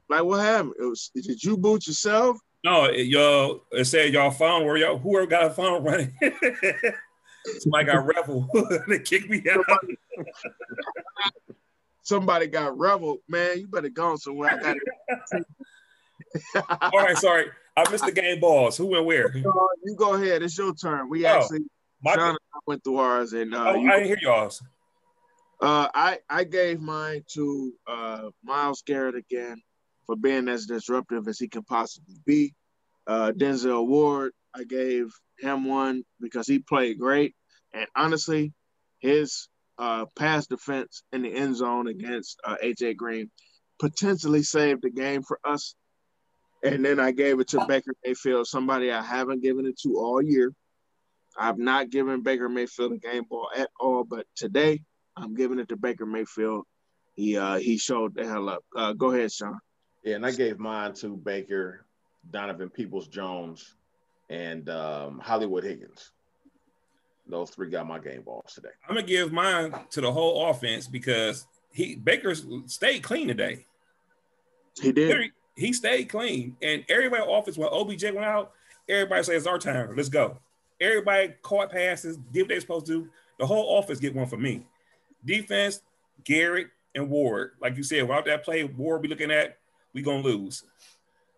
[0.10, 0.74] Like, what happened?
[0.80, 2.38] It was, did you boot yourself?
[2.64, 6.14] No, it, y'all it said y'all phone where y'all whoever got a phone running.
[7.60, 8.48] Somebody got revel.
[8.88, 9.66] they kicked me out.
[12.04, 13.20] Somebody got reveled.
[13.28, 14.52] Man, you better go somewhere.
[14.52, 15.46] I got it.
[16.82, 17.46] All right, sorry.
[17.78, 18.76] I missed the game balls.
[18.78, 19.36] Who went where?
[19.36, 20.44] you go ahead.
[20.44, 21.10] It's your turn.
[21.10, 21.62] We Oh, actually,
[22.04, 22.36] My, I
[22.68, 24.62] went through ours, and uh, oh, I didn't hear y'all's.
[25.62, 29.62] Uh, I I gave mine to uh, Myles Garrett again
[30.10, 32.56] for being as disruptive as he can possibly be.
[33.06, 35.06] Uh, Denzel Ward, I gave
[35.38, 37.36] him one because he played great,
[37.76, 38.52] and honestly,
[38.98, 43.30] his uh, pass defense in the end zone against uh, AJ Green
[43.80, 45.76] potentially saved the game for us.
[46.64, 50.24] And then I gave it to Baker Mayfield, somebody I haven't given it to all
[50.24, 50.52] year.
[51.38, 54.82] I've not given Baker Mayfield a game ball at all, but today
[55.16, 56.66] I'm giving it to Baker Mayfield.
[57.14, 58.64] He uh he showed the hell up.
[58.76, 59.60] Uh, go ahead, Sean.
[60.04, 61.86] Yeah, and I gave mine to Baker,
[62.32, 63.76] Donovan Peoples Jones,
[64.30, 66.12] and um, Hollywood Higgins.
[67.28, 68.70] Those three got my game balls today.
[68.88, 72.34] I'm gonna give mine to the whole offense because he Baker
[72.66, 73.66] stayed clean today.
[74.82, 75.08] He did.
[75.08, 78.54] Literally, He stayed clean, and everybody on offense when OBJ went out,
[78.88, 79.96] everybody says it's our time.
[79.96, 80.40] Let's go.
[80.82, 83.04] Everybody caught passes, did what they supposed to.
[83.04, 83.10] do.
[83.38, 84.66] The whole offense get one for me.
[85.26, 85.82] Defense,
[86.24, 87.52] Garrett and Ward.
[87.62, 89.58] Like you said, without that play, Ward be looking at,
[89.94, 90.64] we gonna lose.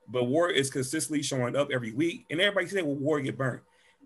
[0.08, 3.62] But Ward is consistently showing up every week, and everybody said, "Well, Ward get burnt."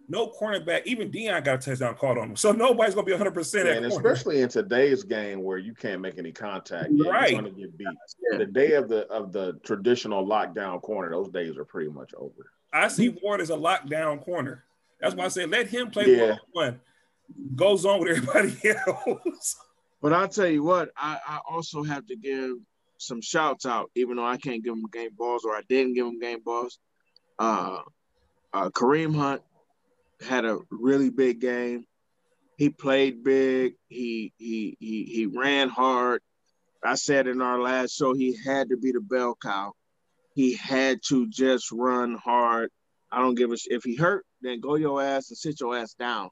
[0.07, 3.31] No cornerback, even Dion got a touchdown called on him, so nobody's gonna be 100
[3.33, 7.31] percent and especially in today's game where you can't make any contact, yeah, Right.
[7.31, 7.87] you're going to get beat.
[8.31, 8.37] Yeah.
[8.37, 12.51] The day of the of the traditional lockdown corner, those days are pretty much over.
[12.71, 14.65] I see Ward as a lockdown corner.
[14.99, 16.35] That's why I said let him play Yeah.
[16.51, 16.79] one.
[17.55, 18.55] Goes on with everybody
[18.87, 19.55] else.
[20.03, 22.57] But I'll tell you what, I, I also have to give
[22.97, 26.05] some shouts out, even though I can't give him game balls or I didn't give
[26.05, 26.79] him game balls.
[27.37, 27.79] Uh,
[28.53, 29.41] uh, Kareem Hunt
[30.25, 31.85] had a really big game.
[32.57, 33.73] He played big.
[33.89, 36.21] He he he he ran hard.
[36.83, 39.73] I said in our last show he had to be the bell cow.
[40.35, 42.69] He had to just run hard.
[43.11, 45.77] I don't give a sh- if he hurt, then go your ass and sit your
[45.77, 46.29] ass down.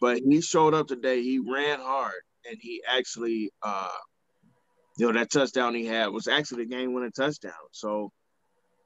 [0.00, 1.22] But he showed up today.
[1.22, 3.88] He ran hard and he actually uh
[4.98, 7.52] you know that touchdown he had was actually the game winning touchdown.
[7.72, 8.12] So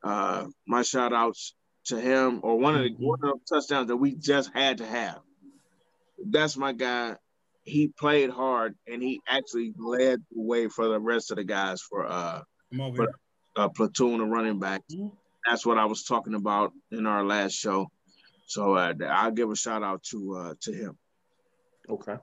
[0.05, 1.55] uh my shout outs
[1.87, 4.87] to him or one of the one of the touchdowns that we just had to
[4.87, 5.21] have.
[6.25, 7.17] That's my guy.
[7.65, 11.81] He played hard and he actually led the way for the rest of the guys
[11.81, 13.09] for uh Come over But-
[13.57, 13.65] here.
[13.67, 14.95] a platoon of running backs.
[14.95, 15.13] Mhm.
[15.47, 17.91] That's what I was talking about in our last show.
[18.47, 20.99] So uh, I'll give a shout out to uh, to him.
[21.89, 22.17] Okay.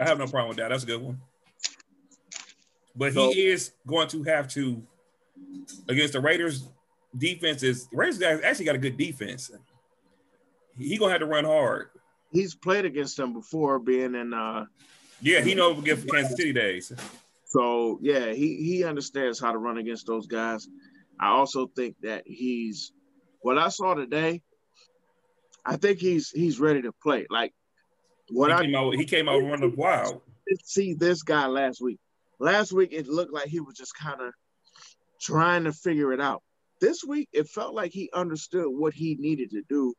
[0.00, 0.68] I have no problem with that.
[0.68, 1.18] That's a good one.
[2.98, 4.82] But So- he is going to have to
[5.88, 6.68] against the Raiders.
[7.16, 9.50] Defense is Raiders guys actually got a good defense.
[10.76, 11.88] He gonna have to run hard.
[12.32, 14.34] He's played against them before, being in.
[14.34, 14.66] Uh,
[15.22, 16.92] Yeah, he knows against Kansas City days.
[17.46, 20.68] so yeah, he he understands how to run against those guys.
[21.18, 22.92] I also think that he's
[23.40, 24.42] what I saw today.
[25.64, 27.26] I think he's he's ready to play.
[27.30, 27.54] Like
[28.30, 30.20] what he, I came out, he came out running wild.
[30.64, 31.98] see this guy last week.
[32.38, 34.32] Last week it looked like he was just kind of
[35.20, 36.42] trying to figure it out.
[36.80, 39.94] This week it felt like he understood what he needed to do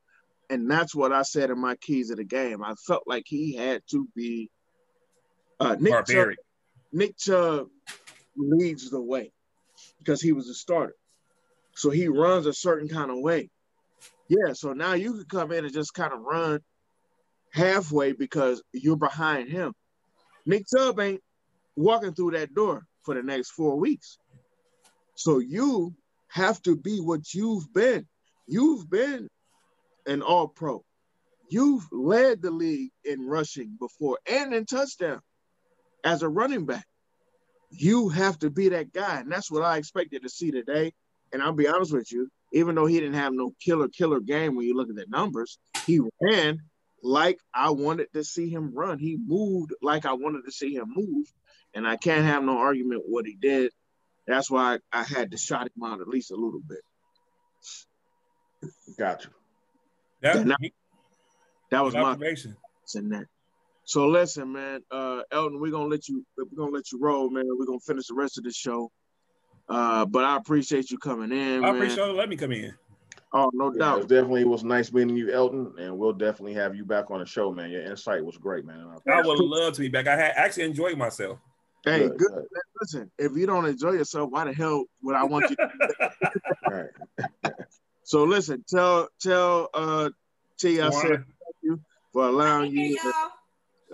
[0.49, 2.63] and that's what I said in my keys of the game.
[2.63, 4.49] I felt like he had to be
[5.59, 6.29] uh, Nick Chubb,
[6.91, 7.67] Nick Chubb
[8.35, 9.31] leads the way
[9.99, 10.95] because he was a starter.
[11.75, 13.49] So he runs a certain kind of way.
[14.27, 16.59] Yeah, so now you could come in and just kind of run
[17.51, 19.73] halfway because you're behind him.
[20.45, 21.21] Nick Chubb ain't
[21.79, 24.17] walking through that door for the next four weeks.
[25.15, 25.95] So you
[26.27, 28.05] have to be what you've been.
[28.47, 29.29] You've been
[30.05, 30.83] an all pro.
[31.49, 35.21] You've led the league in rushing before and in touchdown
[36.03, 36.85] as a running back.
[37.71, 39.21] You have to be that guy.
[39.21, 40.93] And that's what I expected to see today.
[41.31, 44.55] And I'll be honest with you, even though he didn't have no killer, killer game
[44.55, 46.59] when you look at the numbers, he ran
[47.01, 48.99] like I wanted to see him run.
[48.99, 51.31] He moved like I wanted to see him move.
[51.73, 53.71] And I can't have no argument what he did.
[54.27, 56.79] That's why I, I had to shot him out at least a little bit.
[58.97, 59.29] Gotcha.
[60.21, 60.69] Yeah, Yeah,
[61.71, 62.57] That was my observation.
[62.95, 63.25] in that.
[63.85, 67.45] So listen, man, uh, Elton, we're gonna let you we're gonna let you roll, man.
[67.47, 68.91] We're gonna finish the rest of the show.
[69.67, 71.75] Uh, but I appreciate you coming in, I man.
[71.75, 72.73] appreciate you let me come in.
[73.31, 74.09] Oh, no Yeah, it doubt.
[74.09, 77.51] definitely was nice meeting you, Elton, and we'll definitely have you back on the show,
[77.51, 77.69] man.
[77.69, 78.87] Your insight was great, man.
[79.07, 80.07] I would love to be back.
[80.07, 81.39] I had actually enjoyed myself.
[81.85, 82.31] Hey, Good, good.
[82.31, 82.45] good.
[82.81, 85.55] Listen, if you don't enjoy yourself, why the hell would I want you?
[86.67, 86.89] All right.
[88.03, 90.09] so listen, tell tell uh
[90.59, 91.23] T I said
[91.61, 91.79] you
[92.13, 92.97] for allowing you.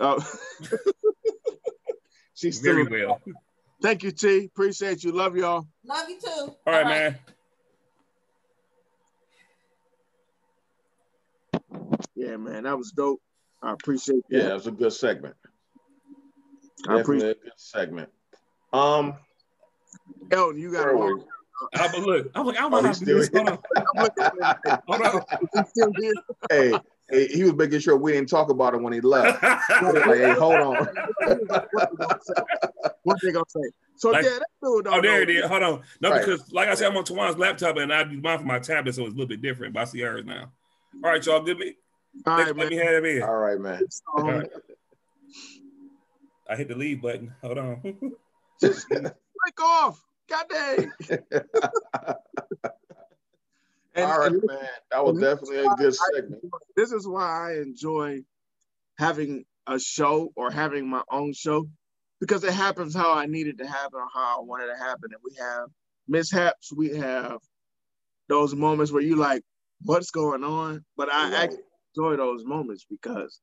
[0.00, 0.20] Uh,
[2.34, 2.84] she's still.
[2.84, 3.20] Very well.
[3.82, 4.46] Thank you, T.
[4.46, 5.12] Appreciate you.
[5.12, 5.66] Love y'all.
[5.84, 6.54] Love you too.
[6.66, 7.18] All right, man.
[12.14, 13.20] Yeah, man, that was dope.
[13.62, 14.54] I appreciate Yeah, that.
[14.54, 15.36] was a good segment.
[16.88, 18.08] I Definitely appreciate a good segment.
[18.72, 19.14] Um,
[20.30, 20.58] Elton.
[20.60, 21.28] You got where to were walk.
[21.74, 23.26] I, but look, I'm like, I'm Oh, gonna he's have to do this.
[23.26, 23.58] still Hold
[23.96, 24.10] on.
[24.88, 25.02] Hold
[25.54, 25.64] on.
[25.66, 26.12] Still here.
[26.50, 26.80] hey,
[27.10, 29.42] hey, he was making sure we didn't talk about it when he left.
[29.42, 30.86] Like, hey, hold on.
[33.04, 33.60] What they gonna say?
[33.96, 35.34] So Like- yeah, that dude don't Oh, there it know.
[35.34, 35.44] is.
[35.46, 35.82] Hold on.
[36.00, 36.20] No, Right.
[36.20, 38.94] because like I said, I'm on Tawan's laptop and I do mine from my tablet,
[38.94, 39.72] so it's a little bit different.
[39.72, 40.52] But I see hers now.
[41.02, 41.40] All right, y'all.
[41.40, 41.74] Good me.
[42.26, 43.22] All Let, right, me have it in.
[43.22, 43.82] All right, man.
[44.18, 44.50] Um, All right.
[46.48, 47.34] I hit the leave button.
[47.42, 47.82] Hold on.
[48.60, 50.00] Just break off.
[50.28, 50.92] God dang.
[53.94, 54.58] And- All right, and man.
[54.90, 56.42] That was definitely a good segment.
[56.76, 58.20] this is why I enjoy
[58.98, 61.66] having a show or having my own show
[62.20, 65.10] because it happens how I needed to happen or how I wanted to happen.
[65.12, 65.68] And we have
[66.06, 67.38] mishaps, we have
[68.28, 69.42] those moments where you like,
[69.82, 70.84] what's going on?
[70.98, 71.34] But I Right.
[71.44, 71.62] actually
[71.96, 73.40] enjoy those moments because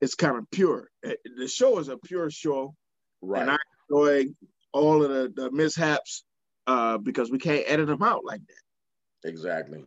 [0.00, 0.88] it's kind of pure.
[1.04, 2.74] Eh, The show is a pure show,
[3.22, 3.42] Right.
[3.42, 3.56] and I
[3.90, 4.26] enjoy
[4.72, 6.24] all of the, the mishaps
[6.66, 9.28] uh, because we can't edit them out like that.
[9.28, 9.84] Exactly.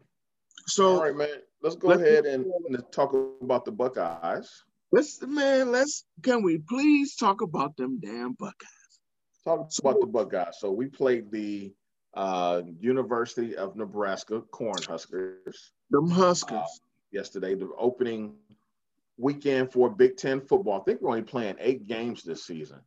[0.68, 1.30] So All right, man.
[1.62, 4.50] Let's go let's- ahead and, and talk about the Buckeyes.
[4.92, 9.00] let's man, let's can we please talk about them damn Buckeyes?
[9.46, 10.56] Talk about the Buckeyes.
[10.60, 11.74] So we played the
[12.14, 15.56] uh, University of Nebraska Cornhuskers
[15.90, 16.58] Them Huskers.
[16.58, 16.64] um,
[17.12, 18.36] yesterday, the opening
[19.18, 20.82] weekend for Big Ten football.
[20.82, 22.80] I think we're only playing eight games this season.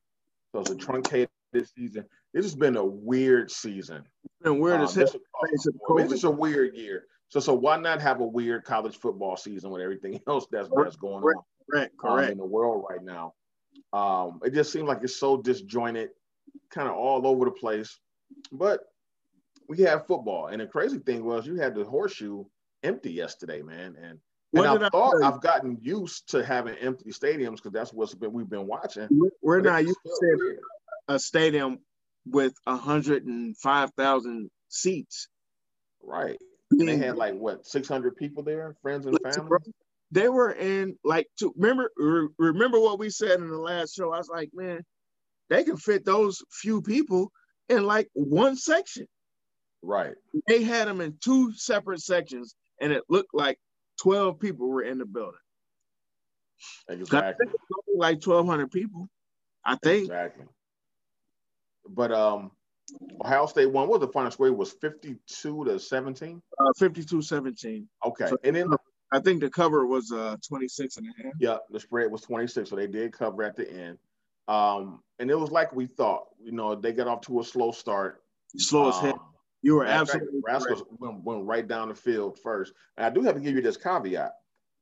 [0.52, 2.04] So it's a truncated this season.
[2.32, 4.04] This has been a weird season.
[4.42, 5.04] been weird Um, as hell.
[5.04, 6.08] this, Face of I mean, COVID.
[6.10, 7.06] this is a weird year.
[7.28, 10.96] So, so why not have a weird college football season with everything else that's, that's
[10.96, 11.34] going on?
[11.70, 12.32] Correct, um, correct.
[12.32, 13.34] in the world right now.
[13.92, 16.10] Um, it just seems like it's so disjointed,
[16.70, 17.98] kind of all over the place.
[18.52, 18.80] But
[19.68, 22.44] we have football, and the crazy thing was you had the horseshoe
[22.82, 23.96] empty yesterday, man.
[24.00, 24.18] And
[24.58, 25.24] What I I thought tell?
[25.24, 29.08] I've gotten used to having empty stadiums because that's what's been we've been watching.
[29.42, 30.56] We're- But not used to
[31.08, 31.78] a stadium
[32.26, 35.28] with hundred and five thousand seats.
[36.02, 36.36] right?
[36.72, 39.48] And they had like what six hundred people there, friends and family.
[39.48, 39.58] bro,
[40.10, 44.12] They were in like to remember re- remember what we said in the last show.
[44.12, 44.84] I was like, man,
[45.48, 47.30] they can fit those few people
[47.68, 49.06] in like one section.
[49.82, 50.14] Right.
[50.48, 53.58] They had them in two separate sections, and it looked like
[54.00, 55.38] twelve people were in the building.
[56.88, 57.46] I Exactly.
[57.46, 59.08] think it was like twelve hundred people.
[59.64, 60.04] I think.
[60.04, 60.44] Exactly.
[61.88, 62.50] But um,
[63.24, 63.88] Ohio State won.
[63.88, 64.46] What was the final score?
[64.48, 66.42] It was fifty-two to seventeen.
[66.58, 67.84] Uh, 52-17.
[68.06, 68.68] Okay, So- and then
[69.12, 71.32] I think the cover was uh 26 and a half.
[71.38, 73.98] yeah, the spread was twenty-six, so they did cover at the end.
[74.48, 76.26] Um, and it was like we thought.
[76.42, 78.22] You know, they got off to a slow start.
[78.56, 79.32] Slow as hell.
[79.66, 80.90] You were matter absolutely Nebraska correct.
[81.00, 82.72] went, went right down the field first.
[82.96, 84.30] And I do have to give you this caveat.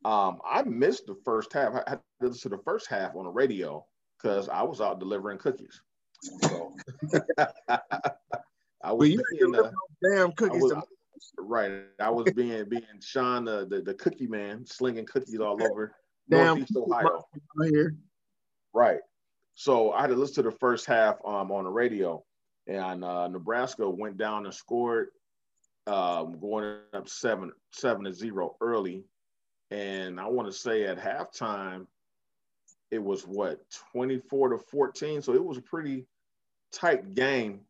[0.05, 1.73] Um, I missed the first half.
[1.75, 3.87] I had to listen to the first half on the radio
[4.21, 5.81] because I was out delivering cookies.
[6.43, 6.77] So
[8.83, 9.71] I was being, uh,
[10.03, 10.63] damn I cookies.
[10.63, 10.85] was-
[11.39, 11.73] right.
[11.99, 15.95] I was being being Sean the, the, the cookie man, slinging cookies all over
[16.29, 16.59] Damn.
[16.59, 17.27] Northeast Ohio.
[17.57, 17.97] Right here.
[18.75, 19.01] Right.
[19.55, 22.23] So I had to listen to the first half um, on the radio,
[22.67, 25.09] and uh, Nebraska went down and scored,
[25.87, 29.05] um, going up seven seven to zero early,
[29.71, 31.87] and I want to say at halftime,
[32.91, 33.61] it was what
[33.93, 35.21] twenty four to fourteen.
[35.21, 36.07] So it was a pretty
[36.73, 37.61] tight game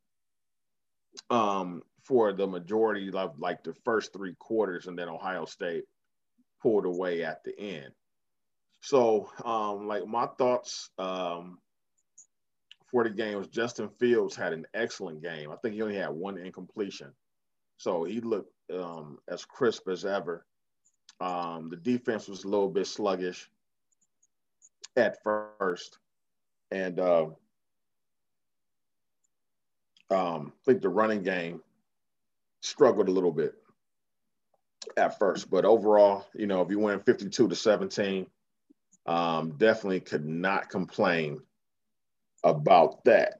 [1.30, 5.84] um, for the majority of like the first three quarters, and then Ohio State
[6.62, 7.92] pulled away at the end.
[8.80, 11.58] So, um, like my thoughts um,
[12.94, 15.50] for the game was Justin Fields had an excellent game.
[15.50, 17.10] I think he only had one incompletion,
[17.76, 20.46] so he looked um, as crisp as ever.
[21.20, 23.50] Um, the defense was a little bit sluggish
[24.96, 25.98] at first,
[26.70, 27.24] and uh,
[30.12, 31.62] um, I think the running game
[32.60, 33.56] struggled a little bit
[34.96, 38.26] at first, but overall, you know, if you win 52 to 17,
[39.06, 41.40] um, definitely could not complain
[42.44, 43.34] about that.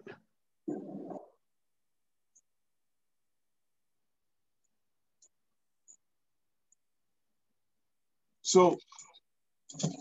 [8.43, 8.79] So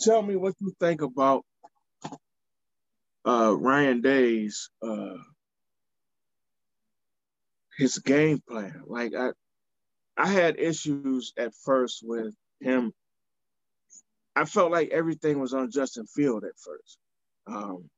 [0.03, 1.43] tell me what you think about
[3.25, 5.15] uh, Ryan Day's uh,
[7.77, 8.83] his game plan.
[8.87, 9.31] Like I
[10.17, 12.93] I had issues at first with him.
[14.35, 16.97] I felt like everything was on Justin Field at first.
[17.47, 17.89] Um,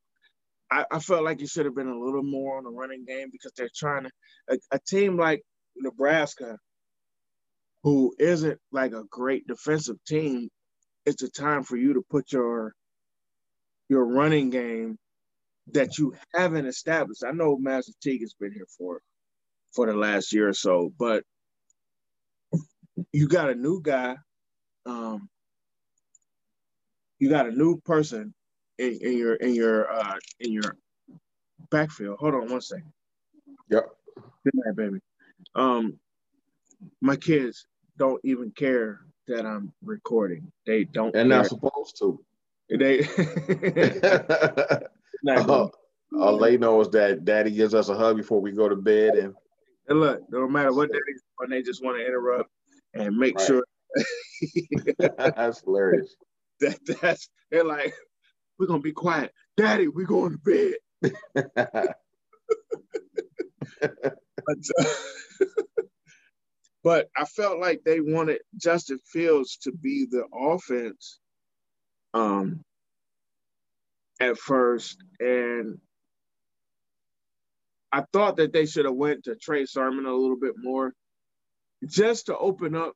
[0.72, 3.30] I, I, felt like he should have been a little more on the running game
[3.32, 4.12] because they're trying to
[4.50, 5.44] a, a team like
[5.76, 6.58] Nebraska,
[7.84, 10.50] who isn't like a great defensive team,
[11.06, 12.74] it's a time for you to put your
[13.90, 14.98] your running game
[15.72, 17.24] that you haven't established.
[17.24, 19.02] I know Master Teague has been here for
[19.74, 21.24] for the last year or so, but
[23.12, 24.16] you got a new guy.
[24.86, 25.30] Um,
[27.20, 28.34] you got a new person
[28.78, 30.76] in, in your in your uh, in your
[31.70, 32.18] backfield.
[32.20, 32.92] Hold on one second.
[33.70, 33.90] Yep.
[34.44, 35.00] Good night, baby.
[35.56, 36.00] Um,
[37.02, 40.52] my kids don't even care that I'm recording.
[40.66, 41.16] They don't.
[41.16, 42.24] And not supposed to.
[42.70, 43.02] They.
[45.24, 45.72] Night, all,
[46.20, 49.16] all they know is that daddy gives us a hug before we go to bed
[49.16, 49.34] and
[49.88, 52.52] And look, no matter what daddy's doing, they just want to interrupt
[52.94, 53.48] and make Right.
[53.48, 53.64] sure
[55.18, 56.16] that's hilarious.
[56.60, 57.94] that that's they're like,
[58.60, 59.34] we're gonna be quiet.
[59.58, 60.76] Daddy, we're going to bed.
[64.48, 64.86] But, uh,
[66.84, 71.20] but I felt like they wanted Justin Fields to be the offense
[72.14, 72.62] um
[74.22, 74.98] at first.
[75.20, 75.80] And
[77.92, 80.94] I thought that they should have went to Trey Sermon a little bit more
[81.88, 82.94] just to open up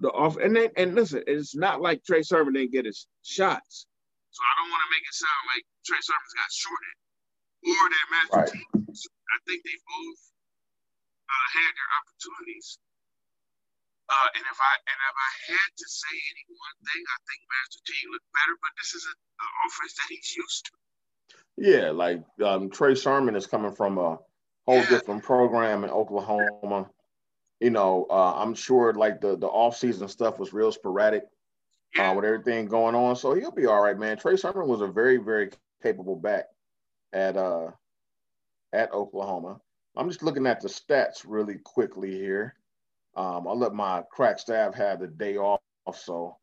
[0.00, 3.86] the off and then and listen, it's not like Trey Sermon didn't get his shots.
[4.30, 6.94] So I don't want to make it sound like Trey Sermon's got shorted
[7.66, 8.54] or that Matthew Right.
[9.30, 10.20] I think they both
[11.30, 12.78] uh, had their opportunities.
[14.10, 17.40] Uh, and if I and if I had to say any one thing, I think
[17.46, 20.72] Master Teague looked better, but this is a, a offense that he's used to.
[21.58, 24.18] yeah, like um, Trey Sermon is coming from a
[24.66, 24.88] whole Yeah.
[24.90, 26.90] different program in Oklahoma.
[27.60, 31.22] You know, uh, I'm sure like the the off season stuff was real sporadic
[31.98, 33.16] uh, with everything going on.
[33.16, 34.16] So he'll be all right, man.
[34.16, 35.50] Trey Sermon was a very, very
[35.82, 36.44] capable back
[37.12, 37.68] at uh
[38.72, 39.60] at Oklahoma.
[39.96, 42.54] I'm just looking at the stats really quickly here.
[43.16, 45.60] Um, I'll let my crack staff have the day off,
[45.92, 46.36] so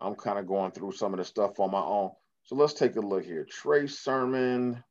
[0.00, 2.10] I'm kind of going through some of the stuff on my own.
[2.42, 3.46] So let's take a look here.
[3.48, 4.82] Trey Sermon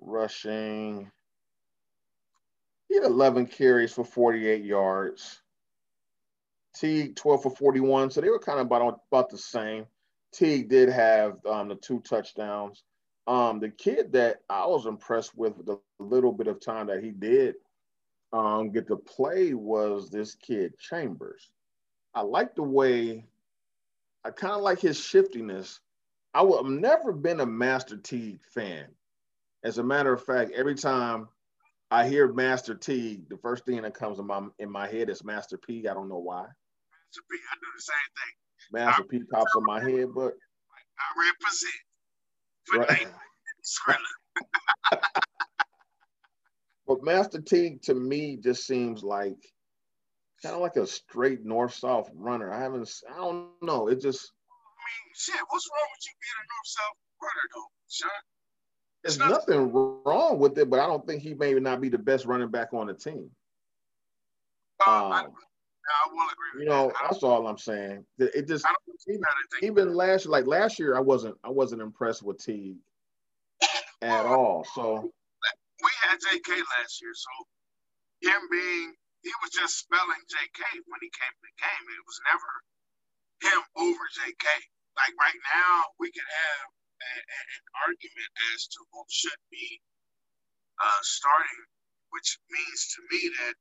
[0.00, 1.10] rushing.
[2.88, 5.40] He had 11 carries for 48 yards.
[6.74, 8.10] Teague 12 for 41.
[8.10, 9.86] So they were kind of about, about the same.
[10.32, 12.84] Teague did have um, the two touchdowns.
[13.26, 17.10] Um, the kid that I was impressed with the little bit of time that he
[17.10, 17.56] did
[18.32, 21.50] um, get to play was this kid Chambers.
[22.14, 23.26] I like the way
[24.24, 25.80] I kind of like his shiftiness.
[26.34, 28.86] I would, I've never been a Master Teague fan.
[29.64, 31.28] As a matter of fact, every time
[31.90, 35.24] I hear Master Teague, the first thing that comes in my in my head is
[35.24, 35.88] Master P.
[35.88, 36.42] I don't know why.
[36.42, 38.34] Master P, I do the same thing.
[38.72, 40.34] Master P pops in my head, but
[40.98, 41.80] I represent
[42.66, 43.06] for Right.
[46.86, 49.36] But Master Teague to me just seems like
[50.42, 52.50] kind of like a straight north south runner.
[52.50, 52.90] I haven't.
[53.12, 53.88] I don't know.
[53.88, 54.32] It just
[54.78, 58.22] I mean, shit, what's wrong with you being a north-south runner, though, Sean?
[59.02, 61.98] There's not- nothing wrong with it, but I don't think he may not be the
[61.98, 63.30] best running back on the team.
[64.86, 65.34] Uh, I, Um,
[65.88, 66.96] I will agree with you know, that.
[67.10, 68.04] That's all I'm saying.
[68.18, 71.50] It just I don't see that as even last like last year, I wasn't I
[71.50, 72.76] wasn't impressed with Teague
[74.02, 74.64] at all.
[74.74, 75.10] So
[75.82, 76.48] we had JK
[76.78, 77.30] last year, so
[78.20, 81.84] him being he was just spelling JK when he came to the game.
[81.88, 82.50] It was never
[83.42, 84.46] him over JK.
[84.96, 86.66] Like right now, we could have
[87.00, 89.80] an argument as to who should be
[90.82, 91.62] uh, starting,
[92.10, 93.54] which means to me that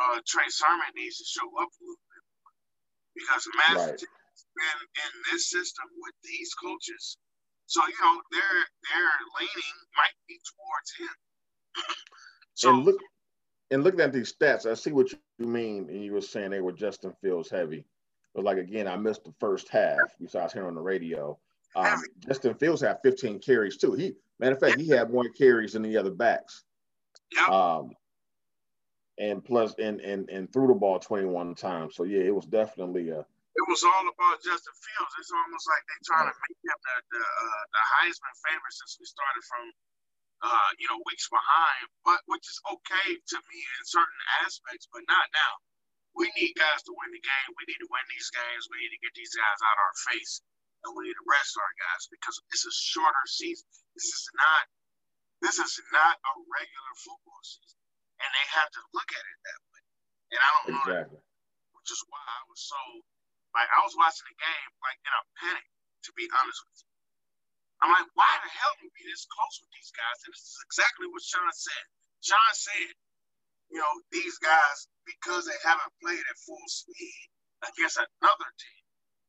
[0.00, 2.52] uh, Trey Sermon needs to show up a little bit more
[3.16, 4.00] because Master Right.
[4.06, 7.18] has been in this system with these coaches.
[7.66, 8.56] So you know their
[8.92, 9.10] their
[9.40, 11.16] leaning might be towards him.
[12.54, 12.98] so and look
[13.70, 15.88] and looking at these stats, I see what you mean.
[15.90, 17.86] And you were saying they were Justin Fields heavy,
[18.34, 20.14] but like again, I missed the first half.
[20.20, 21.38] Besides hearing on the radio,
[21.86, 23.92] um, Justin Fields had 15 carries too.
[23.92, 26.64] He matter of fact, he had more carries than the other backs.
[27.34, 27.48] Yep.
[27.48, 27.90] Um,
[29.18, 31.96] and plus, and and and threw the ball 21 times.
[31.96, 33.26] So yeah, it was definitely a
[33.58, 35.14] it was all about Justin Fields.
[35.18, 38.94] It's almost like they're trying to make him the the, uh, the Heisman favorite since
[39.02, 39.66] we started from
[40.46, 45.02] uh, you know weeks behind, but which is okay to me in certain aspects, but
[45.10, 45.52] not now.
[46.14, 47.48] We need guys to win the game.
[47.58, 48.70] We need to win these games.
[48.70, 50.42] We need to get these guys out of our face,
[50.94, 53.66] we need to rest our guys because it's a shorter season.
[53.98, 54.62] This is not
[55.42, 57.78] this is not a regular football season,
[58.18, 59.82] and they have to look at it that way.
[60.34, 61.22] And I don't know that exactly.
[61.78, 62.80] which is why I was so
[63.54, 65.66] like I was watching the game like in a panic,
[66.06, 66.90] to be honest with you.
[67.78, 70.18] I'm like, why the hell are we be this close with these guys?
[70.26, 71.84] And this is exactly what Sean said.
[72.26, 72.90] Sean said,
[73.70, 77.22] you know, these guys, because they haven't played at full speed
[77.62, 78.77] against another team.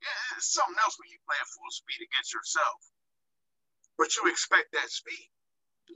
[0.03, 2.79] Yeah, it's something else when you play at full speed against yourself.
[3.99, 5.29] But you expect that speed.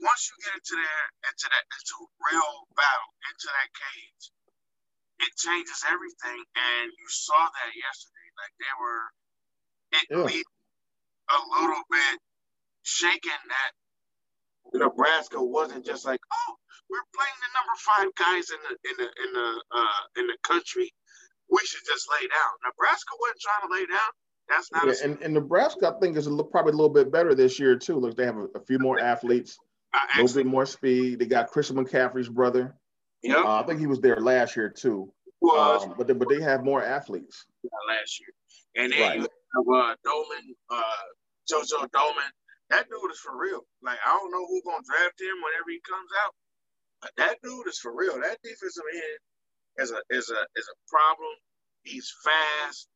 [0.02, 1.96] Once you get into there, into that into
[2.30, 4.24] real battle, into that cage,
[5.26, 6.40] it changes everything.
[6.56, 8.28] And you saw that yesterday.
[8.40, 9.04] Like they were
[9.92, 10.28] it Yeah.
[11.36, 12.18] a little bit
[12.84, 13.72] shaken that
[14.74, 16.54] Nebraska wasn't just like, oh,
[16.90, 20.38] we're playing the number five guys in the in the in the uh in the
[20.44, 20.92] country.
[21.50, 22.50] We should just lay down.
[22.64, 24.10] Nebraska wasn't trying to lay down.
[24.48, 26.92] That's not Yeah, a, and, and Nebraska, I think, is a little, probably a little
[26.92, 27.96] bit better this year too.
[27.98, 29.58] Look, they have a, a few more athletes,
[29.92, 31.18] I a little bit more speed.
[31.18, 32.76] They got Christian McCaffrey's brother.
[33.22, 35.12] yep, Uh, I think he was there last year too.
[35.40, 37.46] was Um, but they, but they have more athletes.
[37.88, 38.28] last year.
[38.84, 39.14] And then Right.
[39.16, 41.04] you have uh, Domann, uh,
[41.50, 42.30] JoJo Domann.
[42.70, 43.60] That dude is for real.
[43.82, 46.34] Like I don't know who's gonna draft him whenever he comes out,
[47.02, 48.14] but that dude is for real.
[48.14, 49.18] That defensive end
[49.78, 51.30] is a is a is a problem.
[51.82, 52.88] He's fast.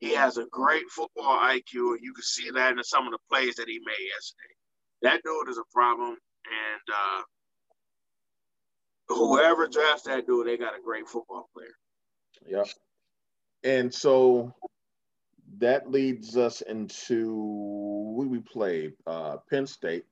[0.00, 3.18] He has a great football IQ, and you can see that in some of the
[3.30, 4.54] plays that he made yesterday.
[5.02, 7.22] That dude is a problem, and uh,
[9.08, 11.74] whoever drafts that dude, they got a great football player.
[12.48, 12.66] Yep.
[13.64, 14.52] And so
[15.58, 20.04] that leads us into who we play uh, Penn State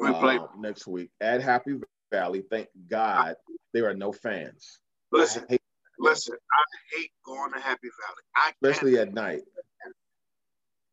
[0.00, 0.36] We play.
[0.38, 1.76] uh, next week at Happy
[2.10, 2.42] Valley.
[2.50, 3.36] Thank God
[3.72, 4.80] there are no fans,
[5.12, 5.62] Listen, I hate-
[5.98, 8.24] Listen, I hate going to Happy Valley.
[8.36, 9.42] I especially at night.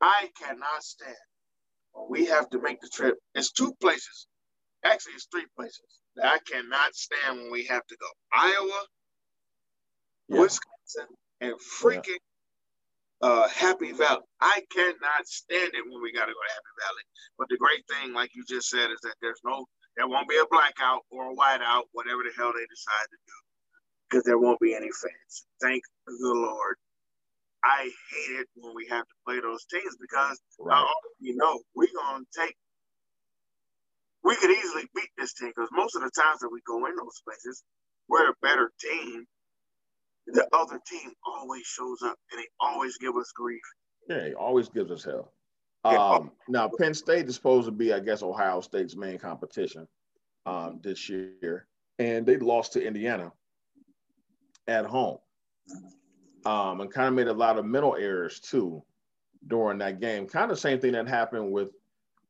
[0.01, 1.15] I cannot stand
[2.09, 3.17] we have to make the trip.
[3.35, 4.27] It's two places.
[4.85, 5.81] Actually, it's three places
[6.15, 8.07] that I cannot stand when we have to go.
[8.33, 8.85] Iowa,
[10.29, 10.41] Yeah.
[10.41, 11.07] Wisconsin,
[11.41, 12.19] and freaking
[13.21, 14.23] uh, Happy Valley.
[14.41, 17.03] I cannot stand it when we got to go to Happy Valley.
[17.39, 19.65] But the great thing, like you just said, is that there's no,
[19.97, 23.37] there won't be a blackout or a whiteout, whatever the hell they decide to do,
[24.09, 25.45] because there won't be any fans.
[25.61, 26.77] Thank the Lord.
[27.63, 30.77] I hate it when we have to play those teams because Right.
[30.77, 32.55] already know we're gonna take.
[34.23, 36.95] We could easily beat this team because most of the times that we go in
[36.95, 37.63] those places,
[38.07, 39.27] we're a better team.
[40.27, 43.61] The other team always shows up and they always give us grief.
[44.07, 45.33] Yeah, he always gives us hell.
[45.83, 49.87] Um, now Penn State is supposed to be, I guess, Ohio State's main competition
[50.45, 51.67] um, this year,
[51.99, 53.31] and they lost to Indiana
[54.67, 55.17] at home,
[56.45, 58.83] um, and kind of made a lot of mental errors too
[59.47, 60.27] during that game.
[60.27, 61.69] Kind of same thing that happened with,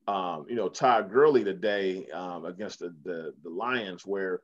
[0.08, 4.42] um, you know, Todd Gurley today um, against the, the the Lions, where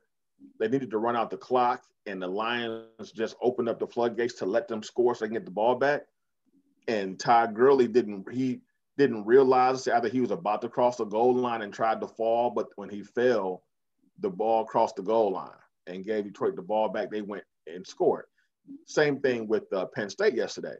[0.58, 4.34] they needed to run out the clock, and the Lions just opened up the floodgates
[4.34, 6.02] to let them score so they can get the ball back
[6.88, 8.60] and Todd Gurley didn't he
[8.96, 12.50] didn't realize either he was about to cross the goal line and tried to fall,
[12.50, 13.64] but when he fell,
[14.20, 15.50] the ball crossed the goal line
[15.86, 17.10] and gave Detroit the ball back.
[17.10, 18.26] They went and scored.
[18.86, 20.76] Same thing with uh, Penn State yesterday.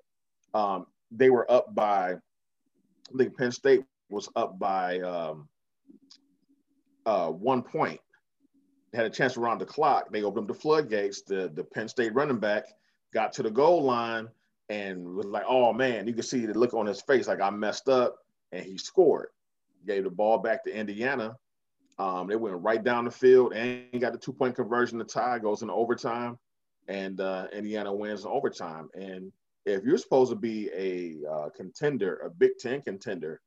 [0.55, 5.49] Um, they were up by, I think Penn State was up by um,
[7.07, 8.01] uh, one point,
[8.95, 10.11] had a chance around the clock.
[10.11, 11.23] They opened up the floodgates.
[11.23, 12.65] The the Penn State running back
[13.13, 14.29] got to the goal line
[14.69, 17.51] and was like, "Oh man!" You could see the look on his face, like I
[17.51, 18.17] messed up,
[18.53, 19.29] and he scored.
[19.87, 21.37] Gave the ball back to Indiana.
[21.99, 24.99] Um, they went right down the field and got the two point conversion.
[24.99, 26.39] The tie goes into overtime,
[26.89, 28.89] and uh, Indiana wins in overtime.
[28.95, 29.33] And
[29.65, 33.41] if you're supposed to be a uh, contender, a Big Ten contender,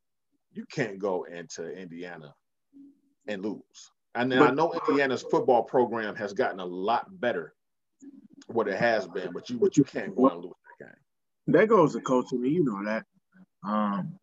[0.52, 2.34] you can't go into Indiana
[3.26, 3.90] and lose.
[4.14, 7.54] And then I know Indiana's football program has gotten a lot better
[8.48, 11.54] what it has been, but you but you can't go and lose that game.
[11.54, 13.04] That goes to coaching, you know that.
[13.64, 14.18] Um,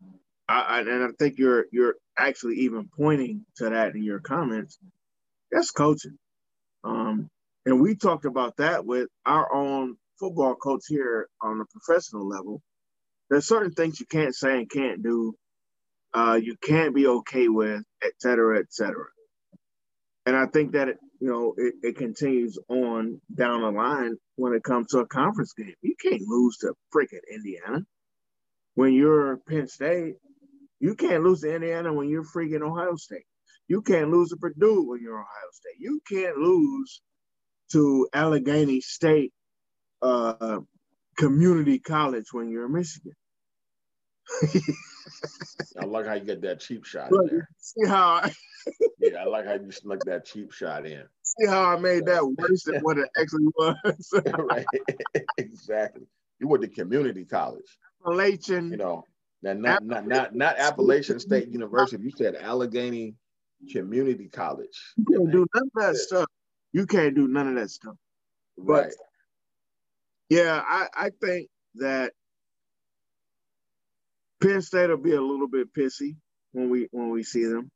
[0.48, 4.78] I, I, and I think you're you're actually even pointing to that in your comments.
[5.50, 6.18] That's coaching.
[6.84, 7.30] Um,
[7.66, 12.62] and we talked about that with our own football coach here on the professional level.
[13.28, 15.34] There's certain things you can't say and can't do.
[16.14, 19.06] Uh, you can't be okay with, et cetera, et cetera.
[20.24, 24.54] And I think that it, you know, it, it continues on down the line when
[24.54, 25.74] it comes to a conference game.
[25.82, 27.84] You can't lose to freaking Indiana.
[28.74, 30.14] When you're Penn State,
[30.80, 33.24] you can't lose to Indiana when you're freaking Ohio State.
[33.68, 35.80] You can't lose to Purdue when you're Ohio State.
[35.80, 37.00] You can't lose
[37.72, 39.32] to Allegheny State
[40.02, 40.60] uh,
[41.16, 43.12] Community College when you're in Michigan.
[45.80, 47.48] I like how you get that cheap shot in there.
[47.58, 48.32] See how I,
[48.98, 51.04] Yeah, I like how you snuck that cheap shot in.
[51.22, 54.10] see how I made that worse than what it actually was.
[54.50, 54.66] right.
[55.38, 56.06] exactly.
[56.40, 57.78] You went to community college.
[58.02, 58.70] Appalachian.
[58.70, 59.04] You know,
[59.42, 62.02] not not not not, not Appalachian State University.
[62.02, 63.14] You said Allegheny
[63.70, 64.78] Community College.
[64.96, 66.26] You can't do none of that stuff.
[66.76, 67.94] You can't do none of that stuff.
[68.58, 68.92] Right.
[70.28, 72.12] Yeah, I, I think that
[74.42, 76.16] Penn State will be a little bit pissy
[76.52, 77.70] when we when we see them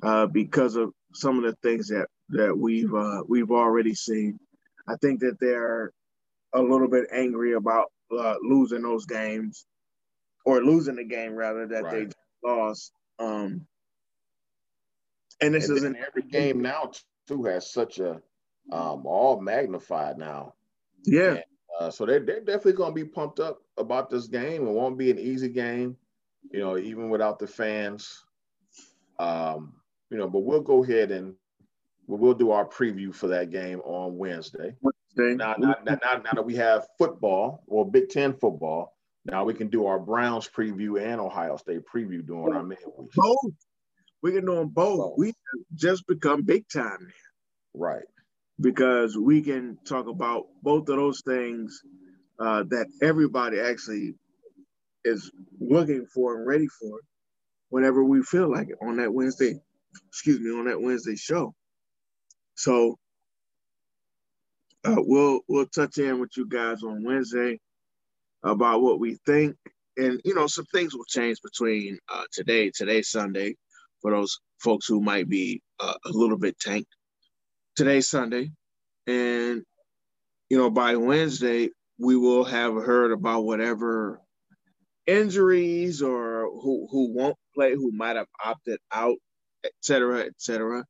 [0.00, 4.38] uh, because of some of the things that that we've uh, we've already seen.
[4.86, 5.90] I think that they're
[6.54, 9.66] a little bit angry about uh, losing those games
[10.44, 12.06] or losing the game rather that they
[12.48, 12.92] lost.
[13.18, 13.66] Um,
[15.40, 16.92] and this and is in every game now
[17.32, 18.20] too has such a
[18.70, 20.54] um all magnified now.
[21.04, 21.38] yeah.
[21.80, 24.66] Uh, so they're, they're definitely going to be pumped up about this game.
[24.66, 25.96] It won't be an easy game,
[26.50, 28.24] you know, even without the fans.
[29.18, 29.74] Um,
[30.10, 31.34] you know, but we'll go ahead and
[32.06, 34.76] we'll, do our preview for that game on Wednesday.
[34.82, 35.34] Wednesday.
[35.34, 38.94] Now, now, now, now, now that we have football or Big Ten football,
[39.24, 43.10] now we can do our Browns preview and Ohio State preview during our midweek.
[43.14, 43.54] both.
[44.22, 44.98] We can do them both.
[44.98, 45.14] Both.
[45.18, 45.34] We
[45.74, 47.14] just become big time now.
[47.74, 48.02] Right.
[48.60, 51.82] because we can talk about both of those things
[52.40, 54.14] uh, that everybody actually
[55.04, 55.30] is
[55.60, 57.00] looking for and ready for
[57.70, 59.60] whenever we feel like it on that Wednesday,
[60.08, 61.54] excuse me, on that Wednesday show.
[62.56, 62.98] So
[64.84, 67.60] uh, we'll we'll touch in with you guys on Wednesday
[68.44, 69.56] about what we think,
[69.96, 73.56] and you know some things will change between uh, today, today's Sunday,
[74.02, 76.90] for those folks who might be uh, a little bit tanked.
[77.74, 78.50] Today's Sunday,
[79.06, 79.62] and
[80.50, 84.20] you know by Wednesday we will have heard about whatever
[85.06, 89.16] injuries or who who won't play, who might have opted out,
[89.64, 90.84] et cetera, et cetera.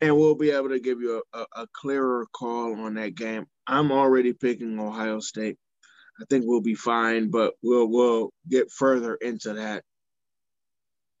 [0.00, 3.44] And we'll be able to give you a, a, clearer call on that game.
[3.66, 5.58] I'm already picking Ohio State.
[6.18, 9.82] I think we'll be fine, but we'll we'll get further into that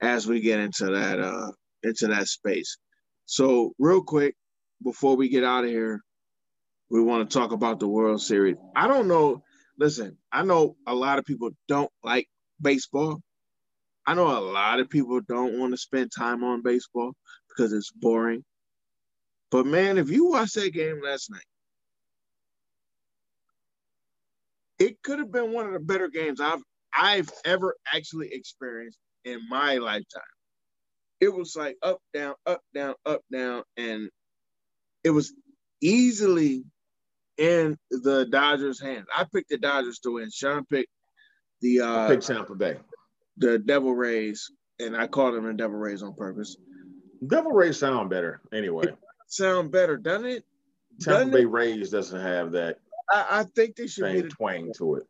[0.00, 1.52] as we get into that uh
[1.82, 2.78] into that space.
[3.26, 4.34] So real quick,
[4.82, 6.00] before we get out of here,
[6.90, 8.56] we want to talk about the World Series.
[8.76, 9.42] I don't know.
[9.78, 12.28] Listen, I know a lot of people don't like
[12.60, 13.20] baseball.
[14.06, 17.12] I know a lot of people don't want to spend time on baseball
[17.48, 18.44] because it's boring.
[19.50, 21.44] But man, if you watched that game last night,
[24.78, 26.62] it could have been one of the better games I've
[26.96, 30.22] I've ever actually experienced in my lifetime.
[31.20, 34.08] It was like up, down, up, down, up, down, and
[35.04, 35.32] it was
[35.80, 36.64] easily
[37.36, 39.06] in the Dodgers' hands.
[39.14, 40.30] I picked the Dodgers to win.
[40.30, 40.90] Sean picked
[41.60, 42.78] the I uh, picked Tampa Bay.
[43.36, 46.56] the Devil Rays, and I called them the Devil Rays on purpose.
[47.26, 48.86] Devil Rays sound better anyway.
[49.28, 50.44] Sound better, doesn't it?
[51.00, 51.50] Tampa Doesn't Bay it?
[51.50, 52.78] Rays doesn't have that
[53.12, 55.04] I, I think they should be the twang to it.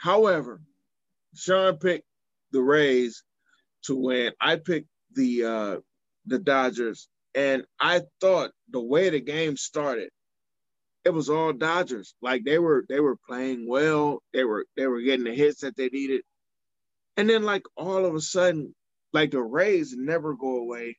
[0.00, 0.60] However,
[1.34, 2.06] Sean picked
[2.52, 3.22] the Rays
[3.86, 4.32] to win.
[4.40, 5.76] I picked the uh,
[6.26, 10.10] the Dodgers, and I thought the way the game started,
[11.04, 12.14] it was all Dodgers.
[12.22, 14.22] Like they were they were playing well.
[14.34, 16.22] They were they were getting the hits that they needed,
[17.16, 18.74] and then like all of a sudden,
[19.12, 20.98] like the Rays never go away.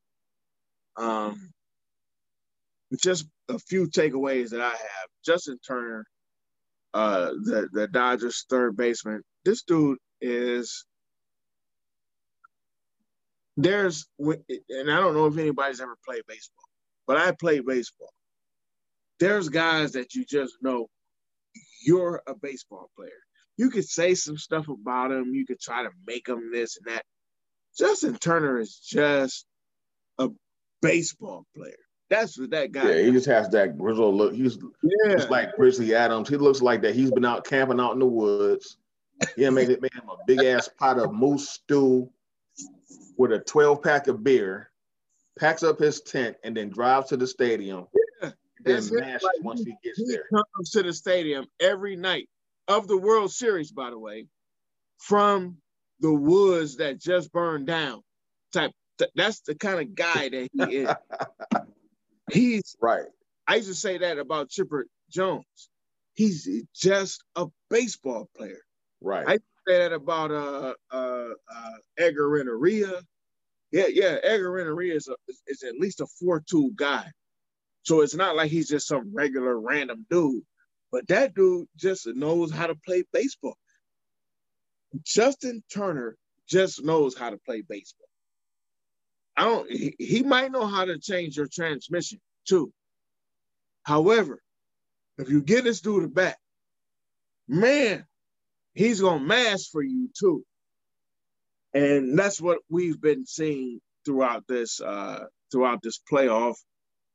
[0.98, 1.52] Um,
[3.04, 5.10] just a few takeaways that I have.
[5.26, 6.06] Justin Turner,
[6.94, 9.24] uh, the the Dodgers third baseman.
[9.46, 10.86] This dude is
[13.58, 16.64] there's and I don't know if anybody's ever played baseball,
[17.08, 18.14] but I played baseball.
[19.20, 20.88] There's guys that you just know
[21.84, 23.10] you're a baseball player.
[23.58, 25.34] You could say some stuff about him.
[25.34, 27.04] You could try to make him this and that.
[27.78, 29.48] Justin Turner is just
[30.20, 30.30] a
[30.82, 31.74] baseball player.
[32.10, 32.90] That's what that guy.
[32.90, 34.34] Yeah, he just has that grizzled look.
[34.34, 35.14] He's yeah.
[35.14, 36.30] just like Grizzly Adams.
[36.30, 36.96] He looks like that.
[36.96, 38.78] He's been out camping out in the woods.
[39.36, 42.10] Yeah, made it made him a big ass pot of moose stew
[43.18, 44.72] with a 12 pack of beer,
[45.40, 47.88] packs up his tent, and then drives to the stadium.
[48.22, 48.32] Yeah,
[48.64, 50.26] then mashes like, once he gets he there.
[50.34, 52.30] Comes to the stadium every night
[52.68, 54.28] of the World Series, by the way,
[55.00, 55.58] from
[56.00, 58.02] the woods that just burned down.
[58.54, 58.72] Type
[59.16, 60.90] that's the kind of guy that he is.
[62.32, 63.06] He's right.
[63.48, 65.46] I used to say that about Chipper Jones.
[66.14, 68.62] He's just a baseball player.
[69.02, 69.26] Right.
[69.28, 69.38] I
[69.68, 73.02] say that about uh uh, uh Edgar Renteria.
[73.72, 75.16] Yeah, yeah, Edgar Renteria is, a,
[75.48, 77.06] is at least a four-two guy.
[77.84, 80.44] So it's not like he's just some regular random dude.
[80.92, 83.58] But that dude just knows how to play baseball.
[85.04, 86.18] Justin Turner
[86.48, 88.08] just knows how to play baseball.
[89.36, 89.70] I don't.
[89.70, 92.72] He, he might know how to change your transmission too.
[93.84, 94.42] However,
[95.18, 96.38] if you get this dude a bat,
[97.48, 98.06] man,
[98.78, 100.46] he's gonna mash for you too.
[101.74, 106.56] And that's what we've been seeing throughout this uh throughout this playoff.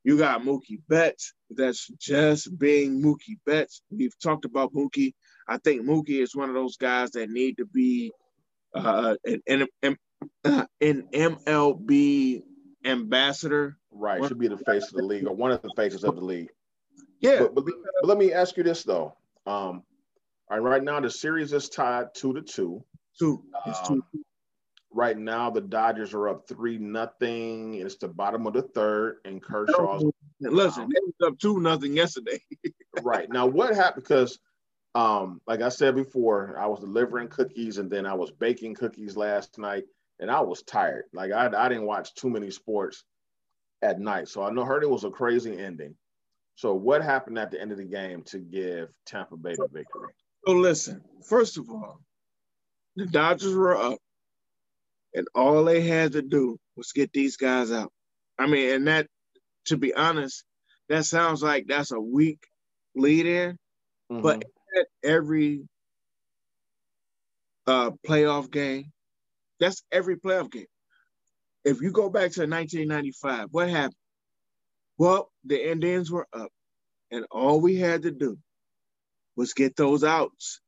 [0.04, 1.32] You got Mookie Betts.
[1.50, 3.82] That's just being Mookie Betts.
[3.90, 5.14] We've talked about Mookie.
[5.48, 8.10] I think Mookie is one of those guys that need to be
[8.74, 9.96] uh, an, an,
[10.42, 12.42] an MLB
[12.84, 13.76] ambassador.
[13.92, 16.24] Right, should be the face of the league or one of the faces of the
[16.24, 16.48] league.
[17.20, 17.40] Yeah.
[17.40, 19.14] But, but, but let me ask you this though.
[19.46, 19.84] Um,
[20.52, 22.84] all right, right now the series is tied two to two.
[23.18, 23.42] Two.
[23.66, 24.24] It's um, two.
[24.92, 27.74] Right now the Dodgers are up three nothing.
[27.74, 30.04] It's the bottom of the third, and Kershaw's.
[30.40, 32.38] Listen, um, they was up two nothing yesterday.
[33.02, 34.04] right now, what happened?
[34.04, 34.38] Because
[34.94, 39.16] um, like I said before, I was delivering cookies and then I was baking cookies
[39.16, 39.84] last night
[40.20, 41.04] and I was tired.
[41.14, 43.04] Like I, I didn't watch too many sports
[43.80, 44.28] at night.
[44.28, 45.94] So I know heard it was a crazy ending.
[46.56, 50.12] So what happened at the end of the game to give Tampa Bay the victory?
[50.46, 52.00] So listen, first of all,
[52.96, 53.98] the Dodgers were up
[55.14, 57.92] and all they had to do was get these guys out.
[58.38, 59.06] I mean, and that
[59.66, 60.44] to be honest,
[60.88, 62.40] that sounds like that's a weak
[62.94, 63.52] lead in,
[64.10, 64.22] mm-hmm.
[64.22, 64.44] but
[65.02, 65.62] every
[67.66, 68.92] uh, playoff game.
[69.60, 70.66] That's every playoff game.
[71.64, 73.94] If you go back to 1995, what happened?
[74.98, 76.50] Well, the Indians were up,
[77.12, 78.36] and all we had to do
[79.36, 80.60] was get those outs.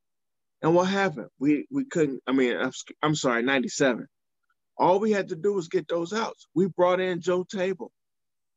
[0.61, 1.27] And what happened?
[1.39, 2.21] We we couldn't.
[2.27, 2.71] I mean, I'm,
[3.01, 4.07] I'm sorry, 97.
[4.77, 6.47] All we had to do was get those outs.
[6.55, 7.91] We brought in Joe Table.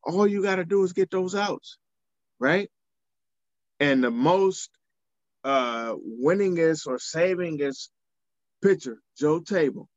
[0.04, 1.78] All you got to do is get those outs,
[2.40, 2.68] right?
[3.78, 4.70] And the most
[5.44, 7.88] uh, winningest or savingest
[8.62, 9.88] pitcher, Joe Table,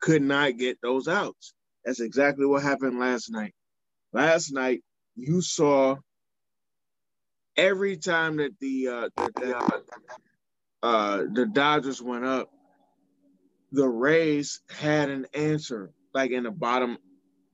[0.00, 1.54] could not get those outs.
[1.84, 3.54] That's exactly what happened last night.
[4.12, 4.82] Last night,
[5.16, 5.96] you saw
[7.60, 9.82] every time that the uh, the,
[10.82, 12.50] uh, the Dodgers went up,
[13.70, 16.96] the Rays had an answer, like in the bottom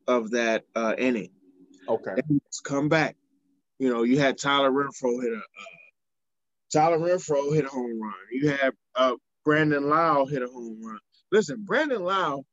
[0.06, 1.32] of that uh, inning.
[1.88, 2.12] Okay,
[2.64, 3.16] come back.
[3.78, 5.42] You know, you had Tyler Renfroe hit a,
[6.72, 8.14] Tyler Renfroe hit a home run.
[8.30, 10.98] You had uh, Brandon Lowe hit a home run.
[11.32, 12.44] Listen, Brandon Lowe,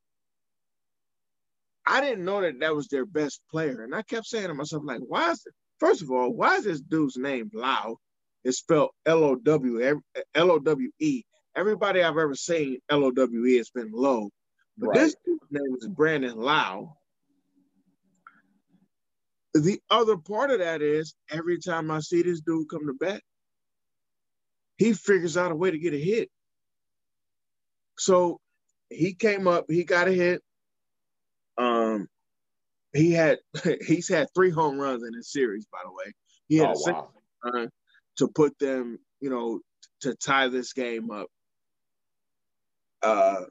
[1.85, 3.83] I didn't know that that was their best player.
[3.83, 6.65] And I kept saying to myself, like, why is it, first of all, why is
[6.65, 7.99] this dude's name Lowe?
[8.43, 10.01] It's spelled L O W
[10.35, 11.23] L O W E.
[11.55, 14.29] Everybody I've ever seen L O W E has been low.
[14.77, 14.99] But right.
[14.99, 16.97] this dude's name is Brandon Lowe.
[19.53, 23.21] The other part of that is every time I see this dude come to bat,
[24.77, 26.29] he figures out a way to get a hit.
[27.97, 28.39] So
[28.89, 30.41] he came up, he got a hit.
[31.57, 32.07] Um,
[32.93, 33.39] he had
[33.85, 36.13] he's had three home runs in his series, by the way.
[36.47, 37.09] He had oh, a wow.
[37.43, 37.69] run
[38.17, 39.59] to put them, you know,
[40.01, 41.27] to tie this game up.
[43.01, 43.41] Uh,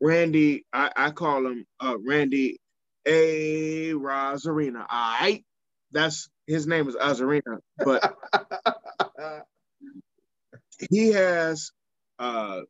[0.00, 2.60] Randy, I, I call him uh, Randy
[3.06, 3.92] A.
[3.94, 5.44] All right,
[5.90, 8.14] that's his name is Arozarena, but
[10.90, 11.70] he has
[12.18, 12.60] uh,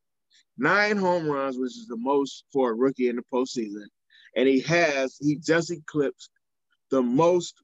[0.56, 3.86] nine home runs, which is the most for a rookie in the postseason.
[4.36, 6.30] And he has, he just eclipsed
[6.90, 7.54] the most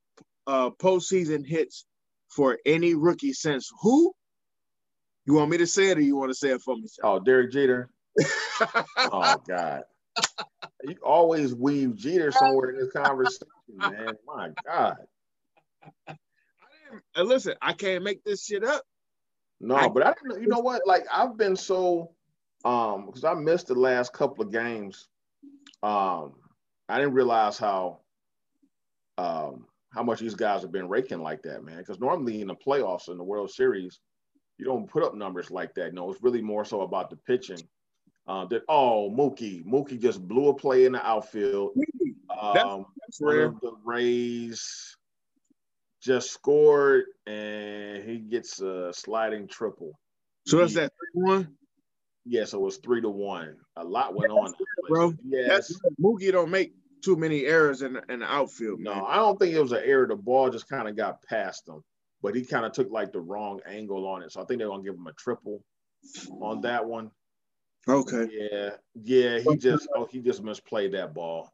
[0.47, 1.87] uh, postseason hits
[2.29, 4.13] for any rookie since who?
[5.27, 6.89] You want me to say it or you want to say it for me?
[7.03, 7.91] Oh, Derek Jeter.
[9.13, 9.83] oh God.
[10.83, 14.15] You always weave Jeter somewhere in this conversation, man.
[14.27, 14.97] My God.
[17.15, 18.83] I listen, I can't make this shit up.
[19.61, 20.83] No, I, but I you know what?
[20.87, 22.13] Like I've been so
[22.65, 25.09] um because I missed the last couple of games.
[25.83, 26.35] Um,
[26.91, 28.01] I didn't realize how
[29.19, 31.79] um how much these guys have been raking like that, man.
[31.79, 34.01] Because normally in the playoffs in the World Series,
[34.59, 35.95] you don't put up numbers like that.
[35.95, 37.61] No, it's really more so about the pitching.
[38.27, 41.73] Uh, that oh Mookie, Mookie just blew a play in the outfield.
[42.31, 42.67] Um, that's,
[43.01, 43.55] that's rare.
[43.63, 44.97] the Rays
[46.01, 49.99] just scored and he gets a sliding triple.
[50.47, 51.57] So that's that one.
[52.25, 53.57] Yes, it was three to one.
[53.77, 54.53] A lot went on,
[54.89, 55.15] bro.
[55.25, 58.81] Yes, Mookie don't make too many errors in the, in the outfield.
[58.81, 59.05] No, man.
[59.07, 60.07] I don't think it was an error.
[60.07, 61.83] The ball just kind of got past him,
[62.23, 64.33] but he kind of took like the wrong angle on it.
[64.33, 65.63] So I think they're gonna give him a triple
[66.41, 67.11] on that one.
[67.89, 68.29] Okay.
[68.33, 69.39] Yeah, yeah.
[69.41, 71.51] He just oh he just misplayed that ball.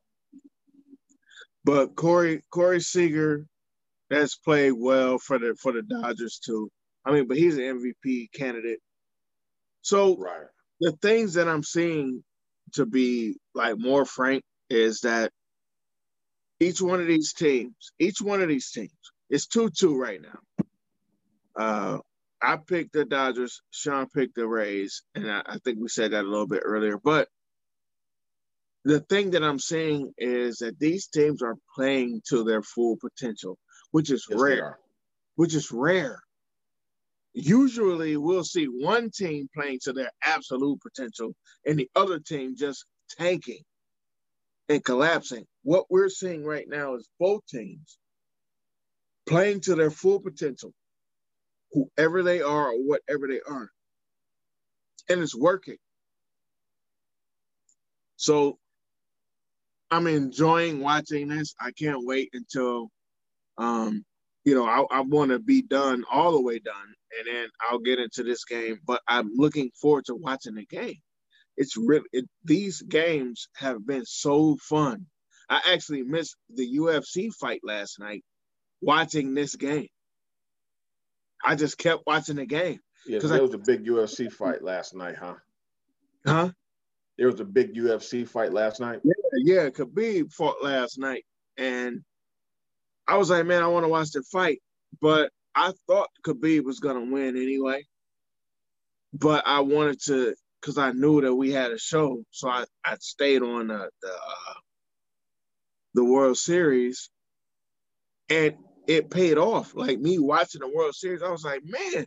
[1.64, 3.46] But Corey Corey Seager
[4.10, 6.70] has played well for the for the Dodgers too.
[7.04, 8.80] I mean, but he's an MVP candidate.
[9.82, 10.46] So right.
[10.80, 12.24] the things that I'm seeing
[12.74, 15.32] to be like more frank is that
[16.60, 18.90] each one of these teams, each one of these teams,
[19.28, 20.64] it's 2 2 right now.
[21.56, 21.98] Uh,
[22.40, 26.24] I picked the Dodgers, Sean picked the Rays, and I, I think we said that
[26.24, 26.98] a little bit earlier.
[26.98, 27.28] But
[28.84, 33.58] the thing that I'm seeing is that these teams are playing to their full potential,
[33.90, 34.78] which is yes, rare.
[35.36, 36.20] Which is rare.
[37.32, 41.34] Usually, we'll see one team playing to their absolute potential
[41.66, 42.86] and the other team just
[43.18, 43.62] tanking
[44.68, 45.46] and collapsing.
[45.64, 47.98] What we're seeing right now is both teams
[49.28, 50.72] playing to their full potential,
[51.72, 53.70] whoever they are or whatever they are.
[55.08, 55.78] And it's working.
[58.16, 58.58] So
[59.90, 61.54] I'm enjoying watching this.
[61.60, 62.88] I can't wait until
[63.58, 64.04] um,
[64.44, 67.78] you know, I, I want to be done all the way done, and then I'll
[67.80, 68.80] get into this game.
[68.86, 70.96] But I'm looking forward to watching the game
[71.56, 75.06] it's really it, these games have been so fun.
[75.48, 78.24] I actually missed the UFC fight last night
[78.80, 79.88] watching this game.
[81.44, 82.80] I just kept watching the game.
[83.06, 85.34] Yeah, there I, was a big UFC fight last night, huh?
[86.26, 86.50] Huh?
[87.16, 89.00] There was a big UFC fight last night.
[89.04, 89.12] Yeah,
[89.44, 89.68] yeah.
[89.70, 91.24] Khabib fought last night,
[91.56, 92.02] and
[93.06, 94.60] I was like, man, I want to watch the fight,
[95.00, 97.86] but I thought Khabib was gonna win anyway.
[99.12, 100.34] But I wanted to
[100.66, 104.08] because I knew that we had a show, so I, I stayed on the the,
[104.08, 104.54] uh,
[105.94, 107.08] the World Series,
[108.28, 108.56] and
[108.88, 109.76] it paid off.
[109.76, 112.04] Like me watching the World Series, I was like, man,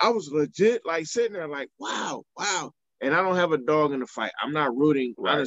[0.00, 2.70] I was legit like sitting there, like, wow, wow.
[3.00, 4.32] And I don't have a dog in the fight.
[4.40, 5.46] I'm not rooting right.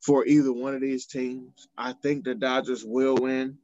[0.00, 1.68] for either one of these teams.
[1.76, 3.58] I think the Dodgers will win,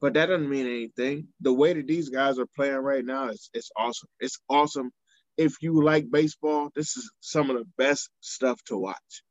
[0.00, 1.28] but that doesn't mean anything.
[1.42, 4.08] The way that these guys are playing right now is it's awesome.
[4.20, 4.90] It's awesome
[5.36, 9.22] if you like baseball, this is some of the best stuff to watch.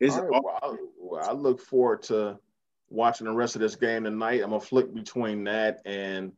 [0.00, 2.38] Right, well, I, well, I look forward to
[2.88, 4.42] watching the rest of this game tonight.
[4.42, 6.32] I'm gonna flick between that and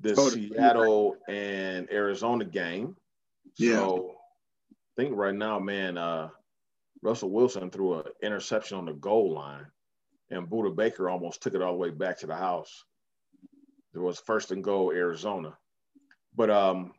[0.00, 2.96] the oh, Seattle and Arizona game.
[3.56, 3.76] Yeah.
[3.76, 4.14] So
[4.72, 6.28] I think right now, man, uh,
[7.02, 9.66] Russell Wilson threw an interception on the goal line,
[10.30, 12.84] and Budda Baker almost took it all the way back to the house.
[13.92, 15.56] There was first and goal, Arizona.
[16.36, 16.92] But um,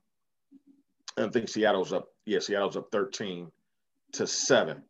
[1.17, 2.07] I think Seattle's up.
[2.25, 3.51] Yeah, Seattle's up 13
[4.13, 4.81] to 7.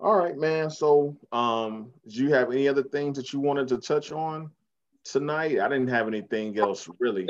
[0.00, 0.70] All right, man.
[0.70, 4.50] So, um, do you have any other things that you wanted to touch on
[5.04, 5.60] tonight?
[5.60, 7.26] I didn't have anything else really.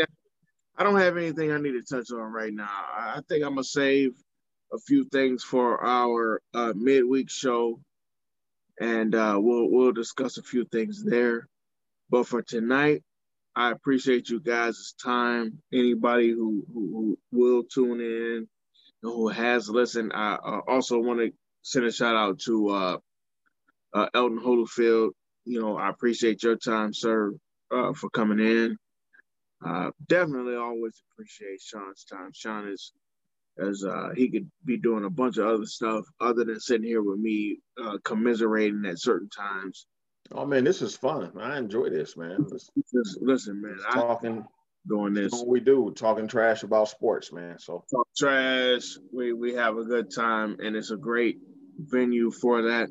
[0.76, 2.68] I don't have anything I need to touch on right now.
[2.68, 4.12] I think I'm gonna save
[4.72, 7.80] a few things for our uh, midweek show,
[8.80, 11.46] and uh, we'll we'll discuss a few things there.
[12.10, 13.04] But for tonight,
[13.56, 15.59] I appreciate you guys' time.
[15.72, 18.48] Anybody who, who, who will tune in,
[19.02, 21.31] who has listened, I uh, also want to
[21.62, 22.97] send a shout out to uh,
[23.94, 25.10] uh, Elton Holyfield.
[25.44, 27.32] You know, I appreciate your time, sir,
[27.70, 28.76] uh, for coming in.
[30.09, 32.31] Definitely always appreciate Sean's time.
[32.32, 32.93] Sean is
[33.59, 37.02] as uh, he could be doing a bunch of other stuff other than sitting here
[37.02, 39.86] with me uh, commiserating at certain times
[40.32, 41.32] Oh man, this is fun.
[41.38, 42.46] I enjoy this, man.
[42.51, 42.72] Listen,
[43.20, 43.78] listen man.
[43.92, 44.44] Talking,
[44.88, 45.32] doing this.
[45.32, 47.59] What we do, talking trash about sports, man.
[47.59, 48.96] So talk trash.
[49.12, 51.38] We we have a good time, and it's a great
[51.78, 52.88] venue for that.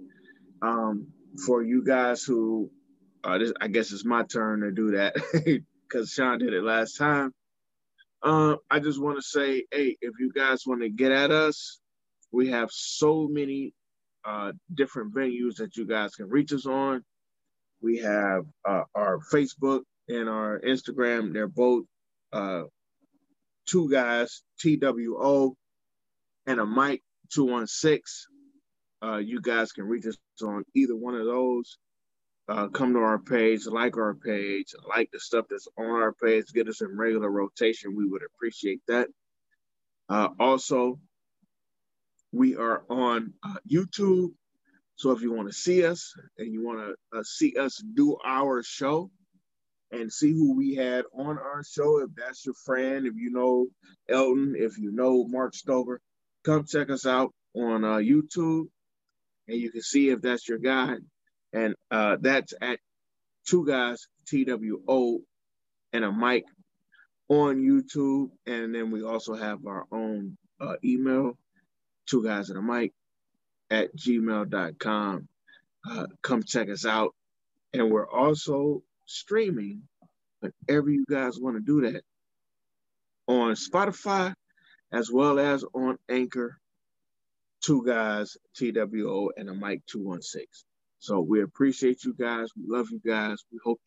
[0.62, 1.08] Um,
[1.46, 2.70] for you guys who,
[3.24, 5.16] uh, this, I guess it's my turn to do that
[5.90, 7.34] because Sean did it last time.
[8.22, 11.80] Uh, I just want to say, hey, if you guys want to get at us,
[12.32, 13.74] we have so many
[14.24, 17.04] uh, different venues that you guys can reach us on.
[17.84, 21.34] We have uh, our Facebook and our Instagram.
[21.34, 21.84] They're both
[22.32, 22.64] uh,
[23.68, 25.56] two guys, TWO,
[26.48, 27.04] and a Mike
[27.34, 28.02] 216.
[29.04, 31.78] Uh, you guys can reach us on either one of those.
[32.48, 36.46] Uh, come to our page, like our page, like the stuff that's on our page,
[36.54, 37.96] get us in regular rotation.
[37.96, 39.08] We would appreciate that.
[40.10, 41.00] Uh, also,
[42.34, 44.32] we are on uh, YouTube.
[44.96, 48.18] So if you want to see us and you want to uh, see us do
[48.24, 49.10] our show
[49.92, 53.68] and see who we had on our show, if that's your friend, if you know
[54.10, 56.00] Elton, if you know Mark Stover,
[56.44, 58.68] come check us out on uh, YouTube
[59.48, 60.96] and you can see if that's your guy.
[61.52, 62.80] And uh, that's at
[63.48, 65.20] two guys, TWO,
[65.92, 66.46] and a mic
[67.30, 68.30] on YouTube.
[68.48, 71.38] And then we also have our own uh, email,
[72.08, 72.94] two guys and a mic
[73.74, 75.28] at gmail.com.
[75.90, 77.16] Uh, come check us out.
[77.74, 79.82] And we're also streaming
[80.40, 82.04] whenever you guys want to do that
[83.28, 84.34] on Spotify
[84.92, 86.58] as well as on Anchor.
[87.66, 90.46] Two guys, TWO, and a mic 216.
[91.00, 92.50] So we appreciate you guys.
[92.56, 93.44] We love you guys.
[93.52, 93.82] We hope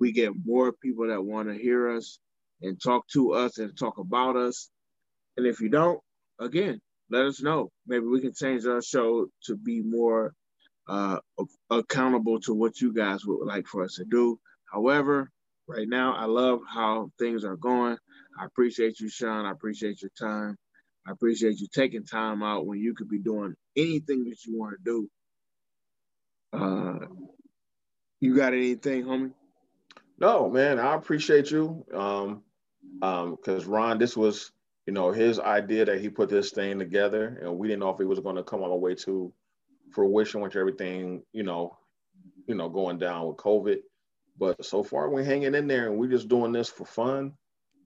[0.00, 2.18] we get more people that want to hear us
[2.60, 4.70] and talk to us and talk about us.
[5.36, 6.00] And if you don't,
[6.40, 6.80] again,
[7.12, 7.70] let us know.
[7.86, 10.32] Maybe we can change our show to be more
[10.88, 11.18] uh,
[11.70, 14.38] accountable to what you guys would like for us to do.
[14.72, 15.30] However,
[15.68, 17.98] right now, I love how things are going.
[18.40, 19.44] I appreciate you, Sean.
[19.46, 20.56] I appreciate your time.
[21.06, 24.76] I appreciate you taking time out when you could be doing anything that you want
[24.78, 25.08] to do.
[26.52, 27.06] Uh,
[28.20, 29.32] you got anything, homie?
[30.18, 30.78] No, man.
[30.78, 31.84] I appreciate you.
[31.92, 32.42] Um,
[33.02, 34.52] um, because Ron, this was
[34.86, 38.00] you know, his idea that he put this thing together, and we didn't know if
[38.00, 39.32] it was going to come all the way to
[39.92, 41.76] fruition with everything, you know,
[42.46, 43.78] you know, going down with COVID.
[44.38, 47.34] But so far, we're hanging in there, and we're just doing this for fun.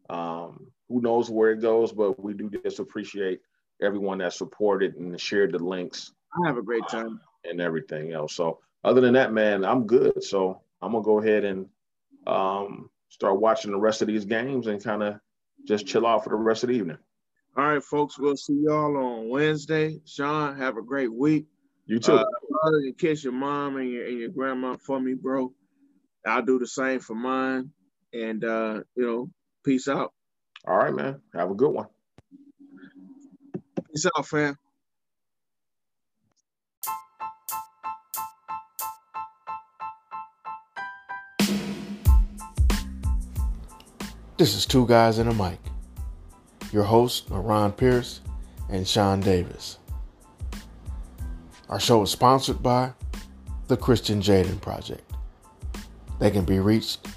[0.08, 3.40] Um, who knows where it goes, but we do just appreciate
[3.82, 6.12] everyone that supported and shared the links.
[6.32, 8.34] I have a great time and everything else.
[8.34, 10.22] So other than that, man, I'm good.
[10.22, 11.68] So I'm gonna go ahead and
[12.26, 15.20] um, start watching the rest of these games and kind of
[15.66, 16.98] just chill out for the rest of the evening.
[17.56, 18.18] All right, folks.
[18.18, 20.00] We'll see y'all on Wednesday.
[20.04, 21.46] Sean, have a great week.
[21.86, 22.12] You too.
[22.12, 22.24] Uh,
[22.64, 25.52] and kiss your mom and your, and your grandma for me, bro.
[26.26, 27.70] I'll do the same for mine.
[28.12, 29.30] And uh, you know,
[29.64, 30.12] peace out.
[30.66, 31.20] All right, man.
[31.34, 31.86] Have a good one.
[33.88, 34.58] Peace out, fam.
[44.38, 45.58] This is Two Guys and a Mic.
[46.70, 48.20] Your hosts are Ron Pierce
[48.68, 49.78] and Sean Davis.
[51.70, 52.92] Our show is sponsored by
[53.68, 55.10] the Christian Jaden Project.
[56.18, 57.08] They can be reached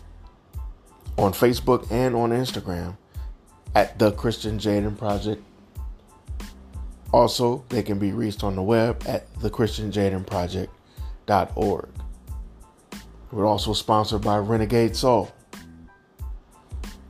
[1.18, 2.96] on Facebook and on Instagram
[3.76, 5.44] at the Christian Jaden Project.
[7.12, 11.90] Also, they can be reached on the web at thechristianjadenproject.org.
[13.32, 15.34] We're also sponsored by Renegade Soul.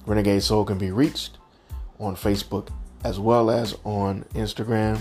[0.09, 1.37] Renegade Soul can be reached
[1.99, 2.69] on Facebook
[3.03, 4.99] as well as on Instagram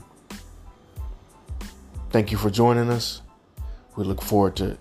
[2.11, 3.21] Thank you for joining us.
[3.97, 4.77] We look forward to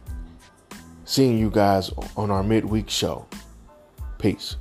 [1.04, 3.26] seeing you guys on our midweek show.
[4.18, 4.54] Peace.